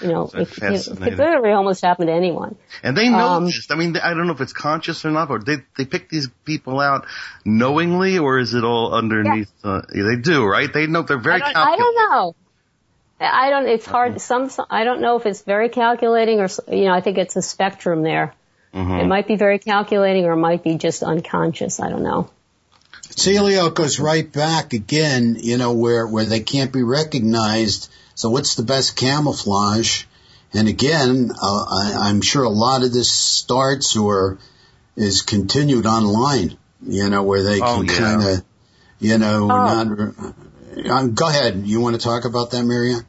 you 0.00 0.08
know 0.08 0.26
That's 0.32 0.58
it, 0.58 0.88
it, 0.88 0.96
could 0.98 1.18
literally 1.18 1.50
almost 1.50 1.82
happen 1.82 2.06
to 2.06 2.12
anyone. 2.12 2.56
And 2.82 2.96
they 2.96 3.08
know 3.08 3.28
Um, 3.28 3.46
this. 3.46 3.66
I 3.70 3.74
mean, 3.74 3.96
I 3.96 4.14
don't 4.14 4.26
know 4.26 4.32
if 4.32 4.40
it's 4.40 4.52
conscious 4.52 5.04
or 5.04 5.10
not, 5.10 5.30
or 5.30 5.38
they 5.40 5.56
they 5.76 5.84
pick 5.84 6.08
these 6.08 6.28
people 6.44 6.78
out 6.80 7.06
knowingly, 7.44 8.18
or 8.18 8.38
is 8.38 8.54
it 8.54 8.64
all 8.64 8.94
underneath? 8.94 9.50
Uh, 9.64 9.82
they 9.92 10.16
do, 10.16 10.44
right? 10.44 10.72
They 10.72 10.86
know 10.86 11.02
they're 11.02 11.18
very 11.18 11.42
I 11.42 11.52
don't, 11.52 11.56
I 11.56 11.76
don't 11.76 11.96
know. 11.96 12.34
I 13.20 13.50
don't. 13.50 13.66
It's 13.68 13.86
hard. 13.86 14.20
Some, 14.20 14.50
some. 14.50 14.66
I 14.70 14.84
don't 14.84 15.00
know 15.00 15.16
if 15.16 15.26
it's 15.26 15.42
very 15.42 15.68
calculating 15.68 16.40
or 16.40 16.48
you 16.70 16.84
know. 16.84 16.92
I 16.92 17.00
think 17.00 17.18
it's 17.18 17.36
a 17.36 17.42
spectrum 17.42 18.02
there. 18.02 18.34
It 18.76 19.06
might 19.06 19.28
be 19.28 19.36
very 19.36 19.60
calculating 19.60 20.24
or 20.24 20.32
it 20.32 20.36
might 20.36 20.64
be 20.64 20.74
just 20.76 21.04
unconscious. 21.04 21.78
I 21.78 21.90
don't 21.90 22.02
know. 22.02 22.28
Celio 23.16 23.72
goes 23.72 23.98
right 24.00 24.30
back 24.30 24.72
again, 24.72 25.36
you 25.38 25.56
know, 25.56 25.72
where, 25.72 26.06
where 26.06 26.24
they 26.24 26.40
can't 26.40 26.72
be 26.72 26.82
recognized. 26.82 27.90
So 28.14 28.30
what's 28.30 28.54
the 28.54 28.62
best 28.62 28.96
camouflage? 28.96 30.04
And 30.52 30.68
again, 30.68 31.30
uh, 31.40 31.64
I, 31.68 31.92
I'm 32.08 32.20
sure 32.20 32.44
a 32.44 32.48
lot 32.48 32.82
of 32.84 32.92
this 32.92 33.10
starts 33.10 33.96
or 33.96 34.38
is 34.96 35.22
continued 35.22 35.86
online, 35.86 36.56
you 36.86 37.08
know, 37.10 37.22
where 37.24 37.42
they 37.42 37.60
Oh, 37.60 37.76
can 37.78 37.84
yeah. 37.86 37.98
kind 37.98 38.22
of, 38.28 38.44
you 39.00 39.18
know, 39.18 39.44
Oh. 39.50 39.82
not, 39.84 39.86
um, 40.90 41.14
go 41.14 41.28
ahead. 41.28 41.62
You 41.66 41.80
want 41.80 41.96
to 41.96 42.02
talk 42.02 42.24
about 42.24 42.50
that, 42.52 42.62
Mary 42.64 42.94
Ann? 42.94 43.04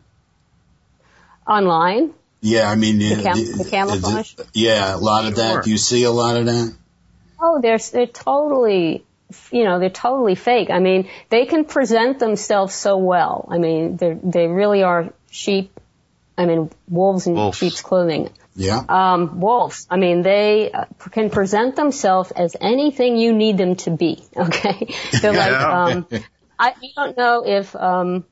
Online, 1.48 2.12
Yeah, 2.42 2.70
I 2.70 2.76
mean, 2.76 2.98
The 2.98 3.22
cam- 3.22 3.38
the 3.58 3.68
camouflage? 3.70 4.34
yeah, 4.54 4.96
a 4.96 4.98
lot 4.98 5.26
of 5.26 5.36
Sure. 5.36 5.44
that. 5.56 5.64
Do 5.64 5.70
you 5.70 5.78
see 5.78 6.04
a 6.04 6.12
lot 6.12 6.38
of 6.38 6.46
that? 6.48 6.74
Oh, 7.40 7.60
they're 7.62 7.78
they're 7.92 8.08
totally, 8.08 9.05
you 9.52 9.64
know, 9.64 9.80
they're 9.80 9.90
totally 9.90 10.36
fake. 10.36 10.70
I 10.70 10.80
mean, 10.80 11.10
they 11.30 11.46
can 11.46 11.66
present 11.66 12.20
themselves 12.20 12.74
so 12.74 12.98
well. 12.98 13.48
I 13.50 13.58
mean, 13.58 13.98
they 13.98 14.18
they 14.24 14.48
really 14.48 14.84
are 14.84 15.14
sheep. 15.30 15.80
I 16.38 16.46
mean, 16.46 16.70
wolves 16.90 17.28
in 17.28 17.34
Wolves. 17.36 17.58
sheep's 17.58 17.82
clothing. 17.82 18.30
Yeah. 18.58 18.82
Um, 18.88 19.40
wolves. 19.40 19.88
I 19.90 19.98
mean, 19.98 20.22
they 20.22 20.72
uh, 20.72 20.86
can 21.12 21.30
present 21.30 21.76
themselves 21.76 22.32
as 22.32 22.56
anything 22.60 23.18
you 23.18 23.34
need 23.34 23.58
them 23.58 23.76
to 23.78 23.92
be. 23.92 24.24
Okay, 24.38 24.94
they're 25.22 25.34
like. 25.34 25.52
Yeah. 25.52 25.84
Um, 25.84 26.08
I, 26.58 26.70
I 26.70 26.74
don't 26.96 27.18
know 27.18 27.44
if 27.46 27.76
um, 27.76 28.26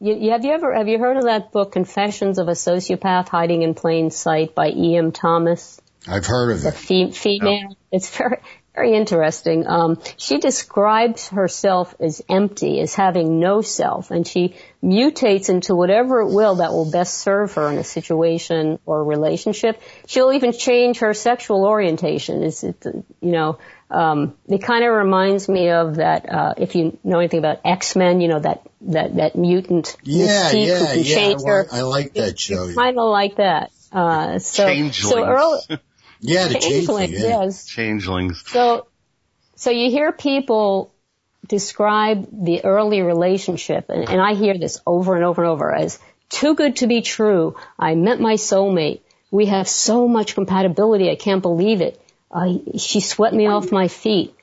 you, 0.00 0.14
you 0.14 0.30
have 0.30 0.44
you 0.44 0.52
ever 0.52 0.74
have 0.74 0.88
you 0.88 0.98
heard 0.98 1.16
of 1.16 1.24
that 1.24 1.52
book 1.52 1.72
Confessions 1.72 2.38
of 2.38 2.48
a 2.48 2.52
Sociopath 2.52 3.28
Hiding 3.28 3.62
in 3.62 3.74
Plain 3.74 4.10
Sight 4.10 4.54
by 4.54 4.68
E. 4.70 4.96
M. 4.96 5.12
Thomas? 5.12 5.80
I've 6.08 6.26
heard 6.26 6.52
of 6.52 6.62
the 6.62 6.68
it. 6.68 6.74
fe- 6.74 7.10
female. 7.12 7.76
It's 7.90 8.08
very, 8.16 8.38
very 8.74 8.94
interesting. 8.94 9.66
Um, 9.66 9.98
she 10.16 10.38
describes 10.38 11.28
herself 11.28 11.94
as 12.00 12.22
empty, 12.28 12.80
as 12.80 12.94
having 12.94 13.38
no 13.38 13.60
self, 13.60 14.10
and 14.10 14.26
she 14.26 14.54
mutates 14.82 15.48
into 15.50 15.74
whatever 15.74 16.20
it 16.22 16.28
will 16.32 16.56
that 16.56 16.72
will 16.72 16.90
best 16.90 17.18
serve 17.18 17.52
her 17.54 17.70
in 17.70 17.78
a 17.78 17.84
situation 17.84 18.78
or 18.86 19.04
relationship. 19.04 19.80
She'll 20.06 20.32
even 20.32 20.52
change 20.52 21.00
her 21.00 21.12
sexual 21.14 21.64
orientation. 21.66 22.42
It's, 22.42 22.64
it, 22.64 22.82
you 23.20 23.32
know, 23.32 23.58
um, 23.90 24.36
it 24.48 24.62
kind 24.62 24.84
of 24.84 24.94
reminds 24.94 25.48
me 25.50 25.68
of 25.68 25.96
that. 25.96 26.32
Uh, 26.32 26.54
if 26.56 26.74
you 26.74 26.98
know 27.04 27.18
anything 27.18 27.40
about 27.40 27.60
X 27.64 27.94
Men, 27.94 28.22
you 28.22 28.28
know 28.28 28.40
that 28.40 28.66
that 28.82 29.16
that 29.16 29.36
mutant 29.36 29.96
Yeah, 30.02 30.50
Mystique 30.50 30.66
yeah, 30.66 30.78
who 30.78 30.86
can 30.86 30.98
yeah. 31.04 31.14
change 31.14 31.42
Well, 31.42 31.54
her. 31.56 31.66
I 31.70 31.82
like 31.82 32.14
that 32.14 32.38
show. 32.40 32.68
yeah. 32.68 32.74
Kind 32.74 32.98
of 32.98 33.10
like 33.10 33.36
that. 33.36 33.70
Uh, 33.92 34.38
so, 34.38 34.64
Changelings. 34.64 34.96
so 34.96 35.22
early, 35.22 35.60
Yeah, 36.22 36.48
the 36.48 36.54
changeling, 36.54 37.08
changeling. 37.08 37.12
Yeah. 37.12 37.44
yes. 37.44 37.66
Changelings. 37.66 38.44
So, 38.46 38.86
so 39.56 39.70
you 39.70 39.90
hear 39.90 40.12
people 40.12 40.94
describe 41.46 42.44
the 42.44 42.64
early 42.64 43.02
relationship, 43.02 43.86
and, 43.88 44.08
and 44.08 44.20
I 44.20 44.34
hear 44.34 44.56
this 44.56 44.78
over 44.86 45.16
and 45.16 45.24
over 45.24 45.42
and 45.42 45.50
over 45.50 45.74
as 45.74 45.98
too 46.28 46.54
good 46.54 46.76
to 46.76 46.86
be 46.86 47.02
true. 47.02 47.56
I 47.78 47.96
met 47.96 48.20
my 48.20 48.34
soulmate. 48.34 49.00
We 49.30 49.46
have 49.46 49.68
so 49.68 50.08
much 50.08 50.34
compatibility. 50.34 51.10
I 51.10 51.16
can't 51.16 51.42
believe 51.42 51.80
it. 51.80 52.00
Uh, 52.30 52.54
she 52.78 53.00
swept 53.00 53.34
me 53.34 53.46
off 53.46 53.72
my 53.72 53.88
feet. 53.88 54.34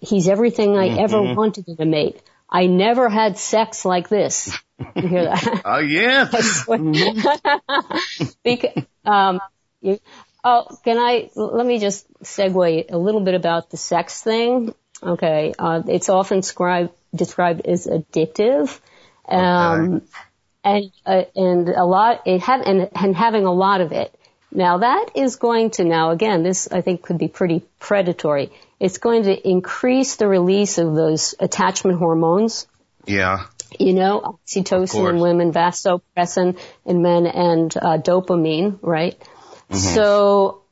He's 0.00 0.28
everything 0.28 0.76
I 0.76 1.00
ever 1.00 1.34
wanted 1.34 1.68
in 1.68 1.76
a 1.78 1.84
mate. 1.84 2.20
I 2.48 2.66
never 2.66 3.08
had 3.08 3.38
sex 3.38 3.84
like 3.84 4.08
this. 4.08 4.56
You 4.94 5.08
hear 5.08 5.24
that? 5.24 5.42
Oh 5.64 5.78
yeah. 5.78 6.30
Because, 8.44 8.84
um, 9.04 9.40
you, 9.80 9.98
oh, 10.46 10.78
can 10.84 10.96
I, 10.96 11.28
let 11.34 11.66
me 11.66 11.80
just 11.80 12.06
segue 12.22 12.86
a 12.88 12.96
little 12.96 13.20
bit 13.20 13.34
about 13.34 13.70
the 13.70 13.76
sex 13.76 14.22
thing. 14.22 14.74
Okay. 15.02 15.52
Uh, 15.58 15.82
it's 15.88 16.08
often 16.08 16.38
described, 16.38 16.92
described 17.14 17.66
as 17.66 17.86
addictive. 17.86 18.78
Um, 19.28 19.94
okay. 19.94 20.06
and, 20.64 20.92
uh, 21.04 21.24
and 21.34 21.68
a 21.68 21.84
lot, 21.84 22.22
it 22.26 22.40
have, 22.42 22.60
and, 22.60 22.88
and 22.94 23.16
having 23.16 23.44
a 23.44 23.52
lot 23.52 23.80
of 23.80 23.90
it. 23.90 24.14
Now 24.52 24.78
that 24.78 25.10
is 25.16 25.36
going 25.36 25.70
to 25.72 25.84
now 25.84 26.12
again, 26.12 26.44
this 26.44 26.70
I 26.70 26.80
think 26.80 27.02
could 27.02 27.18
be 27.18 27.28
pretty 27.28 27.64
predatory. 27.80 28.52
It's 28.78 28.98
going 28.98 29.24
to 29.24 29.48
increase 29.48 30.16
the 30.16 30.28
release 30.28 30.78
of 30.78 30.94
those 30.94 31.34
attachment 31.40 31.98
hormones. 31.98 32.68
Yeah. 33.04 33.46
You 33.80 33.92
know, 33.92 34.38
oxytocin 34.46 35.10
in 35.10 35.18
women, 35.18 35.52
vasopressin 35.52 36.58
in 36.84 37.02
men, 37.02 37.26
and 37.26 37.76
uh, 37.76 37.98
dopamine, 37.98 38.78
right? 38.80 39.20
Mm-hmm. 39.70 39.94
So 39.94 40.62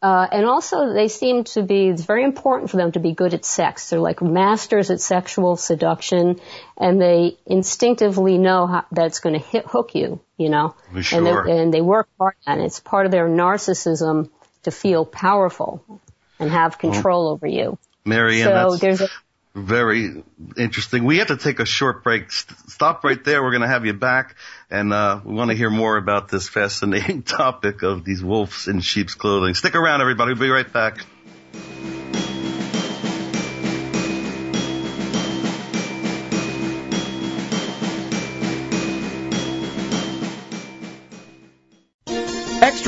uh, 0.00 0.28
and 0.30 0.46
also 0.46 0.92
they 0.92 1.08
seem 1.08 1.42
to 1.42 1.62
be, 1.62 1.88
it's 1.88 2.04
very 2.04 2.22
important 2.22 2.70
for 2.70 2.76
them 2.76 2.92
to 2.92 3.00
be 3.00 3.12
good 3.12 3.34
at 3.34 3.44
sex. 3.44 3.90
They're 3.90 3.98
like 3.98 4.22
masters 4.22 4.90
at 4.90 5.00
sexual 5.00 5.56
seduction 5.56 6.40
and 6.76 7.00
they 7.00 7.36
instinctively 7.46 8.38
know 8.38 8.68
how, 8.68 8.84
that 8.92 9.06
it's 9.06 9.18
going 9.18 9.32
to 9.32 9.44
hit, 9.44 9.66
hook 9.66 9.96
you, 9.96 10.20
you 10.36 10.50
know. 10.50 10.76
Sure. 11.00 11.18
And, 11.40 11.50
and 11.50 11.74
they 11.74 11.80
work 11.80 12.08
hard 12.16 12.36
and 12.46 12.60
it's 12.60 12.78
part 12.78 13.06
of 13.06 13.12
their 13.12 13.28
narcissism 13.28 14.30
to 14.62 14.70
feel 14.70 15.04
powerful 15.04 16.00
and 16.38 16.48
have 16.50 16.78
control 16.78 17.24
well, 17.24 17.32
over 17.32 17.48
you. 17.48 17.76
Mary 18.04 18.42
Ann, 18.42 18.70
so 18.70 18.76
there's 18.76 19.00
a, 19.00 19.08
very 19.58 20.22
interesting. 20.56 21.04
We 21.04 21.18
have 21.18 21.28
to 21.28 21.36
take 21.36 21.60
a 21.60 21.66
short 21.66 22.02
break. 22.04 22.30
Stop 22.30 23.04
right 23.04 23.22
there. 23.24 23.42
We're 23.42 23.50
going 23.50 23.62
to 23.62 23.68
have 23.68 23.84
you 23.84 23.92
back, 23.92 24.36
and 24.70 24.92
uh, 24.92 25.20
we 25.24 25.34
want 25.34 25.50
to 25.50 25.56
hear 25.56 25.70
more 25.70 25.96
about 25.96 26.28
this 26.28 26.48
fascinating 26.48 27.22
topic 27.24 27.82
of 27.82 28.04
these 28.04 28.22
wolves 28.22 28.68
in 28.68 28.80
sheep's 28.80 29.14
clothing. 29.14 29.54
Stick 29.54 29.74
around, 29.74 30.00
everybody. 30.00 30.32
We'll 30.32 30.42
be 30.42 30.50
right 30.50 30.72
back. 30.72 31.04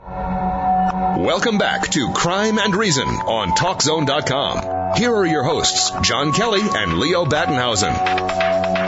Welcome 0.06 1.58
back 1.58 1.90
to 1.92 2.12
Crime 2.12 2.60
and 2.60 2.76
Reason 2.76 3.08
on 3.08 3.52
TalkZone.com. 3.52 4.98
Here 4.98 5.16
are 5.16 5.26
your 5.26 5.44
hosts, 5.44 5.92
John 6.02 6.34
Kelly 6.34 6.62
and 6.62 7.00
Leo 7.00 7.24
Battenhausen. 7.26 8.83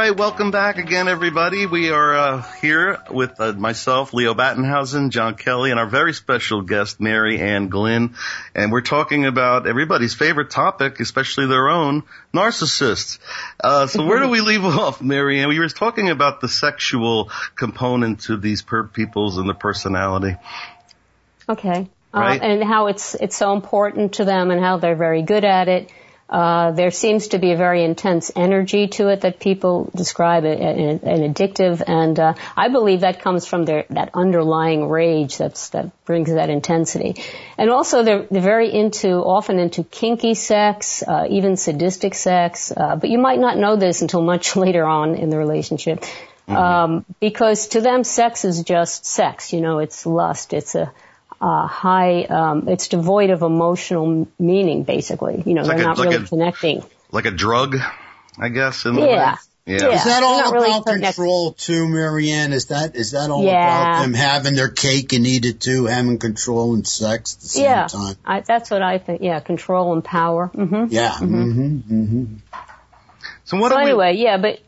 Right, 0.00 0.16
welcome 0.16 0.50
back 0.50 0.78
again, 0.78 1.08
everybody. 1.08 1.66
We 1.66 1.90
are 1.90 2.16
uh, 2.16 2.42
here 2.62 2.96
with 3.10 3.38
uh, 3.38 3.52
myself, 3.52 4.14
Leo 4.14 4.32
Battenhausen, 4.32 5.10
John 5.10 5.34
Kelly, 5.34 5.72
and 5.72 5.78
our 5.78 5.86
very 5.86 6.14
special 6.14 6.62
guest, 6.62 7.02
Mary 7.02 7.38
Ann 7.38 7.68
Glynn, 7.68 8.14
and 8.54 8.72
we're 8.72 8.80
talking 8.80 9.26
about 9.26 9.66
everybody's 9.66 10.14
favorite 10.14 10.48
topic, 10.48 11.00
especially 11.00 11.48
their 11.48 11.68
own, 11.68 12.04
narcissists. 12.32 13.18
Uh, 13.62 13.88
so 13.88 14.06
where 14.06 14.20
do 14.20 14.30
we 14.30 14.40
leave 14.52 14.64
off, 14.64 15.02
Mary 15.02 15.38
Ann? 15.38 15.50
We 15.50 15.58
were 15.58 15.68
talking 15.68 16.08
about 16.08 16.40
the 16.40 16.48
sexual 16.48 17.30
component 17.54 18.20
to 18.20 18.38
these 18.38 18.62
per- 18.62 18.84
peoples 18.84 19.36
and 19.36 19.46
the 19.46 19.54
personality. 19.54 20.34
Okay. 21.46 21.90
Uh, 22.14 22.18
right? 22.18 22.40
and 22.42 22.64
how 22.64 22.86
it's 22.86 23.14
it's 23.14 23.36
so 23.36 23.52
important 23.52 24.14
to 24.14 24.24
them, 24.24 24.50
and 24.50 24.64
how 24.64 24.78
they're 24.78 24.96
very 24.96 25.20
good 25.20 25.44
at 25.44 25.68
it 25.68 25.92
uh, 26.30 26.70
there 26.70 26.92
seems 26.92 27.28
to 27.28 27.40
be 27.40 27.50
a 27.50 27.56
very 27.56 27.84
intense 27.84 28.30
energy 28.36 28.86
to 28.86 29.08
it 29.08 29.22
that 29.22 29.40
people 29.40 29.90
describe 29.96 30.44
it 30.44 30.60
an, 30.60 31.00
an 31.02 31.34
addictive, 31.34 31.82
and 31.84 32.18
uh, 32.20 32.34
I 32.56 32.68
believe 32.68 33.00
that 33.00 33.20
comes 33.20 33.46
from 33.46 33.64
their 33.64 33.84
that 33.90 34.10
underlying 34.14 34.88
rage 34.88 35.38
that's 35.38 35.70
that 35.70 35.90
brings 36.04 36.32
that 36.32 36.48
intensity. 36.48 37.20
And 37.58 37.68
also, 37.68 38.04
they're 38.04 38.26
they're 38.30 38.40
very 38.40 38.72
into 38.72 39.08
often 39.08 39.58
into 39.58 39.82
kinky 39.82 40.34
sex, 40.34 41.02
uh, 41.02 41.26
even 41.28 41.56
sadistic 41.56 42.14
sex. 42.14 42.72
Uh, 42.76 42.94
but 42.94 43.10
you 43.10 43.18
might 43.18 43.40
not 43.40 43.58
know 43.58 43.74
this 43.74 44.00
until 44.00 44.22
much 44.22 44.54
later 44.64 44.84
on 44.84 45.16
in 45.16 45.30
the 45.30 45.36
relationship, 45.36 46.00
mm-hmm. 46.00 46.56
um, 46.56 47.04
because 47.18 47.68
to 47.68 47.80
them, 47.80 48.04
sex 48.04 48.44
is 48.44 48.62
just 48.62 49.04
sex. 49.04 49.52
You 49.52 49.60
know, 49.60 49.80
it's 49.80 50.06
lust. 50.06 50.52
It's 50.52 50.76
a 50.76 50.92
uh, 51.40 51.66
high, 51.66 52.24
um, 52.24 52.68
it's 52.68 52.88
devoid 52.88 53.30
of 53.30 53.42
emotional 53.42 54.28
meaning, 54.38 54.84
basically. 54.84 55.42
You 55.46 55.54
know, 55.54 55.64
they're 55.64 55.78
not 55.78 55.98
really 55.98 56.26
connecting. 56.26 56.84
Like 57.10 57.26
a 57.26 57.30
drug, 57.30 57.76
I 58.38 58.48
guess. 58.48 58.84
In 58.84 58.96
yeah. 58.96 59.36
Yeah. 59.66 59.94
Is 59.94 60.04
that 60.04 60.22
all 60.22 60.40
about 60.40 60.52
really 60.52 61.02
control 61.02 61.52
too, 61.52 61.86
Mary 61.86 62.30
Ann? 62.30 62.52
Is 62.52 62.66
that 62.66 62.96
is 62.96 63.12
that 63.12 63.30
all 63.30 63.44
yeah. 63.44 63.90
about 63.92 64.02
them 64.02 64.14
having 64.14 64.54
their 64.56 64.70
cake 64.70 65.12
and 65.12 65.24
eat 65.26 65.44
it 65.44 65.60
too, 65.60 65.84
having 65.84 66.18
control 66.18 66.74
and 66.74 66.86
sex 66.86 67.36
at 67.36 67.40
the 67.42 67.48
same 67.48 67.64
yeah. 67.64 67.86
time? 67.86 68.16
I, 68.24 68.40
that's 68.40 68.70
what 68.70 68.82
I 68.82 68.98
think. 68.98 69.22
Yeah, 69.22 69.38
control 69.38 69.92
and 69.92 70.02
power. 70.02 70.50
Mm-hmm. 70.52 70.86
Yeah. 70.92 71.10
Mm-hmm. 71.12 71.76
Mm-hmm. 71.76 72.24
So 73.44 73.58
what? 73.58 73.70
So 73.70 73.78
anyway, 73.78 74.16
yeah, 74.16 74.38
but 74.38 74.60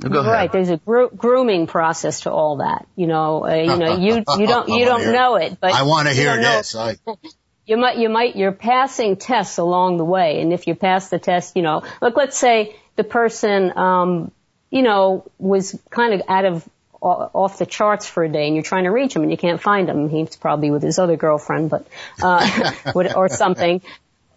Go 0.00 0.24
right. 0.24 0.50
There's 0.50 0.70
a 0.70 0.76
gro- 0.76 1.08
grooming 1.08 1.66
process 1.66 2.22
to 2.22 2.30
all 2.30 2.56
that. 2.56 2.86
You 2.96 3.06
know, 3.06 3.46
uh, 3.46 3.54
you 3.54 3.76
know, 3.76 3.96
you 3.96 4.24
you 4.38 4.46
don't 4.46 4.68
you 4.68 4.84
don't 4.92 5.12
know 5.12 5.36
it, 5.36 5.58
but 5.60 5.72
I 5.72 5.82
want 5.82 6.08
to 6.08 6.14
hear 6.14 6.36
this. 6.36 6.74
I... 6.74 6.96
You 7.64 7.76
might 7.76 7.96
you 7.96 8.08
might 8.08 8.34
you're 8.34 8.50
passing 8.50 9.14
tests 9.16 9.56
along 9.56 9.96
the 9.96 10.04
way, 10.04 10.40
and 10.40 10.52
if 10.52 10.66
you 10.66 10.74
pass 10.74 11.10
the 11.10 11.20
test, 11.20 11.54
you 11.54 11.62
know, 11.62 11.84
look, 12.00 12.16
let's 12.16 12.36
say 12.36 12.74
the 12.96 13.04
person, 13.04 13.78
um, 13.78 14.32
you 14.68 14.82
know, 14.82 15.30
was 15.38 15.80
kind 15.88 16.12
of 16.12 16.22
out 16.28 16.44
of 16.44 16.68
off 17.00 17.58
the 17.58 17.66
charts 17.66 18.06
for 18.06 18.22
a 18.22 18.28
day 18.28 18.46
and 18.46 18.54
you're 18.54 18.62
trying 18.62 18.84
to 18.84 18.90
reach 18.90 19.14
him 19.14 19.22
and 19.22 19.30
you 19.30 19.36
can't 19.36 19.60
find 19.60 19.88
him. 19.88 20.08
He's 20.08 20.36
probably 20.36 20.70
with 20.70 20.84
his 20.84 21.00
other 21.00 21.16
girlfriend, 21.16 21.68
but, 21.68 21.86
uh, 22.22 22.72
or 22.94 23.28
something 23.28 23.82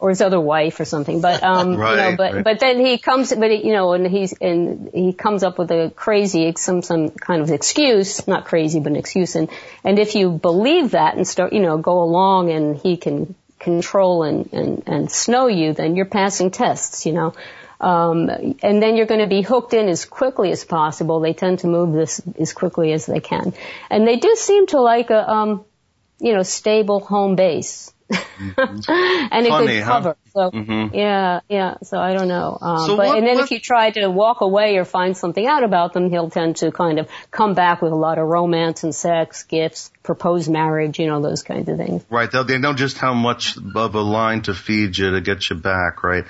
or 0.05 0.09
his 0.09 0.21
other 0.21 0.39
wife 0.39 0.79
or 0.79 0.85
something. 0.85 1.19
But 1.19 1.41
um, 1.41 1.77
right, 1.77 1.91
you 2.05 2.11
know, 2.11 2.15
but 2.15 2.33
right. 2.35 2.43
but 2.43 2.59
then 2.59 2.79
he 2.79 2.99
comes, 2.99 3.33
but 3.33 3.49
he, 3.49 3.65
you 3.65 3.73
know, 3.73 3.93
and 3.93 4.05
he's 4.05 4.33
and 4.33 4.91
he 4.93 5.13
comes 5.13 5.41
up 5.41 5.57
with 5.57 5.71
a 5.71 5.91
crazy 5.95 6.53
some 6.57 6.83
some 6.83 7.09
kind 7.09 7.41
of 7.41 7.49
excuse, 7.49 8.27
not 8.27 8.45
crazy, 8.45 8.79
but 8.79 8.91
an 8.91 8.97
excuse. 8.97 9.35
And 9.35 9.49
and 9.83 9.97
if 9.97 10.13
you 10.13 10.29
believe 10.29 10.91
that 10.91 11.15
and 11.15 11.27
start, 11.27 11.53
you 11.53 11.59
know, 11.59 11.79
go 11.79 12.03
along 12.03 12.51
and 12.51 12.77
he 12.77 12.97
can 12.97 13.33
control 13.57 14.21
and 14.21 14.53
and 14.53 14.83
and 14.85 15.11
snow 15.11 15.47
you, 15.47 15.73
then 15.73 15.95
you're 15.95 16.05
passing 16.05 16.51
tests, 16.51 17.07
you 17.07 17.13
know. 17.13 17.33
Um, 17.81 18.29
and 18.61 18.81
then 18.81 18.95
you're 18.95 19.07
going 19.07 19.21
to 19.21 19.27
be 19.27 19.41
hooked 19.41 19.73
in 19.73 19.89
as 19.89 20.05
quickly 20.05 20.51
as 20.51 20.63
possible. 20.63 21.19
They 21.19 21.33
tend 21.33 21.59
to 21.59 21.67
move 21.67 21.93
this 21.93 22.21
as 22.39 22.53
quickly 22.53 22.93
as 22.93 23.07
they 23.07 23.21
can, 23.21 23.55
and 23.89 24.07
they 24.07 24.17
do 24.17 24.35
seem 24.35 24.67
to 24.67 24.79
like 24.79 25.09
a, 25.09 25.27
um, 25.29 25.65
you 26.19 26.33
know, 26.33 26.43
stable 26.43 26.99
home 26.99 27.35
base 27.35 27.91
mm-hmm. 28.11 28.91
and 29.31 29.45
a 29.45 29.49
Funny, 29.49 29.67
good 29.67 29.83
cover. 29.83 30.09
Huh? 30.09 30.31
So 30.33 30.51
mm-hmm. 30.51 30.95
yeah, 30.95 31.39
yeah. 31.49 31.75
So 31.83 31.97
I 31.97 32.13
don't 32.13 32.27
know. 32.27 32.57
Um, 32.61 32.85
so 32.85 32.97
but 32.97 33.07
what, 33.07 33.17
and 33.17 33.27
then 33.27 33.35
what, 33.35 33.45
if 33.45 33.51
you 33.51 33.59
try 33.59 33.91
to 33.91 34.09
walk 34.09 34.41
away 34.41 34.77
or 34.77 34.85
find 34.85 35.15
something 35.15 35.45
out 35.45 35.63
about 35.63 35.93
them, 35.93 36.09
he'll 36.09 36.29
tend 36.29 36.57
to 36.57 36.71
kind 36.71 36.99
of 36.99 37.09
come 37.31 37.53
back 37.53 37.81
with 37.81 37.91
a 37.91 37.95
lot 37.95 38.17
of 38.17 38.27
romance 38.27 38.83
and 38.83 38.93
sex, 38.93 39.43
gifts, 39.43 39.91
propose 40.03 40.49
marriage, 40.49 40.99
you 40.99 41.07
know, 41.07 41.21
those 41.21 41.43
kinds 41.43 41.69
of 41.69 41.77
things. 41.77 42.05
Right. 42.09 42.31
They'll, 42.31 42.43
they 42.43 42.57
know 42.57 42.73
just 42.73 42.97
how 42.97 43.13
much 43.13 43.57
of 43.57 43.95
a 43.95 44.01
line 44.01 44.41
to 44.43 44.53
feed 44.53 44.97
you 44.97 45.11
to 45.11 45.21
get 45.21 45.49
you 45.49 45.55
back. 45.55 46.03
Right. 46.03 46.25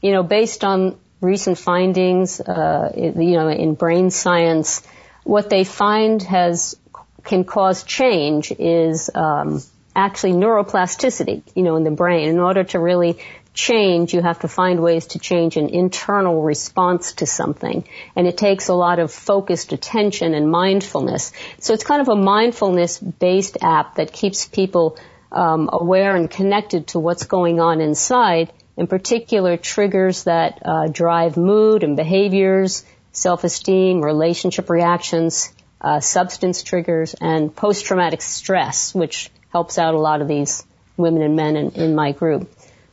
you 0.00 0.10
know, 0.10 0.22
based 0.22 0.64
on 0.64 0.98
recent 1.20 1.58
findings, 1.58 2.40
uh, 2.40 2.92
you 2.96 3.32
know, 3.32 3.48
in 3.48 3.74
brain 3.74 4.10
science, 4.10 4.82
what 5.22 5.50
they 5.50 5.64
find 5.64 6.22
has 6.22 6.76
can 7.24 7.44
cause 7.44 7.84
change 7.84 8.52
is 8.58 9.10
um, 9.14 9.62
actually 9.94 10.32
neuroplasticity, 10.32 11.42
you 11.54 11.62
know, 11.62 11.76
in 11.76 11.84
the 11.84 11.90
brain. 11.90 12.28
In 12.28 12.38
order 12.38 12.64
to 12.64 12.78
really 12.78 13.18
change, 13.54 14.14
you 14.14 14.22
have 14.22 14.40
to 14.40 14.48
find 14.48 14.80
ways 14.80 15.08
to 15.08 15.18
change 15.18 15.56
an 15.56 15.68
internal 15.68 16.42
response 16.42 17.12
to 17.14 17.26
something. 17.26 17.84
And 18.16 18.26
it 18.26 18.36
takes 18.36 18.68
a 18.68 18.74
lot 18.74 18.98
of 18.98 19.12
focused 19.12 19.72
attention 19.72 20.34
and 20.34 20.50
mindfulness. 20.50 21.32
So 21.58 21.74
it's 21.74 21.84
kind 21.84 22.00
of 22.00 22.08
a 22.08 22.16
mindfulness 22.16 22.98
based 22.98 23.58
app 23.60 23.96
that 23.96 24.12
keeps 24.12 24.46
people 24.46 24.98
um, 25.30 25.68
aware 25.72 26.16
and 26.16 26.30
connected 26.30 26.88
to 26.88 26.98
what's 26.98 27.24
going 27.24 27.60
on 27.60 27.80
inside, 27.80 28.52
in 28.76 28.86
particular 28.86 29.56
triggers 29.56 30.24
that 30.24 30.60
uh, 30.64 30.88
drive 30.88 31.36
mood 31.36 31.82
and 31.82 31.96
behaviors, 31.96 32.84
self-esteem, 33.12 34.00
relationship 34.00 34.70
reactions, 34.70 35.52
uh, 35.80 36.00
substance 36.00 36.62
triggers, 36.62 37.14
and 37.20 37.54
post-traumatic 37.54 38.22
stress, 38.22 38.94
which 38.94 39.30
helps 39.50 39.78
out 39.78 39.94
a 39.94 39.98
lot 39.98 40.22
of 40.22 40.28
these 40.28 40.64
women 40.96 41.22
and 41.22 41.36
men 41.36 41.56
in, 41.56 41.70
in 41.72 41.94
my 41.94 42.12
group. 42.12 42.50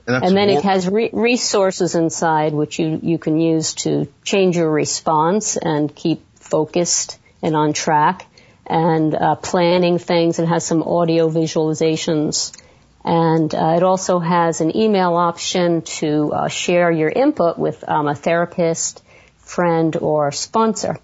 And, 0.10 0.26
and 0.26 0.36
then 0.38 0.49
it 0.49 0.64
has 0.64 0.88
re- 0.89 1.12
resources 1.14 1.93
inside 1.93 2.53
which 2.53 2.80
you, 2.80 2.99
you 3.03 3.20
can 3.20 3.39
use 3.39 3.76
to 3.86 4.12
change 4.24 4.57
your 4.57 4.72
response 4.72 5.55
and 5.55 5.93
keep 5.93 6.24
focused 6.36 7.20
and 7.43 7.55
on 7.55 7.74
track 7.74 8.26
and 8.66 9.14
uh, 9.14 9.36
planning 9.36 9.99
things. 9.99 10.39
It 10.39 10.47
has 10.47 10.66
some 10.66 10.82
audio 10.82 11.30
visualizations. 11.30 12.60
And 13.05 13.53
uh, 13.53 13.76
it 13.78 13.84
also 13.84 14.18
has 14.18 14.62
an 14.62 14.76
email 14.76 15.16
option 15.16 15.84
to 15.84 16.34
uh, 16.34 16.47
share 16.47 16.89
your 16.91 17.10
input 17.10 17.60
with 17.60 17.88
um, 17.88 18.07
a 18.07 18.16
therapist, 18.16 19.03
friend, 19.38 19.95
or 19.95 20.32
sponsor. 20.32 20.97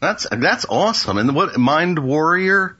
That's 0.00 0.26
that's 0.30 0.66
awesome. 0.68 1.16
And 1.16 1.34
what 1.34 1.56
Mind 1.56 1.98
Warrior 1.98 2.76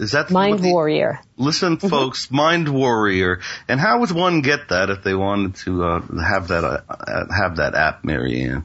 is 0.00 0.12
that 0.12 0.30
Mind 0.30 0.60
the, 0.60 0.72
Warrior? 0.72 1.20
Listen, 1.36 1.76
mm-hmm. 1.76 1.88
folks, 1.88 2.30
Mind 2.30 2.70
Warrior. 2.70 3.40
And 3.68 3.78
how 3.78 4.00
would 4.00 4.10
one 4.10 4.40
get 4.40 4.70
that 4.70 4.88
if 4.88 5.02
they 5.02 5.14
wanted 5.14 5.56
to 5.66 5.84
uh, 5.84 6.00
have 6.22 6.48
that 6.48 6.64
uh, 6.64 7.26
have 7.34 7.56
that 7.56 7.74
app, 7.74 8.02
Mary 8.02 8.40
Ann? 8.40 8.64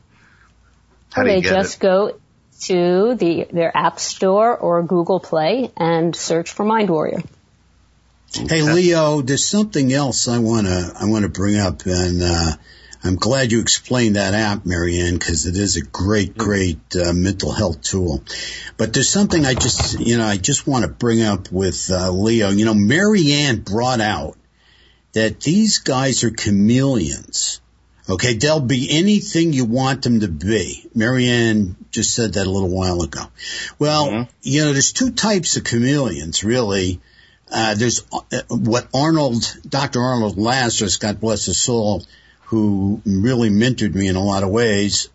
How 1.11 1.23
do 1.23 1.29
they 1.29 1.41
just 1.41 1.75
it? 1.75 1.81
go 1.81 2.17
to 2.61 3.15
the 3.15 3.47
their 3.51 3.75
App 3.75 3.99
Store 3.99 4.55
or 4.55 4.81
Google 4.83 5.19
Play 5.19 5.71
and 5.75 6.15
search 6.15 6.53
for 6.53 6.63
Mind 6.63 6.89
Warrior. 6.89 7.21
Hey 8.31 8.61
Leo, 8.61 9.21
there's 9.21 9.45
something 9.45 9.91
else 9.91 10.29
I 10.29 10.39
wanna 10.39 10.93
I 10.97 11.05
wanna 11.05 11.29
bring 11.29 11.57
up, 11.57 11.85
and 11.85 12.23
uh, 12.23 12.51
I'm 13.05 13.17
glad 13.17 13.51
you 13.51 13.61
explained 13.61 14.15
that 14.15 14.33
app, 14.33 14.65
Mary 14.65 14.99
Ann, 14.99 15.13
because 15.13 15.45
it 15.45 15.55
is 15.55 15.77
a 15.77 15.81
great, 15.85 16.35
great 16.35 16.79
uh, 16.95 17.13
mental 17.13 17.51
health 17.51 17.83
tool. 17.83 18.23
But 18.77 18.93
there's 18.93 19.09
something 19.09 19.45
I 19.45 19.53
just, 19.53 19.99
you 19.99 20.17
know, 20.17 20.25
I 20.25 20.37
just 20.37 20.65
want 20.65 20.85
to 20.85 20.91
bring 20.91 21.21
up 21.21 21.51
with 21.51 21.91
uh, 21.91 22.09
Leo. 22.09 22.49
You 22.49 22.65
know, 22.65 22.73
Mary 22.73 23.31
Ann 23.31 23.59
brought 23.59 24.01
out 24.01 24.37
that 25.13 25.39
these 25.39 25.79
guys 25.79 26.23
are 26.23 26.31
chameleons. 26.31 27.61
Okay, 28.09 28.35
they'll 28.35 28.59
be 28.59 28.87
anything 28.89 29.53
you 29.53 29.65
want 29.65 30.03
them 30.03 30.19
to 30.21 30.27
be. 30.27 30.89
Mary 30.93 31.27
Ann 31.27 31.75
just 31.91 32.13
said 32.13 32.33
that 32.33 32.47
a 32.47 32.49
little 32.49 32.69
while 32.69 33.01
ago. 33.01 33.23
Well, 33.79 34.07
mm-hmm. 34.07 34.31
you 34.41 34.65
know, 34.65 34.73
there's 34.73 34.93
two 34.93 35.11
types 35.11 35.57
of 35.57 35.63
chameleons, 35.63 36.43
really. 36.43 37.01
Uh, 37.51 37.75
there's 37.75 38.03
uh, 38.11 38.41
what 38.49 38.87
Arnold, 38.93 39.57
Dr. 39.67 40.01
Arnold 40.01 40.37
Lazarus, 40.37 40.97
God 40.97 41.19
bless 41.19 41.45
his 41.45 41.61
soul, 41.61 42.03
who 42.45 43.01
really 43.05 43.49
mentored 43.49 43.95
me 43.95 44.07
in 44.07 44.15
a 44.15 44.23
lot 44.23 44.43
of 44.43 44.49
ways, 44.49 45.09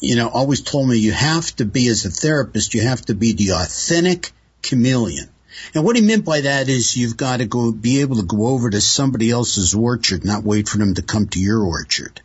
you 0.00 0.16
know, 0.16 0.28
always 0.28 0.62
told 0.62 0.88
me 0.88 0.98
you 0.98 1.12
have 1.12 1.54
to 1.56 1.64
be 1.64 1.88
as 1.88 2.04
a 2.04 2.10
therapist, 2.10 2.74
you 2.74 2.82
have 2.82 3.02
to 3.06 3.14
be 3.14 3.32
the 3.32 3.50
authentic 3.52 4.32
chameleon. 4.62 5.28
And 5.72 5.84
what 5.84 5.96
he 5.96 6.02
meant 6.02 6.24
by 6.24 6.42
that 6.42 6.68
is 6.68 6.96
you've 6.96 7.16
got 7.16 7.38
to 7.38 7.46
go 7.46 7.72
be 7.72 8.00
able 8.00 8.16
to 8.16 8.24
go 8.24 8.48
over 8.48 8.70
to 8.70 8.80
somebody 8.80 9.30
else's 9.30 9.74
orchard, 9.74 10.24
not 10.24 10.42
wait 10.42 10.68
for 10.68 10.78
them 10.78 10.94
to 10.94 11.02
come 11.02 11.28
to 11.28 11.40
your 11.40 11.62
orchard. 11.62 12.20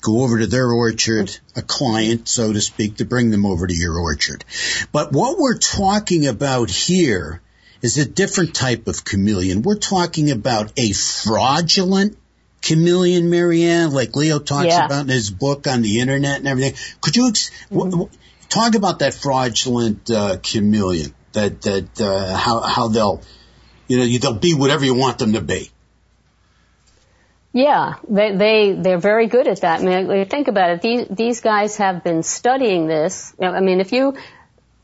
Go 0.00 0.22
over 0.22 0.38
to 0.40 0.46
their 0.46 0.70
orchard, 0.70 1.36
a 1.56 1.62
client, 1.62 2.28
so 2.28 2.52
to 2.52 2.60
speak, 2.60 2.96
to 2.96 3.04
bring 3.04 3.30
them 3.30 3.46
over 3.46 3.66
to 3.66 3.74
your 3.74 3.98
orchard. 3.98 4.44
But 4.90 5.12
what 5.12 5.38
we're 5.38 5.58
talking 5.58 6.26
about 6.26 6.70
here 6.70 7.40
is 7.82 7.98
a 7.98 8.04
different 8.04 8.54
type 8.54 8.88
of 8.88 9.04
chameleon. 9.04 9.62
We're 9.62 9.76
talking 9.76 10.30
about 10.30 10.72
a 10.76 10.92
fraudulent 10.92 12.16
chameleon, 12.62 13.28
Mary 13.28 13.64
Ann, 13.64 13.92
like 13.92 14.14
Leo 14.16 14.38
talks 14.38 14.66
yeah. 14.66 14.86
about 14.86 15.02
in 15.02 15.08
his 15.08 15.30
book 15.30 15.66
on 15.66 15.82
the 15.82 16.00
internet 16.00 16.38
and 16.38 16.48
everything. 16.48 16.74
Could 17.00 17.16
you 17.16 17.28
ex- 17.28 17.50
mm-hmm. 17.50 17.74
w- 17.74 17.90
w- 17.90 18.10
talk 18.48 18.74
about 18.74 19.00
that 19.00 19.14
fraudulent 19.14 20.10
uh, 20.10 20.38
chameleon? 20.38 21.14
That 21.32 21.62
that 21.62 22.00
uh, 22.00 22.36
how 22.36 22.60
how 22.60 22.88
they'll 22.88 23.22
you 23.88 23.98
know 23.98 24.18
they'll 24.18 24.38
be 24.38 24.54
whatever 24.54 24.84
you 24.84 24.94
want 24.94 25.18
them 25.18 25.32
to 25.32 25.40
be. 25.40 25.70
Yeah, 27.54 27.94
they 28.08 28.36
they 28.36 28.72
they're 28.72 28.98
very 28.98 29.26
good 29.26 29.46
at 29.48 29.62
that. 29.62 29.80
I 29.80 30.02
mean, 30.02 30.26
think 30.26 30.48
about 30.48 30.70
it. 30.70 30.82
These 30.82 31.06
these 31.08 31.40
guys 31.40 31.76
have 31.76 32.04
been 32.04 32.22
studying 32.22 32.86
this. 32.86 33.34
I 33.40 33.60
mean, 33.60 33.80
if 33.80 33.92
you 33.92 34.16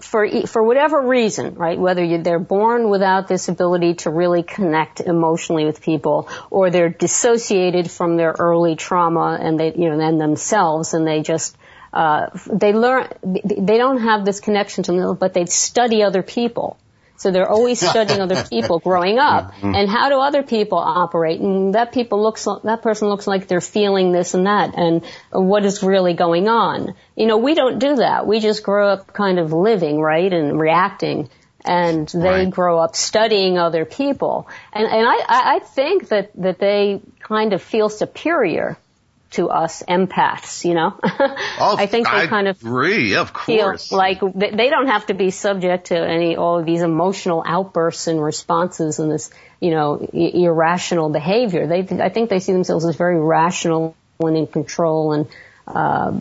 for 0.01 0.47
for 0.47 0.63
whatever 0.63 1.01
reason, 1.01 1.55
right? 1.55 1.79
Whether 1.79 2.05
you, 2.05 2.23
they're 2.23 2.39
born 2.39 2.89
without 2.89 3.27
this 3.27 3.49
ability 3.49 3.95
to 3.95 4.11
really 4.11 4.43
connect 4.43 5.01
emotionally 5.01 5.65
with 5.65 5.83
people, 5.83 6.29
or 6.51 6.71
they're 6.71 6.89
dissociated 6.89 7.91
from 7.91 8.17
their 8.17 8.35
early 8.39 8.77
trauma 8.77 9.39
and 9.41 9.59
they, 9.59 9.75
you 9.75 9.91
know, 9.91 9.99
and 9.99 10.21
themselves, 10.21 10.95
and 10.95 11.07
they 11.07 11.23
just 11.23 11.57
uh, 11.93 12.29
they 12.47 12.73
learn 12.73 13.09
they 13.25 13.79
don't 13.79 14.01
have 14.03 14.25
this 14.25 14.41
connection 14.41 14.85
to 14.85 14.93
them, 14.93 15.17
but 15.17 15.35
they 15.35 15.47
study 15.47 16.03
other 16.03 16.23
people. 16.23 16.79
So 17.19 17.33
they're 17.33 17.49
always 17.49 17.81
studying 17.81 18.21
other 18.21 18.45
people 18.45 18.79
growing 18.89 19.19
up. 19.19 19.53
Mm-hmm. 19.53 19.75
And 19.75 19.91
how 19.91 20.09
do 20.09 20.21
other 20.21 20.43
people 20.45 20.79
operate? 20.79 21.41
And 21.41 21.75
that 21.75 21.93
people 21.93 22.23
looks, 22.23 22.47
that 22.65 22.81
person 22.83 23.09
looks 23.09 23.27
like 23.27 23.49
they're 23.49 23.61
feeling 23.61 24.13
this 24.13 24.35
and 24.35 24.47
that 24.47 24.75
and 24.77 25.05
what 25.33 25.65
is 25.65 25.83
really 25.83 26.15
going 26.15 26.49
on. 26.49 26.95
You 27.17 27.27
know, 27.27 27.37
we 27.37 27.55
don't 27.55 27.81
do 27.81 27.97
that. 27.97 28.27
We 28.27 28.39
just 28.39 28.63
grow 28.63 28.89
up 28.89 29.13
kind 29.13 29.41
of 29.41 29.53
living, 29.53 30.01
right? 30.01 30.33
And 30.33 30.61
reacting. 30.61 31.29
And 31.65 32.09
they 32.09 32.45
right. 32.45 32.51
grow 32.51 32.79
up 32.79 32.95
studying 32.95 33.59
other 33.59 33.85
people. 33.85 34.49
And, 34.73 34.87
and 34.87 35.07
I, 35.07 35.57
I 35.57 35.59
think 35.59 36.09
that, 36.09 36.31
that 36.37 36.61
they 36.61 37.03
kind 37.21 37.53
of 37.53 37.61
feel 37.61 37.89
superior 37.89 38.79
to 39.31 39.49
us 39.51 39.83
empaths, 39.87 40.65
you 40.65 40.75
know? 40.75 40.99
I 41.03 41.87
think 41.87 42.07
they 42.07 42.23
I 42.23 42.27
kind 42.27 42.49
of 42.49 42.61
agree, 42.61 43.15
of 43.15 43.33
course. 43.33 43.89
feel 43.89 43.97
like 43.97 44.21
they 44.21 44.71
don't 44.71 44.87
have 44.87 45.07
to 45.07 45.15
be 45.15 45.31
subject 45.31 45.89
to 45.89 45.99
any, 45.99 46.37
all 46.37 46.59
of 46.59 46.67
these 46.67 46.81
emotional 46.81 47.43
outbursts 47.47 48.07
and 48.07 48.23
responses 48.23 48.99
and 48.99 49.11
this, 49.11 49.31
you 49.61 49.71
know, 49.71 49.97
irrational 49.97 51.11
behavior. 51.11 51.67
They, 51.67 51.81
I 52.01 52.09
think 52.09 52.31
they 52.31 52.41
see 52.41 52.53
themselves 52.53 52.87
as 52.87 52.97
very 52.97 53.21
rational 53.21 53.95
and 54.21 54.37
in 54.37 54.47
control 54.47 55.13
and, 55.13 55.27
uh, 55.67 56.21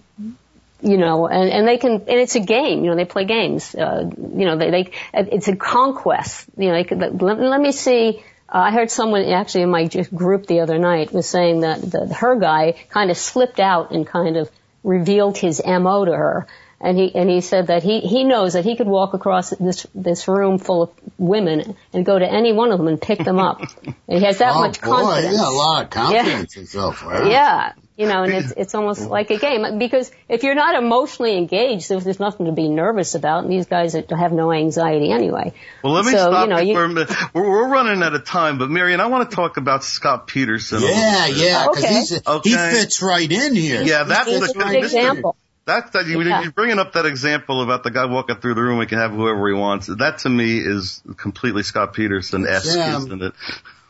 you 0.81 0.97
know, 0.97 1.27
and, 1.27 1.49
and 1.49 1.67
they 1.67 1.77
can, 1.77 1.93
and 1.93 2.09
it's 2.09 2.35
a 2.35 2.39
game, 2.39 2.83
you 2.83 2.91
know, 2.91 2.95
they 2.95 3.05
play 3.05 3.25
games, 3.25 3.73
uh, 3.73 4.03
you 4.03 4.45
know, 4.45 4.57
they, 4.57 4.69
they, 4.69 4.91
it's 5.13 5.47
a 5.47 5.55
conquest, 5.55 6.45
you 6.57 6.67
know, 6.67 6.73
they 6.73 6.83
could, 6.83 6.99
let, 6.99 7.39
let 7.39 7.59
me 7.59 7.71
see, 7.71 8.21
Uh, 8.49 8.59
I 8.59 8.71
heard 8.71 8.89
someone 8.89 9.23
actually 9.25 9.63
in 9.63 9.69
my 9.69 9.87
group 10.13 10.47
the 10.47 10.61
other 10.61 10.79
night 10.79 11.11
was 11.11 11.27
saying 11.27 11.61
that 11.61 11.81
the, 11.81 12.13
her 12.13 12.35
guy 12.35 12.75
kind 12.89 13.11
of 13.11 13.17
slipped 13.17 13.59
out 13.59 13.91
and 13.91 14.07
kind 14.07 14.37
of 14.37 14.49
revealed 14.83 15.37
his 15.37 15.61
MO 15.65 16.05
to 16.05 16.11
her. 16.11 16.47
And 16.79 16.97
he, 16.97 17.13
and 17.15 17.27
he 17.29 17.41
said 17.41 17.67
that 17.67 17.81
he, 17.81 18.01
he 18.01 18.23
knows 18.23 18.53
that 18.53 18.63
he 18.63 18.75
could 18.75 18.87
walk 18.87 19.15
across 19.15 19.49
this, 19.49 19.87
this 19.95 20.27
room 20.27 20.59
full 20.59 20.83
of 20.83 20.91
women 21.17 21.75
and 21.91 22.05
go 22.05 22.17
to 22.17 22.25
any 22.25 22.53
one 22.53 22.71
of 22.71 22.77
them 22.77 22.87
and 22.87 23.01
pick 23.01 23.19
them 23.23 23.39
up. 23.39 23.61
And 24.09 24.19
he 24.19 24.25
has 24.25 24.37
that 24.37 24.55
oh, 24.55 24.61
much 24.61 24.79
boy, 24.79 24.87
confidence. 24.87 25.35
Yeah, 25.35 25.49
a 25.49 25.51
lot 25.51 25.83
of 25.83 25.89
confidence 25.89 26.55
yeah. 26.55 26.59
himself. 26.59 27.03
Right? 27.03 27.29
Yeah. 27.29 27.73
You 27.97 28.07
know, 28.07 28.23
and 28.23 28.31
it's, 28.31 28.51
it's 28.57 28.75
almost 28.75 29.01
like 29.01 29.31
a 29.31 29.37
game 29.37 29.79
because 29.79 30.11
if 30.29 30.43
you're 30.43 30.55
not 30.55 30.81
emotionally 30.81 31.35
engaged, 31.35 31.89
there's, 31.89 32.03
there's 32.03 32.19
nothing 32.19 32.45
to 32.45 32.51
be 32.51 32.69
nervous 32.69 33.15
about. 33.15 33.43
And 33.43 33.51
these 33.51 33.65
guys 33.65 33.93
have 33.93 34.31
no 34.31 34.51
anxiety 34.53 35.11
anyway. 35.11 35.53
Well, 35.83 35.93
let 35.93 36.05
me 36.05 36.11
so, 36.11 36.29
stop 36.29 36.47
you 36.47 36.53
know, 36.53 36.59
you, 36.59 36.75
for 36.75 36.83
a 36.83 36.89
minute. 36.89 37.11
We're, 37.33 37.49
we're 37.49 37.67
running 37.67 38.01
out 38.03 38.13
of 38.13 38.23
time, 38.23 38.59
but 38.59 38.69
Mary 38.69 38.93
Ann, 38.93 39.01
I 39.01 39.07
want 39.07 39.29
to 39.29 39.35
talk 39.35 39.57
about 39.57 39.83
Scott 39.83 40.27
Peterson. 40.27 40.83
Yeah, 40.83 41.25
yeah, 41.27 41.67
because 41.67 42.11
okay. 42.13 42.31
okay. 42.31 42.49
he 42.49 42.55
fits 42.55 43.01
right 43.01 43.31
in 43.31 43.55
here. 43.55 43.81
Yeah, 43.81 44.03
that's 44.03 44.29
the, 44.29 44.53
the 44.53 44.77
example. 44.77 45.35
That's 45.67 45.91
that 45.91 46.07
you, 46.07 46.21
yeah. 46.21 46.43
you're 46.43 46.51
bringing 46.53 46.79
up 46.79 46.93
that 46.93 47.05
example 47.05 47.61
about 47.61 47.83
the 47.83 47.91
guy 47.91 48.05
walking 48.05 48.37
through 48.37 48.53
the 48.53 48.61
room. 48.61 48.79
He 48.79 48.85
can 48.85 48.99
have 48.99 49.11
whoever 49.11 49.49
he 49.49 49.53
wants. 49.53 49.87
That 49.87 50.19
to 50.19 50.29
me 50.29 50.59
is 50.59 51.01
completely 51.17 51.63
Scott 51.63 51.93
Peterson 51.93 52.47
esque, 52.47 52.77
isn't 52.77 53.21
it? 53.21 53.33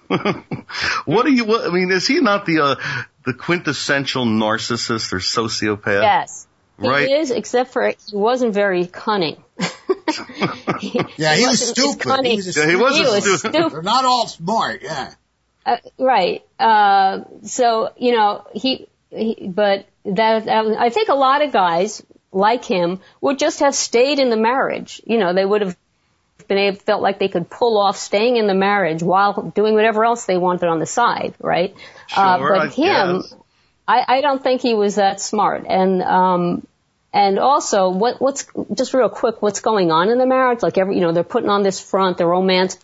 what 1.05 1.25
do 1.25 1.31
you? 1.31 1.45
What, 1.45 1.69
I 1.69 1.73
mean, 1.73 1.91
is 1.91 2.07
he 2.07 2.19
not 2.19 2.47
the 2.47 2.61
uh, 2.61 2.75
the 3.27 3.33
quintessential 3.33 4.25
narcissist 4.25 5.11
or 5.11 5.17
sociopath? 5.19 6.01
Yes, 6.01 6.47
right. 6.77 7.09
He 7.09 7.13
is, 7.13 7.29
except 7.29 7.73
for 7.73 7.85
he 7.89 8.15
wasn't 8.15 8.53
very 8.53 8.87
cunning. 8.87 9.43
he, 10.79 11.01
yeah, 11.17 11.35
he, 11.35 11.41
he 11.41 11.47
was 11.47 11.67
stupid. 11.67 12.25
He 12.25 12.37
was, 12.37 12.55
yeah, 12.55 12.67
he 12.69 12.77
was, 12.77 12.95
he 12.95 13.03
was 13.03 13.19
stupid. 13.19 13.39
stupid. 13.39 13.73
They're 13.73 13.81
not 13.81 14.05
all 14.05 14.27
smart. 14.27 14.81
Yeah. 14.81 15.13
Uh, 15.65 15.75
right. 15.99 16.45
Uh, 16.57 17.25
so 17.43 17.91
you 17.97 18.13
know 18.13 18.47
he, 18.53 18.87
he 19.09 19.49
but 19.53 19.85
that, 20.05 20.45
that 20.45 20.65
I 20.79 20.89
think 20.89 21.09
a 21.09 21.15
lot 21.15 21.41
of 21.41 21.51
guys 21.51 22.01
like 22.31 22.63
him 22.63 23.01
would 23.19 23.39
just 23.39 23.59
have 23.59 23.75
stayed 23.75 24.19
in 24.19 24.29
the 24.29 24.37
marriage. 24.37 25.01
You 25.05 25.17
know, 25.17 25.33
they 25.33 25.45
would 25.45 25.63
have 25.63 25.77
been 26.47 26.57
able, 26.57 26.79
felt 26.79 27.01
like 27.01 27.19
they 27.19 27.27
could 27.27 27.49
pull 27.49 27.77
off 27.77 27.97
staying 27.97 28.37
in 28.37 28.47
the 28.47 28.53
marriage 28.53 29.03
while 29.03 29.51
doing 29.55 29.73
whatever 29.73 30.05
else 30.05 30.25
they 30.25 30.37
wanted 30.37 30.67
on 30.67 30.79
the 30.79 30.85
side, 30.85 31.35
right? 31.39 31.75
Uh, 32.15 32.37
sure, 32.37 32.55
uh, 32.55 32.59
but 32.59 32.59
I 32.59 32.67
him, 32.69 33.23
I, 33.87 34.05
I 34.07 34.21
don't 34.21 34.41
think 34.41 34.61
he 34.61 34.73
was 34.73 34.95
that 34.95 35.19
smart. 35.21 35.65
And, 35.67 36.01
um, 36.01 36.67
and 37.13 37.39
also, 37.39 37.89
what, 37.89 38.21
what's, 38.21 38.47
just 38.73 38.93
real 38.93 39.09
quick, 39.09 39.41
what's 39.41 39.61
going 39.61 39.91
on 39.91 40.09
in 40.09 40.17
the 40.17 40.25
marriage? 40.25 40.61
Like 40.61 40.77
every, 40.77 40.95
you 40.95 41.01
know, 41.01 41.11
they're 41.11 41.23
putting 41.23 41.49
on 41.49 41.63
this 41.63 41.79
front, 41.79 42.17
the 42.17 42.25
romance 42.25 42.77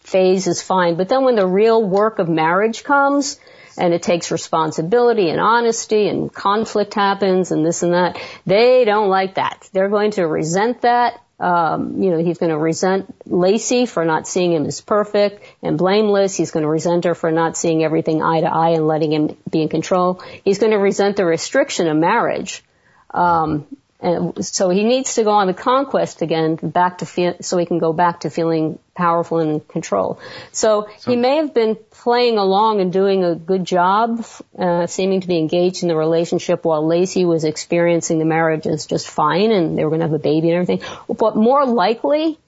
phase 0.00 0.46
is 0.46 0.60
fine. 0.60 0.96
But 0.96 1.08
then 1.08 1.24
when 1.24 1.36
the 1.36 1.46
real 1.46 1.82
work 1.82 2.18
of 2.18 2.28
marriage 2.28 2.84
comes, 2.84 3.38
and 3.78 3.94
it 3.94 4.02
takes 4.02 4.30
responsibility 4.30 5.30
and 5.30 5.40
honesty 5.40 6.08
and 6.08 6.32
conflict 6.32 6.94
happens 6.94 7.52
and 7.52 7.64
this 7.64 7.82
and 7.82 7.94
that. 7.94 8.18
They 8.44 8.84
don't 8.84 9.08
like 9.08 9.36
that. 9.36 9.68
They're 9.72 9.88
going 9.88 10.10
to 10.12 10.26
resent 10.26 10.82
that. 10.82 11.20
Um, 11.42 12.00
you 12.00 12.10
know, 12.10 12.22
he's 12.22 12.38
going 12.38 12.50
to 12.50 12.58
resent 12.58 13.12
Laci 13.28 13.88
for 13.88 14.04
not 14.04 14.28
seeing 14.28 14.52
him 14.52 14.64
as 14.64 14.80
perfect 14.80 15.44
and 15.60 15.76
blameless. 15.76 16.36
He's 16.36 16.52
going 16.52 16.62
to 16.62 16.68
resent 16.68 17.04
her 17.04 17.16
for 17.16 17.32
not 17.32 17.56
seeing 17.56 17.82
everything 17.82 18.22
eye 18.22 18.42
to 18.42 18.46
eye 18.46 18.70
and 18.70 18.86
letting 18.86 19.12
him 19.12 19.36
be 19.50 19.62
in 19.62 19.68
control. 19.68 20.22
He's 20.44 20.60
going 20.60 20.70
to 20.70 20.78
resent 20.78 21.16
the 21.16 21.24
restriction 21.24 21.88
of 21.88 21.96
marriage. 21.96 22.62
Um, 23.10 23.66
and 24.02 24.44
so 24.44 24.68
he 24.68 24.82
needs 24.82 25.14
to 25.14 25.22
go 25.22 25.30
on 25.30 25.46
the 25.46 25.54
conquest 25.54 26.22
again, 26.22 26.56
back 26.56 26.98
to 26.98 27.06
feel, 27.06 27.36
so 27.40 27.56
he 27.56 27.66
can 27.66 27.78
go 27.78 27.92
back 27.92 28.20
to 28.20 28.30
feeling 28.30 28.80
powerful 28.96 29.38
and 29.38 29.50
in 29.52 29.60
control. 29.60 30.18
So, 30.50 30.88
so, 30.98 31.10
he 31.10 31.16
may 31.16 31.36
have 31.36 31.54
been 31.54 31.76
playing 31.90 32.36
along 32.36 32.80
and 32.80 32.92
doing 32.92 33.22
a 33.22 33.36
good 33.36 33.64
job, 33.64 34.26
uh, 34.58 34.88
seeming 34.88 35.20
to 35.20 35.28
be 35.28 35.38
engaged 35.38 35.82
in 35.82 35.88
the 35.88 35.96
relationship 35.96 36.64
while 36.64 36.82
Laci 36.82 37.24
was 37.24 37.44
experiencing 37.44 38.18
the 38.18 38.24
marriage 38.24 38.66
as 38.66 38.86
just 38.86 39.08
fine 39.08 39.52
and 39.52 39.78
they 39.78 39.84
were 39.84 39.90
going 39.90 40.00
to 40.00 40.06
have 40.06 40.14
a 40.14 40.18
baby 40.18 40.50
and 40.50 40.60
everything. 40.60 40.88
But 41.08 41.36
more 41.36 41.64
likely, 41.64 42.38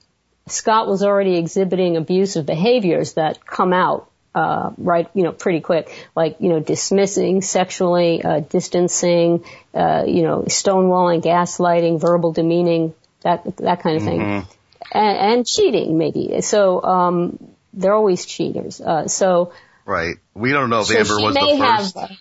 Scott 0.47 0.87
was 0.87 1.03
already 1.03 1.37
exhibiting 1.37 1.95
abusive 1.95 2.45
behaviors 2.45 3.13
that 3.13 3.45
come 3.45 3.71
out 3.71 4.11
uh, 4.35 4.71
right, 4.77 5.09
you 5.13 5.23
know, 5.23 5.31
pretty 5.31 5.61
quick, 5.61 5.89
like, 6.15 6.37
you 6.39 6.49
know, 6.49 6.59
dismissing, 6.59 7.41
sexually, 7.41 8.21
uh, 8.21 8.41
distancing, 8.41 9.45
uh, 9.73 10.03
you 10.05 10.23
know, 10.23 10.43
stonewalling, 10.43 11.23
gaslighting, 11.23 12.01
verbal 12.01 12.33
demeaning, 12.33 12.93
that, 13.21 13.55
that 13.57 13.81
kind 13.81 13.95
of 13.95 14.03
thing. 14.03 14.19
Mm-hmm. 14.19 14.51
And, 14.91 15.17
and, 15.17 15.47
cheating, 15.47 15.97
maybe. 15.97 16.41
So, 16.41 16.83
um, 16.83 17.39
they're 17.73 17.93
always 17.93 18.25
cheaters. 18.25 18.81
Uh, 18.81 19.07
so. 19.07 19.53
Right. 19.85 20.17
We 20.33 20.51
don't 20.51 20.69
know 20.69 20.81
if 20.81 20.87
so 20.87 20.97
Amber 20.97 21.21
was 21.21 21.33
the 21.33 21.57
first. 21.57 21.97
Have, 21.97 22.17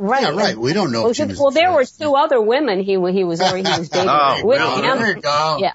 Right. 0.00 0.22
Yeah, 0.22 0.30
right. 0.30 0.56
We 0.56 0.72
don't 0.72 0.92
know. 0.92 1.02
Well, 1.02 1.28
well 1.38 1.50
there 1.50 1.72
were 1.72 1.84
two 1.84 2.14
other 2.14 2.40
women 2.40 2.78
he 2.78 2.92
he 2.92 2.96
was 2.96 3.10
he 3.10 3.24
was 3.24 3.40
dating 3.88 4.08
oh, 4.08 4.46
with 4.46 4.58
well, 4.60 4.96
him. 4.96 5.20
Yeah. 5.58 5.74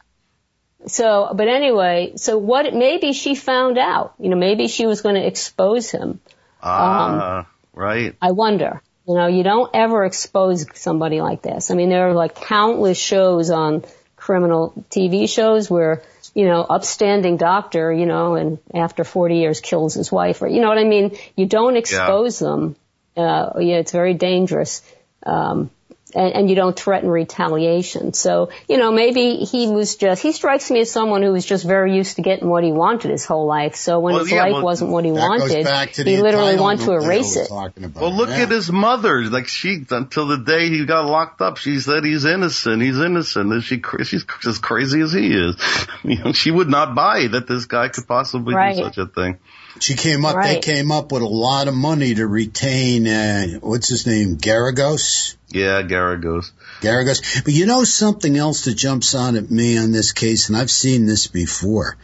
So, 0.87 1.31
but 1.33 1.47
anyway, 1.47 2.13
so 2.15 2.37
what, 2.37 2.73
maybe 2.73 3.13
she 3.13 3.35
found 3.35 3.77
out, 3.77 4.13
you 4.19 4.29
know, 4.29 4.35
maybe 4.35 4.67
she 4.67 4.85
was 4.85 5.01
going 5.01 5.15
to 5.15 5.25
expose 5.25 5.89
him. 5.89 6.19
Ah, 6.61 7.39
um, 7.39 7.45
right. 7.73 8.15
I 8.21 8.31
wonder. 8.31 8.81
You 9.07 9.15
know, 9.15 9.27
you 9.27 9.43
don't 9.43 9.69
ever 9.73 10.05
expose 10.05 10.65
somebody 10.75 11.19
like 11.19 11.41
this. 11.41 11.71
I 11.71 11.75
mean, 11.75 11.89
there 11.89 12.09
are 12.09 12.13
like 12.13 12.35
countless 12.35 12.97
shows 12.97 13.49
on 13.49 13.83
criminal 14.15 14.73
TV 14.89 15.27
shows 15.27 15.69
where, 15.69 16.01
you 16.33 16.45
know, 16.45 16.61
upstanding 16.61 17.35
doctor, 17.35 17.91
you 17.91 18.05
know, 18.05 18.35
and 18.35 18.59
after 18.73 19.03
40 19.03 19.35
years 19.35 19.59
kills 19.59 19.93
his 19.93 20.11
wife 20.11 20.41
or, 20.41 20.47
you 20.47 20.61
know 20.61 20.69
what 20.69 20.77
I 20.77 20.85
mean? 20.85 21.17
You 21.35 21.45
don't 21.45 21.75
expose 21.75 22.41
yeah. 22.41 22.47
them. 22.47 22.75
Uh, 23.15 23.59
yeah, 23.59 23.77
it's 23.77 23.91
very 23.91 24.13
dangerous. 24.13 24.81
Um, 25.25 25.69
and, 26.15 26.33
and 26.33 26.49
you 26.49 26.55
don't 26.55 26.77
threaten 26.77 27.09
retaliation. 27.09 28.13
So, 28.13 28.49
you 28.67 28.77
know, 28.77 28.91
maybe 28.91 29.37
he 29.37 29.67
was 29.67 29.95
just, 29.95 30.21
he 30.21 30.31
strikes 30.31 30.69
me 30.71 30.81
as 30.81 30.91
someone 30.91 31.21
who 31.21 31.31
was 31.31 31.45
just 31.45 31.65
very 31.65 31.95
used 31.95 32.15
to 32.17 32.21
getting 32.21 32.49
what 32.49 32.63
he 32.63 32.71
wanted 32.71 33.11
his 33.11 33.25
whole 33.25 33.45
life. 33.45 33.75
So 33.75 33.99
when 33.99 34.15
well, 34.15 34.23
his 34.23 34.33
yeah, 34.33 34.43
life 34.43 34.53
well, 34.53 34.63
wasn't 34.63 34.91
what 34.91 35.05
he 35.05 35.11
wanted, 35.11 35.67
he 35.95 36.21
literally 36.21 36.57
wanted 36.57 36.85
to 36.85 36.93
erase 36.93 37.35
it. 37.35 37.49
Well, 37.49 38.15
look 38.15 38.29
yeah. 38.29 38.43
at 38.43 38.51
his 38.51 38.71
mother. 38.71 39.23
Like 39.23 39.47
she, 39.47 39.85
until 39.89 40.27
the 40.27 40.37
day 40.37 40.69
he 40.69 40.85
got 40.85 41.05
locked 41.05 41.41
up, 41.41 41.57
she 41.57 41.79
said 41.79 42.03
he's 42.03 42.25
innocent. 42.25 42.81
He's 42.81 42.99
innocent. 42.99 43.51
And 43.51 43.63
she, 43.63 43.81
she's 44.03 44.25
as 44.47 44.59
crazy 44.59 45.01
as 45.01 45.11
he 45.13 45.33
is. 45.33 45.55
You 46.03 46.21
know, 46.21 46.33
she 46.33 46.51
would 46.51 46.67
not 46.67 46.95
buy 46.95 47.27
that 47.27 47.47
this 47.47 47.65
guy 47.65 47.87
could 47.87 48.05
possibly 48.07 48.53
right. 48.53 48.75
do 48.75 48.83
such 48.83 48.97
a 48.97 49.05
thing. 49.05 49.37
She 49.79 49.95
came 49.95 50.23
up, 50.25 50.35
right. 50.35 50.55
they 50.55 50.59
came 50.59 50.91
up 50.91 51.11
with 51.11 51.21
a 51.21 51.27
lot 51.27 51.67
of 51.67 51.73
money 51.73 52.13
to 52.15 52.27
retain, 52.27 53.07
uh, 53.07 53.47
what's 53.59 53.89
his 53.89 54.05
name? 54.05 54.37
Geragos? 54.37 55.35
Yeah, 55.49 55.81
Geragos. 55.81 56.51
Geragos. 56.81 57.43
But 57.43 57.53
you 57.53 57.65
know 57.65 57.83
something 57.83 58.37
else 58.37 58.65
that 58.65 58.75
jumps 58.75 59.15
on 59.15 59.35
at 59.35 59.49
me 59.49 59.77
on 59.77 59.91
this 59.91 60.11
case, 60.11 60.49
and 60.49 60.57
I've 60.57 60.71
seen 60.71 61.05
this 61.05 61.27
before. 61.27 61.97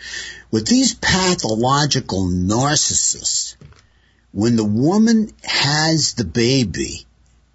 With 0.52 0.68
these 0.68 0.96
pathological 0.96 2.28
narcissists, 2.28 3.56
when 4.32 4.56
the 4.56 4.66
woman 4.66 5.32
has 5.44 6.14
the 6.14 6.26
baby, 6.26 7.06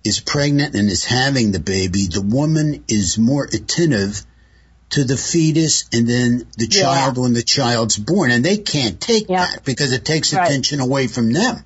is 0.04 0.20
pregnant 0.20 0.74
and 0.74 0.90
is 0.90 1.04
having 1.04 1.50
the 1.50 1.60
baby, 1.60 2.06
the 2.06 2.20
woman 2.20 2.84
is 2.88 3.18
more 3.18 3.44
attentive 3.44 4.24
to 4.94 5.04
the 5.04 5.16
fetus 5.16 5.88
and 5.92 6.08
then 6.08 6.46
the 6.56 6.66
yeah. 6.66 6.82
child 6.82 7.18
when 7.18 7.34
the 7.34 7.42
child's 7.42 7.98
born. 7.98 8.30
And 8.30 8.44
they 8.44 8.58
can't 8.58 9.00
take 9.00 9.28
yeah. 9.28 9.46
that 9.46 9.64
because 9.64 9.92
it 9.92 10.04
takes 10.04 10.32
right. 10.32 10.46
attention 10.46 10.80
away 10.80 11.08
from 11.08 11.32
them. 11.32 11.64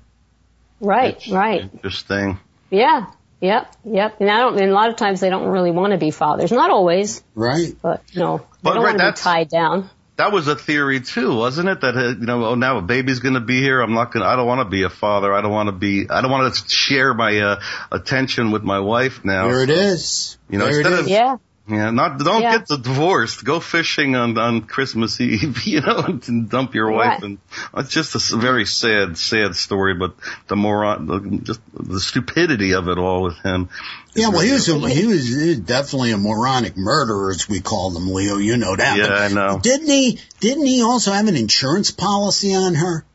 Right, 0.81 1.17
it's 1.17 1.29
right. 1.29 1.61
Interesting. 1.61 2.39
Yeah. 2.69 3.07
Yep, 3.41 3.75
yep. 3.85 4.19
And 4.19 4.29
I 4.29 4.39
don't. 4.39 4.59
And 4.59 4.69
a 4.69 4.73
lot 4.73 4.89
of 4.89 4.97
times 4.97 5.21
they 5.21 5.29
don't 5.29 5.47
really 5.47 5.71
want 5.71 5.93
to 5.93 5.97
be 5.97 6.11
fathers. 6.11 6.51
Not 6.51 6.71
always. 6.71 7.23
Right. 7.35 7.73
But 7.81 8.03
no, 8.13 8.45
but, 8.61 8.71
they 8.71 8.75
don't 8.75 8.83
right, 8.83 8.97
want 8.97 9.15
to 9.15 9.21
be 9.21 9.23
tied 9.23 9.49
down. 9.49 9.89
That 10.17 10.33
was 10.33 10.49
a 10.49 10.57
theory 10.57 10.99
too, 10.99 11.33
wasn't 11.33 11.69
it? 11.69 11.79
That 11.79 11.95
uh, 11.95 12.07
you 12.09 12.25
know, 12.25 12.47
oh, 12.47 12.55
now 12.55 12.79
a 12.79 12.81
baby's 12.81 13.19
going 13.19 13.35
to 13.35 13.39
be 13.39 13.61
here. 13.61 13.79
I'm 13.79 13.93
not 13.93 14.11
going. 14.11 14.23
to 14.23 14.29
I 14.29 14.35
don't 14.35 14.45
want 14.45 14.59
to 14.59 14.69
be 14.69 14.83
a 14.83 14.89
father. 14.89 15.33
I 15.33 15.39
don't 15.39 15.53
want 15.53 15.67
to 15.67 15.71
be. 15.71 16.09
I 16.09 16.21
don't 16.21 16.31
want 16.31 16.53
to 16.53 16.69
share 16.69 17.13
my 17.13 17.39
uh, 17.39 17.61
attention 17.93 18.51
with 18.51 18.63
my 18.63 18.81
wife 18.81 19.23
now. 19.23 19.47
There 19.47 19.63
it 19.63 19.69
is. 19.69 20.37
You 20.49 20.57
know, 20.57 20.65
there 20.65 20.81
instead 20.81 20.99
of 20.99 21.07
yeah. 21.07 21.37
Yeah, 21.69 21.91
not 21.91 22.17
don't 22.17 22.41
yeah. 22.41 22.57
get 22.57 22.67
divorced. 22.67 23.43
Go 23.43 23.59
fishing 23.59 24.15
on 24.15 24.37
on 24.37 24.61
Christmas 24.61 25.21
Eve, 25.21 25.63
you 25.65 25.81
know, 25.81 25.99
and 25.99 26.49
dump 26.49 26.73
your 26.73 26.91
wife. 26.91 27.21
Right. 27.21 27.23
And 27.23 27.37
it's 27.77 27.91
just 27.91 28.15
a 28.15 28.37
very 28.37 28.65
sad, 28.65 29.17
sad 29.17 29.55
story. 29.55 29.93
But 29.93 30.15
the 30.47 30.55
moron, 30.55 31.05
the, 31.05 31.39
just 31.43 31.61
the 31.73 31.99
stupidity 31.99 32.73
of 32.73 32.87
it 32.87 32.97
all 32.97 33.23
with 33.23 33.37
him. 33.37 33.69
Yeah, 34.15 34.29
well, 34.29 34.41
he 34.41 34.51
was 34.51 34.67
a, 34.67 34.89
he 34.89 35.05
was 35.05 35.27
he 35.27 35.49
was 35.49 35.59
definitely 35.59 36.11
a 36.11 36.17
moronic 36.17 36.75
murderer, 36.75 37.29
as 37.29 37.47
we 37.47 37.61
call 37.61 37.91
them, 37.91 38.11
Leo. 38.11 38.37
You 38.37 38.57
know 38.57 38.75
that. 38.75 38.97
Yeah, 38.97 39.07
but 39.07 39.17
I 39.17 39.27
know. 39.27 39.59
Didn't 39.59 39.89
he? 39.89 40.19
Didn't 40.39 40.65
he 40.65 40.81
also 40.81 41.11
have 41.11 41.27
an 41.27 41.35
insurance 41.35 41.91
policy 41.91 42.55
on 42.55 42.73
her? 42.75 43.05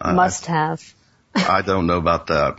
Uh, 0.00 0.12
Must 0.12 0.46
have. 0.46 0.82
I 1.34 1.62
don't 1.62 1.86
know 1.86 1.96
about 1.96 2.26
that. 2.26 2.58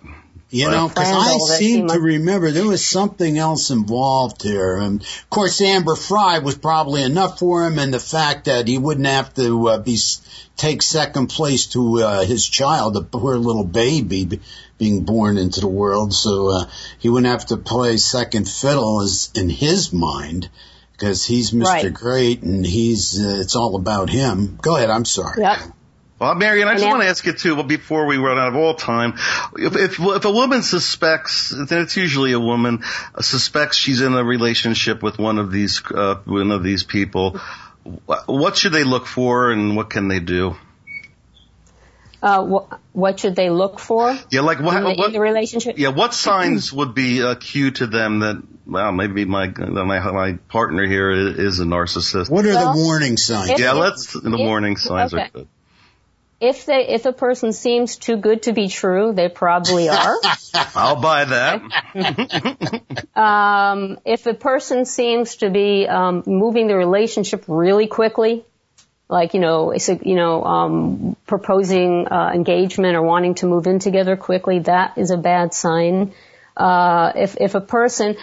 You 0.51 0.71
know, 0.71 0.87
because 0.87 1.11
I 1.11 1.57
seem 1.57 1.87
to 1.89 1.99
remember 1.99 2.49
there 2.49 2.65
was 2.65 2.83
something 2.85 3.37
else 3.37 3.69
involved 3.69 4.41
here. 4.41 4.77
And 4.77 5.01
of 5.01 5.29
course, 5.29 5.61
Amber 5.61 5.95
Frey 5.95 6.39
was 6.39 6.57
probably 6.57 7.03
enough 7.03 7.37
for 7.37 7.67
him, 7.67 7.77
and 7.77 7.93
the 7.93 7.99
fact 7.99 8.45
that 8.45 8.67
he 8.67 8.79
wouldn't 8.79 9.05
have 9.05 9.31
to 9.35 9.69
uh, 9.69 9.77
be 9.77 9.97
take 10.57 10.81
second 10.81 11.27
place 11.27 11.67
to 11.67 12.01
uh, 12.01 12.25
his 12.25 12.47
child, 12.47 12.95
the 12.95 13.03
poor 13.03 13.37
little 13.37 13.63
baby 13.63 14.39
being 14.79 15.05
born 15.05 15.37
into 15.37 15.59
the 15.59 15.67
world, 15.67 16.13
so 16.13 16.49
uh, 16.49 16.65
he 16.97 17.09
wouldn't 17.09 17.31
have 17.31 17.45
to 17.47 17.57
play 17.57 17.97
second 17.97 18.49
fiddle 18.49 19.01
as 19.01 19.29
in 19.35 19.49
his 19.49 19.93
mind 19.93 20.49
because 20.93 21.23
he's 21.25 21.51
Mr. 21.51 21.65
Right. 21.65 21.93
Great 21.93 22.41
and 22.41 22.65
he's 22.65 23.23
uh, 23.23 23.37
it's 23.39 23.55
all 23.55 23.75
about 23.75 24.09
him. 24.09 24.57
Go 24.59 24.75
ahead. 24.75 24.89
I'm 24.89 25.05
sorry. 25.05 25.41
Yep. 25.41 25.59
Well, 26.19 26.35
Mary 26.35 26.61
Ann, 26.61 26.67
I 26.67 26.73
just 26.73 26.85
want 26.85 27.01
to 27.01 27.07
ask 27.07 27.25
you 27.25 27.31
too, 27.31 27.63
before 27.63 28.05
we 28.05 28.17
run 28.17 28.37
out 28.37 28.49
of 28.49 28.55
all 28.57 28.73
time, 28.73 29.13
if, 29.57 29.75
if, 29.77 29.99
if 29.99 30.25
a 30.25 30.31
woman 30.31 30.63
suspects, 30.63 31.49
then 31.49 31.81
it's 31.81 31.95
usually 31.95 32.33
a 32.33 32.39
woman, 32.39 32.83
uh, 33.15 33.21
suspects 33.21 33.77
she's 33.77 34.01
in 34.01 34.13
a 34.13 34.23
relationship 34.23 35.01
with 35.01 35.17
one 35.17 35.37
of 35.37 35.49
these, 35.49 35.81
uh, 35.95 36.15
one 36.25 36.51
of 36.51 36.61
these 36.61 36.83
people, 36.83 37.39
what 38.25 38.57
should 38.57 38.73
they 38.73 38.83
look 38.83 39.05
for 39.05 39.49
and 39.49 39.77
what 39.77 39.89
can 39.89 40.09
they 40.09 40.19
do? 40.19 40.57
Uh, 42.21 42.43
what, 42.43 42.81
what 42.91 43.17
should 43.17 43.37
they 43.37 43.49
look 43.49 43.79
for? 43.79 44.13
Yeah, 44.29 44.41
like 44.41 44.59
what, 44.59 44.75
in 44.75 44.83
the, 44.83 44.95
what 44.95 45.07
in 45.07 45.13
the 45.13 45.21
relationship? 45.21 45.79
Yeah, 45.79 45.87
what 45.87 46.13
signs 46.13 46.73
would 46.73 46.93
be 46.93 47.21
a 47.21 47.37
cue 47.37 47.71
to 47.71 47.87
them 47.87 48.19
that 48.19 48.43
well, 48.67 48.91
maybe 48.91 49.23
my 49.23 49.47
my 49.47 50.11
my 50.11 50.33
partner 50.49 50.85
here 50.85 51.11
is 51.11 51.61
a 51.61 51.63
narcissist. 51.63 52.29
What 52.29 52.45
are 52.45 52.49
well, 52.49 52.73
the 52.73 52.83
warning 52.83 53.15
signs? 53.15 53.57
Yeah, 53.57 53.71
let's 53.71 54.11
the 54.11 54.33
if, 54.33 54.37
warning 54.37 54.75
signs 54.75 55.13
okay. 55.13 55.23
are 55.23 55.29
good 55.29 55.47
if 56.39 56.65
they 56.65 56.87
if 56.87 57.05
a 57.05 57.11
person 57.11 57.51
seems 57.51 57.97
too 57.97 58.17
good 58.17 58.43
to 58.43 58.53
be 58.53 58.69
true, 58.69 59.13
they 59.13 59.27
probably 59.27 59.89
are. 59.89 60.15
I'll 60.75 61.01
buy 61.01 61.25
that. 61.25 62.83
um, 63.15 63.99
if 64.05 64.25
a 64.25 64.33
person 64.33 64.85
seems 64.85 65.37
to 65.37 65.49
be 65.49 65.87
um, 65.87 66.23
moving 66.25 66.67
the 66.67 66.77
relationship 66.77 67.43
really 67.47 67.87
quickly, 67.87 68.45
like 69.09 69.33
you 69.33 69.41
know, 69.41 69.73
you 69.73 70.15
know, 70.15 70.43
um, 70.43 71.17
proposing 71.27 72.07
uh, 72.07 72.31
engagement 72.33 72.95
or 72.95 73.01
wanting 73.01 73.35
to 73.35 73.45
move 73.45 73.67
in 73.67 73.79
together 73.79 74.15
quickly, 74.15 74.59
that 74.59 74.97
is 74.97 75.11
a 75.11 75.17
bad 75.17 75.53
sign. 75.53 76.13
Uh, 76.55 77.11
if 77.15 77.35
if 77.39 77.55
a 77.55 77.61
person 77.61 78.15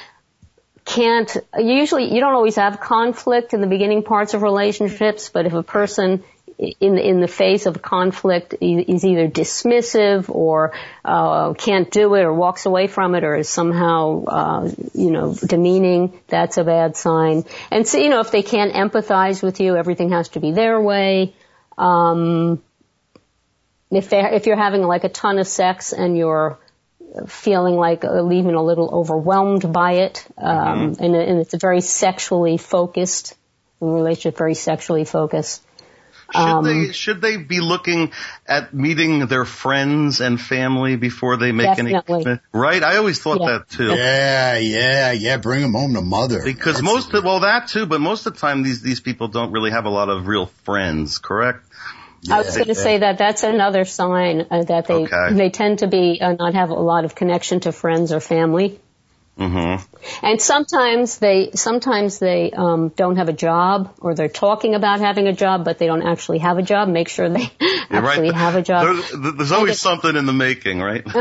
can't 0.87 1.37
usually 1.59 2.15
you 2.15 2.21
don't 2.21 2.35
always 2.35 2.57
have 2.57 2.81
conflict 2.81 3.53
in 3.53 3.61
the 3.61 3.67
beginning 3.67 4.05
parts 4.05 4.33
of 4.33 4.41
relationships, 4.41 5.29
but 5.29 5.45
if 5.45 5.53
a 5.53 5.63
person 5.63 6.25
in 6.59 6.97
in 6.99 7.21
the 7.21 7.29
face 7.29 7.67
of 7.67 7.83
conflict 7.83 8.55
is 8.61 9.05
either 9.05 9.29
dismissive 9.29 10.35
or 10.35 10.73
uh, 11.05 11.53
can't 11.53 11.91
do 11.91 12.15
it 12.15 12.23
or 12.23 12.33
walks 12.33 12.65
away 12.65 12.87
from 12.87 13.15
it 13.15 13.25
or 13.25 13.37
is 13.37 13.49
somehow 13.49 14.25
uh, 14.25 14.71
you 14.95 15.11
know 15.11 15.35
demeaning, 15.35 16.19
that's 16.29 16.57
a 16.57 16.65
bad 16.65 16.97
sign. 16.97 17.45
And 17.71 17.87
so 17.87 17.99
you 17.99 18.09
know 18.09 18.21
if 18.21 18.31
they 18.31 18.43
can't 18.43 18.73
empathize 18.73 19.43
with 19.43 19.61
you, 19.61 19.77
everything 19.77 20.11
has 20.11 20.31
to 20.31 20.41
be 20.41 20.53
their 20.53 20.81
way. 20.81 21.35
Um, 21.77 22.63
if 23.91 24.09
they 24.09 24.21
if 24.21 24.47
you're 24.47 24.57
having 24.57 24.83
like 24.83 25.05
a 25.05 25.11
ton 25.11 25.39
of 25.39 25.47
sex 25.47 25.93
and 25.93 26.17
you're 26.17 26.59
feeling 27.27 27.77
like 27.77 28.05
uh, 28.05 28.23
leaving 28.23 28.55
a 28.55 28.63
little 28.63 28.89
overwhelmed 28.93 29.71
by 29.73 29.93
it, 29.93 30.27
um, 30.39 30.93
mm-hmm. 30.93 31.05
and, 31.05 31.15
and 31.15 31.39
it's 31.41 31.55
a 31.55 31.59
very 31.59 31.81
sexually 31.81 32.57
focused 32.57 33.35
relationship, 33.81 34.39
very 34.39 34.55
sexually 34.55 35.05
focused. 35.05 35.63
Should 36.33 36.41
um, 36.41 36.65
they 36.65 36.93
should 36.93 37.21
they 37.21 37.37
be 37.37 37.61
looking 37.61 38.13
at 38.47 38.75
meeting 38.75 39.27
their 39.27 39.45
friends 39.45 40.21
and 40.21 40.41
family 40.41 40.97
before 40.97 41.37
they 41.37 41.53
make 41.53 41.67
definitely. 41.67 42.27
any 42.27 42.41
right? 42.53 42.83
I 42.83 42.97
always 42.97 43.21
thought 43.21 43.41
yeah. 43.41 43.59
that 43.59 43.69
too. 43.69 43.95
Yeah, 43.95 44.57
yeah, 44.57 45.13
yeah. 45.13 45.37
Bring 45.37 45.63
them 45.63 45.75
home 45.75 45.95
to 45.95 46.03
mother. 46.03 46.43
Because 46.43 46.75
That's 46.75 46.85
most 46.85 47.15
of, 47.15 47.23
well 47.23 47.41
that 47.41 47.69
too, 47.69 47.87
but 47.87 48.01
most 48.01 48.27
of 48.27 48.35
the 48.35 48.41
time 48.41 48.65
these 48.65 48.83
these 48.83 48.99
people 48.99 49.29
don't 49.29 49.53
really 49.53 49.71
have 49.71 49.85
a 49.85 49.91
lot 49.91 50.09
of 50.09 50.27
real 50.27 50.47
friends. 50.65 51.19
Correct? 51.19 51.65
Yeah, 52.23 52.37
I 52.37 52.39
was 52.39 52.57
going 52.57 52.69
to 52.69 52.75
yeah. 52.75 52.83
say 52.83 52.99
that 52.99 53.19
that's 53.19 53.45
another 53.45 53.85
sign 53.85 54.47
uh, 54.51 54.65
that 54.65 54.89
they 54.89 54.95
okay. 54.95 55.33
they 55.33 55.51
tend 55.51 55.81
to 55.81 55.87
be 55.87 56.21
uh, 56.21 56.33
not 56.33 56.55
have 56.55 56.71
a 56.71 56.75
lot 56.75 57.05
of 57.05 57.15
connection 57.15 57.61
to 57.61 57.73
friends 57.73 58.13
or 58.13 58.19
family. 58.19 58.81
Mm-hmm. 59.39 60.25
And 60.25 60.41
sometimes 60.41 61.19
they 61.19 61.51
sometimes 61.55 62.19
they 62.19 62.51
um, 62.53 62.89
don't 62.89 63.17
have 63.17 63.29
a 63.29 63.35
job, 63.35 63.95
or 64.01 64.15
they're 64.15 64.29
talking 64.29 64.75
about 64.75 65.01
having 65.01 65.29
a 65.29 65.35
job, 65.35 65.65
but 65.65 65.79
they 65.79 65.87
don't 65.87 66.07
actually 66.07 66.39
have 66.39 66.57
a 66.57 66.63
job. 66.63 66.89
Make 66.89 67.09
sure 67.09 67.29
they 67.29 67.51
actually 67.91 68.31
right. 68.31 68.35
have 68.35 68.55
a 68.57 68.63
job. 68.63 68.97
There's, 68.97 69.37
there's 69.37 69.53
always 69.53 69.79
something 69.79 70.17
in 70.17 70.25
the 70.25 70.33
making, 70.33 70.81
right? 70.81 71.05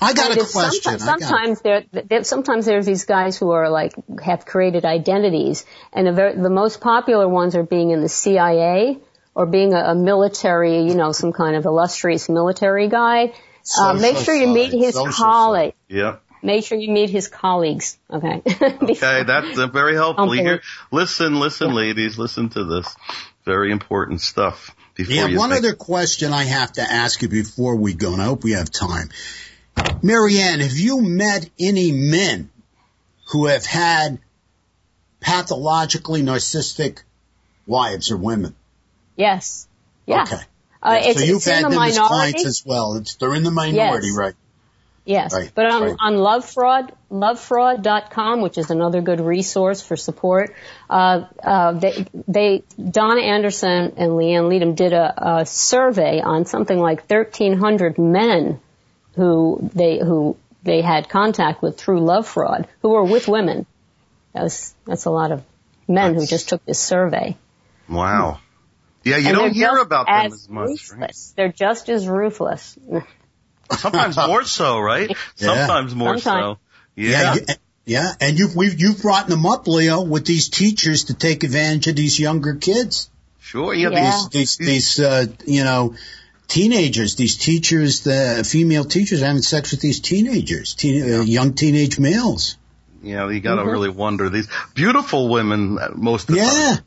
I 0.00 0.14
got 0.14 0.32
a 0.32 0.46
question. 0.46 0.98
Sometimes, 0.98 1.28
sometimes 1.28 1.60
there, 1.60 1.84
there, 1.92 2.24
sometimes 2.24 2.66
there's 2.66 2.86
these 2.86 3.04
guys 3.04 3.38
who 3.38 3.50
are 3.50 3.70
like 3.70 3.92
have 4.20 4.44
created 4.44 4.84
identities, 4.84 5.64
and 5.92 6.08
the, 6.08 6.12
very, 6.12 6.34
the 6.34 6.50
most 6.50 6.80
popular 6.80 7.28
ones 7.28 7.54
are 7.54 7.62
being 7.62 7.90
in 7.90 8.00
the 8.00 8.08
CIA 8.08 8.98
or 9.34 9.46
being 9.46 9.74
a, 9.74 9.78
a 9.78 9.94
military, 9.94 10.82
you 10.82 10.94
know, 10.94 11.12
some 11.12 11.32
kind 11.32 11.56
of 11.56 11.66
illustrious 11.66 12.28
military 12.28 12.88
guy. 12.88 13.32
Uh, 13.78 13.94
make 13.94 14.16
sure 14.16 14.34
you 14.34 14.48
meet 14.48 14.72
his 14.72 14.98
colleague. 15.14 15.74
Yep. 15.88 16.20
Make 16.42 16.64
sure 16.64 16.76
you 16.76 16.90
meet 16.90 17.10
his 17.10 17.28
colleagues. 17.28 17.98
Okay. 18.10 18.42
okay, 18.62 19.22
that's 19.22 19.58
uh, 19.58 19.68
very 19.68 19.94
helpful. 19.94 20.32
Here, 20.32 20.60
listen, 20.90 21.38
listen, 21.38 21.68
yeah. 21.68 21.74
ladies, 21.74 22.18
listen 22.18 22.48
to 22.50 22.64
this. 22.64 22.96
Very 23.44 23.70
important 23.70 24.20
stuff. 24.20 24.74
yeah, 24.98 25.36
one 25.36 25.50
think- 25.50 25.64
other 25.64 25.74
question 25.74 26.32
I 26.32 26.44
have 26.44 26.72
to 26.72 26.82
ask 26.82 27.22
you 27.22 27.28
before 27.28 27.76
we 27.76 27.94
go, 27.94 28.12
and 28.12 28.20
I 28.20 28.24
hope 28.26 28.42
we 28.42 28.52
have 28.52 28.70
time. 28.70 29.10
Mary 30.02 30.38
Ann, 30.38 30.60
have 30.60 30.76
you 30.76 31.00
met 31.00 31.48
any 31.58 31.92
men 31.92 32.50
who 33.30 33.46
have 33.46 33.64
had 33.64 34.18
pathologically 35.20 36.22
narcissistic 36.22 37.02
wives 37.66 38.10
or 38.10 38.16
women? 38.16 38.54
Yes. 39.16 39.68
Yeah. 40.06 40.22
Okay. 40.24 40.42
Uh, 40.82 41.00
yeah. 41.00 41.12
so 41.12 41.20
you've 41.20 41.44
had 41.44 41.64
them 41.64 41.74
minority. 41.74 41.98
as 42.00 42.08
clients 42.08 42.44
as 42.44 42.62
well. 42.66 42.96
It's, 42.96 43.14
they're 43.14 43.34
in 43.34 43.44
the 43.44 43.52
minority, 43.52 44.08
yes. 44.08 44.16
right? 44.16 44.34
Yes, 45.04 45.34
right, 45.34 45.50
but 45.52 45.66
on, 45.66 45.82
right. 45.82 45.96
on 45.98 46.16
Love 46.16 46.44
Fraud, 46.44 46.92
lovefraud.com, 47.10 48.40
which 48.40 48.56
is 48.56 48.70
another 48.70 49.00
good 49.00 49.20
resource 49.20 49.82
for 49.82 49.96
support, 49.96 50.54
uh, 50.88 51.24
uh, 51.42 51.72
they, 51.72 52.06
they, 52.28 52.62
Donna 52.78 53.20
Andersen 53.20 53.94
and 53.96 54.16
Liane 54.16 54.44
Leedom 54.44 54.76
did 54.76 54.92
a, 54.92 55.40
a 55.40 55.46
survey 55.46 56.20
on 56.20 56.44
something 56.44 56.78
like 56.78 57.10
1,300 57.10 57.98
men 57.98 58.60
who 59.16 59.68
they, 59.74 59.98
who 59.98 60.36
they 60.62 60.82
had 60.82 61.08
contact 61.08 61.62
with 61.62 61.76
through 61.76 62.00
Love 62.00 62.28
Fraud, 62.28 62.68
who 62.82 62.90
were 62.90 63.04
with 63.04 63.26
women. 63.26 63.66
That 64.34 64.44
was, 64.44 64.72
that's 64.86 65.06
a 65.06 65.10
lot 65.10 65.32
of 65.32 65.42
men 65.88 66.12
that's, 66.12 66.22
who 66.22 66.26
just 66.28 66.48
took 66.48 66.64
this 66.64 66.78
survey. 66.78 67.36
Wow. 67.88 68.38
Yeah, 69.02 69.16
you 69.16 69.30
and 69.30 69.36
don't 69.36 69.52
hear 69.52 69.78
about 69.78 70.06
them 70.06 70.32
as 70.32 70.48
much. 70.48 70.68
Ruthless. 70.68 70.96
Right? 70.96 71.32
They're 71.34 71.52
just 71.52 71.88
as 71.88 72.06
ruthless. 72.06 72.78
Sometimes 73.70 74.16
more 74.26 74.44
so, 74.44 74.78
right? 74.78 75.08
Yeah. 75.08 75.14
Sometimes 75.36 75.94
more 75.94 76.18
Sometimes. 76.18 76.56
so. 76.56 76.60
Yeah. 76.94 77.36
yeah. 77.46 77.54
Yeah, 77.84 78.12
and 78.20 78.38
you've 78.38 78.54
we've 78.54 78.80
you've 78.80 79.02
brought 79.02 79.26
them 79.26 79.44
up, 79.44 79.66
Leo, 79.66 80.02
with 80.02 80.24
these 80.24 80.48
teachers 80.48 81.04
to 81.04 81.14
take 81.14 81.42
advantage 81.42 81.88
of 81.88 81.96
these 81.96 82.18
younger 82.18 82.54
kids. 82.54 83.10
Sure, 83.40 83.74
yeah. 83.74 83.90
yeah. 83.90 84.18
These 84.30 84.56
these, 84.56 84.56
these 84.56 85.00
uh, 85.00 85.26
you 85.44 85.64
know 85.64 85.96
teenagers, 86.46 87.16
these 87.16 87.36
teachers, 87.36 88.02
the 88.02 88.46
female 88.48 88.84
teachers 88.84 89.20
having 89.20 89.42
sex 89.42 89.72
with 89.72 89.80
these 89.80 90.00
teenagers, 90.00 90.74
teen, 90.74 91.12
uh, 91.12 91.22
young 91.22 91.54
teenage 91.54 91.98
males. 91.98 92.56
Yeah, 93.02 93.28
you 93.30 93.40
got 93.40 93.56
to 93.56 93.62
mm-hmm. 93.62 93.70
really 93.70 93.88
wonder 93.88 94.28
these 94.28 94.48
beautiful 94.74 95.28
women 95.28 95.78
uh, 95.78 95.88
most 95.94 96.28
of 96.28 96.36
the 96.36 96.42
yeah. 96.42 96.50
time. 96.50 96.84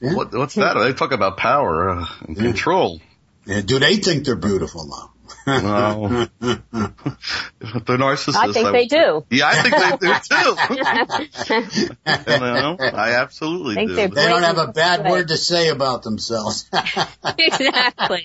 Yeah. 0.00 0.14
What, 0.14 0.32
what's 0.32 0.54
that? 0.54 0.78
They 0.78 0.94
talk 0.94 1.12
about 1.12 1.36
power 1.36 1.90
uh, 1.90 2.06
and 2.26 2.36
yeah. 2.36 2.42
control. 2.44 3.00
Yeah, 3.44 3.60
do 3.60 3.78
they 3.78 3.96
think 3.96 4.24
they're 4.24 4.34
beautiful 4.36 4.86
though? 4.86 5.10
No. 5.46 6.26
the 6.40 7.96
narcissist. 7.96 8.36
I 8.36 8.52
think 8.52 8.66
I, 8.66 8.72
they 8.72 8.86
do. 8.86 9.24
Yeah, 9.30 9.46
I 9.46 9.62
think 9.62 9.74
they 9.74 9.96
do 10.06 10.14
too. 10.30 11.92
you 12.32 12.40
know, 12.40 12.76
I 12.80 13.12
absolutely 13.20 13.74
think 13.74 13.90
do. 13.90 14.08
They 14.08 14.26
don't 14.26 14.42
have 14.42 14.58
a 14.58 14.68
bad 14.68 15.08
word 15.08 15.28
to 15.28 15.36
say 15.36 15.68
about 15.68 16.02
themselves. 16.02 16.68
exactly. 17.38 18.24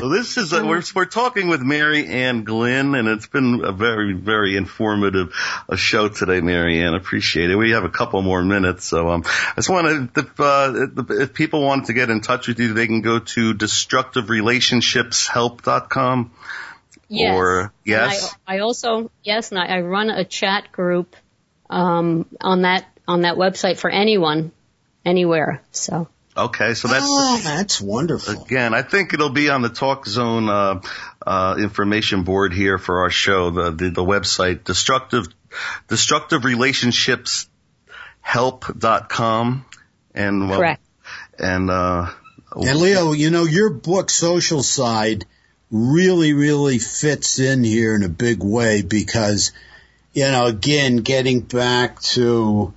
well, 0.00 0.10
this 0.10 0.36
is 0.36 0.52
a, 0.52 0.64
we're 0.64 0.82
we're 0.94 1.06
talking 1.06 1.48
with 1.48 1.62
Mary 1.62 2.06
Ann 2.06 2.44
Glynn, 2.44 2.94
and 2.94 3.08
it's 3.08 3.26
been 3.26 3.64
a 3.64 3.72
very 3.72 4.12
very 4.12 4.56
informative 4.56 5.34
a 5.68 5.76
show 5.76 6.08
today, 6.08 6.40
Mary 6.40 6.80
Ann. 6.80 6.94
Appreciate 6.94 7.50
it. 7.50 7.56
We 7.56 7.72
have 7.72 7.84
a 7.84 7.90
couple 7.90 8.22
more 8.22 8.42
minutes, 8.42 8.84
so 8.84 9.10
um, 9.10 9.24
I 9.26 9.54
just 9.56 9.70
want 9.70 10.14
to 10.14 10.20
if, 10.20 10.40
uh, 10.40 10.86
if 11.10 11.34
people 11.34 11.62
want 11.62 11.86
to 11.86 11.92
get 11.92 12.10
in 12.10 12.20
touch 12.20 12.48
with 12.48 12.58
you, 12.58 12.72
they 12.74 12.86
can 12.86 13.00
go 13.00 13.18
to 13.18 13.54
destruct 13.54 13.95
destructiverelationshipshelp.com? 13.96 16.30
Yes. 17.08 17.34
Or 17.34 17.72
yes. 17.84 18.34
I, 18.46 18.56
I, 18.56 18.58
also 18.60 19.10
yes, 19.22 19.52
and 19.52 19.60
I, 19.60 19.66
I 19.66 19.80
run 19.82 20.10
a 20.10 20.24
chat 20.24 20.72
group 20.72 21.14
um, 21.70 22.26
on 22.40 22.62
that 22.62 22.84
on 23.06 23.22
that 23.22 23.36
website 23.36 23.78
for 23.78 23.88
anyone, 23.88 24.50
anywhere. 25.04 25.62
So. 25.70 26.08
Okay, 26.36 26.74
so 26.74 26.88
that's 26.88 27.06
oh, 27.08 27.40
that's 27.42 27.80
wonderful. 27.80 28.42
Again, 28.42 28.74
I 28.74 28.82
think 28.82 29.14
it'll 29.14 29.30
be 29.30 29.48
on 29.48 29.62
the 29.62 29.70
Talk 29.70 30.06
Zone 30.06 30.50
uh, 30.50 30.82
uh, 31.26 31.56
information 31.58 32.24
board 32.24 32.52
here 32.52 32.76
for 32.76 33.00
our 33.00 33.10
show. 33.10 33.50
The 33.50 33.70
the, 33.70 33.90
the 33.90 34.04
website 34.04 34.64
destructive 34.64 35.28
destructive 35.88 36.44
relationships 36.44 37.48
help.com 38.20 39.64
and 40.14 40.50
well, 40.50 40.58
correct 40.58 40.82
and 41.38 41.70
uh 41.70 42.10
and 42.62 42.78
Leo, 42.78 43.12
you 43.12 43.30
know 43.30 43.44
your 43.44 43.70
book 43.70 44.10
Social 44.10 44.62
Suicide 44.62 45.24
really 45.70 46.32
really 46.32 46.78
fits 46.78 47.38
in 47.38 47.64
here 47.64 47.94
in 47.94 48.02
a 48.02 48.08
big 48.08 48.42
way 48.42 48.82
because 48.82 49.52
you 50.12 50.24
know 50.24 50.46
again 50.46 50.98
getting 50.98 51.40
back 51.40 52.00
to 52.00 52.72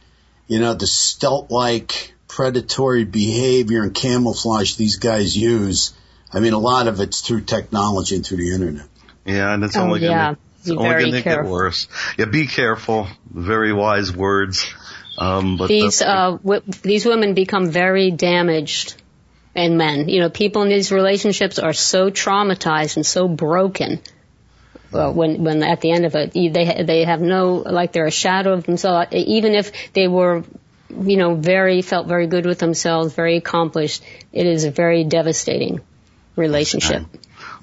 you 0.48 0.60
know 0.60 0.74
the 0.74 0.88
stealth 0.88 1.52
like 1.52 2.14
predatory 2.28 3.04
behavior 3.04 3.84
and 3.84 3.94
camouflage 3.94 4.76
these 4.76 4.96
guys 4.96 5.36
use. 5.36 5.94
I 6.32 6.40
mean, 6.40 6.54
a 6.54 6.60
lot 6.60 6.88
of 6.88 7.02
it's 7.02 7.22
through 7.22 7.42
technology 7.42 8.16
and 8.16 8.26
through 8.26 8.38
the 8.38 8.54
internet. 8.54 8.86
Yeah, 9.26 9.54
and 9.54 9.64
it's 9.64 9.76
oh, 9.76 9.82
only 9.82 10.02
yeah. 10.02 10.36
going 10.66 11.12
to 11.12 11.22
get 11.22 11.44
worse. 11.44 11.88
Yeah, 12.18 12.26
be 12.26 12.48
careful. 12.48 13.08
Very 13.30 13.74
wise 13.74 14.16
words. 14.16 14.66
Um, 15.18 15.58
but 15.58 15.68
these 15.68 16.00
the, 16.00 16.10
uh, 16.10 16.32
w- 16.38 16.62
these 16.82 17.06
women 17.06 17.34
become 17.34 17.70
very 17.70 18.12
damaged, 18.12 18.96
and 19.56 19.78
men. 19.78 20.10
You 20.10 20.22
know, 20.22 20.30
people 20.30 20.62
in 20.62 20.70
these 20.70 20.92
relationships 20.92 21.60
are 21.60 21.74
so 21.74 22.10
traumatized 22.10 22.96
and 22.96 23.06
so 23.06 23.28
broken. 23.28 24.00
Well, 24.92 25.14
when 25.14 25.44
when 25.44 25.62
at 25.64 25.82
the 25.82 25.92
end 25.92 26.06
of 26.06 26.16
it, 26.16 26.34
they 26.34 26.84
they 26.84 27.04
have 27.04 27.22
no 27.22 27.56
like 27.56 27.92
they're 27.92 28.08
a 28.08 28.12
shadow 28.12 28.54
of 28.54 28.64
themselves. 28.64 29.14
Even 29.14 29.54
if 29.54 29.94
they 29.94 30.08
were 30.08 30.44
you 30.90 31.18
know, 31.18 31.36
very, 31.36 31.82
felt 31.82 32.08
very 32.08 32.28
good 32.28 32.46
with 32.46 32.60
themselves, 32.60 33.14
very 33.14 33.38
accomplished. 33.38 34.04
It 34.34 34.46
is 34.46 34.64
a 34.64 34.72
very 34.72 35.04
devastating 35.04 35.82
relationship. 36.36 37.04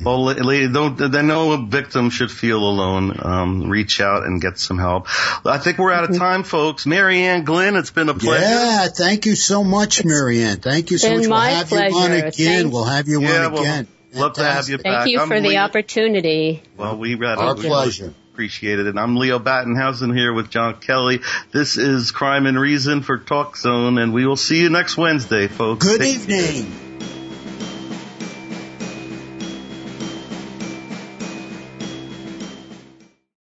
Well, 0.02 0.24
lady, 0.24 0.72
don't, 0.72 0.96
then 0.96 1.26
no 1.26 1.56
victim 1.56 2.10
should 2.10 2.30
feel 2.30 2.58
alone. 2.58 3.18
Um, 3.22 3.70
reach 3.70 4.00
out 4.00 4.24
and 4.24 4.40
get 4.40 4.58
some 4.58 4.78
help. 4.78 5.06
I 5.46 5.58
think 5.58 5.78
we're 5.78 5.92
out 5.92 6.04
of 6.04 6.10
mm-hmm. 6.10 6.18
time, 6.18 6.42
folks. 6.42 6.86
Mary 6.86 7.20
Ann 7.20 7.44
Glynn, 7.44 7.76
it's 7.76 7.90
been 7.90 8.08
a 8.08 8.14
pleasure. 8.14 8.44
Yeah, 8.44 8.88
thank 8.88 9.26
you 9.26 9.36
so 9.36 9.64
much, 9.64 10.04
Mary 10.04 10.42
Ann. 10.42 10.58
Thank 10.58 10.90
you 10.90 10.98
so 10.98 11.16
much. 11.16 11.26
We'll 11.26 11.40
have 11.40 11.68
pleasure. 11.68 11.90
you 11.90 11.96
on 11.96 12.12
again. 12.12 12.32
Thank 12.32 12.72
we'll 12.72 12.84
have 12.84 13.08
you 13.08 13.22
yeah, 13.22 13.46
on 13.46 13.52
we'll 13.52 13.62
again. 13.62 13.88
Love 14.12 14.34
to 14.34 14.44
have 14.44 14.68
you 14.68 14.78
back. 14.78 15.00
Thank 15.00 15.10
you 15.10 15.20
I'm 15.20 15.28
for 15.28 15.40
the 15.40 15.58
opportunity. 15.58 16.62
Well, 16.76 16.96
we 16.96 17.14
rather. 17.14 17.42
Our 17.42 17.54
pleasure 17.54 18.14
appreciate 18.36 18.78
it. 18.78 18.86
And 18.86 19.00
I'm 19.00 19.16
Leo 19.16 19.38
Battenhausen 19.38 20.14
here 20.14 20.30
with 20.30 20.50
John 20.50 20.78
Kelly. 20.78 21.22
This 21.52 21.78
is 21.78 22.10
Crime 22.10 22.44
and 22.44 22.60
Reason 22.60 23.00
for 23.00 23.16
Talk 23.16 23.56
Zone, 23.56 23.96
and 23.96 24.12
we 24.12 24.26
will 24.26 24.36
see 24.36 24.60
you 24.60 24.68
next 24.68 24.98
Wednesday, 24.98 25.48
folks. 25.48 25.86
Good 25.86 26.02
evening. 26.02 26.85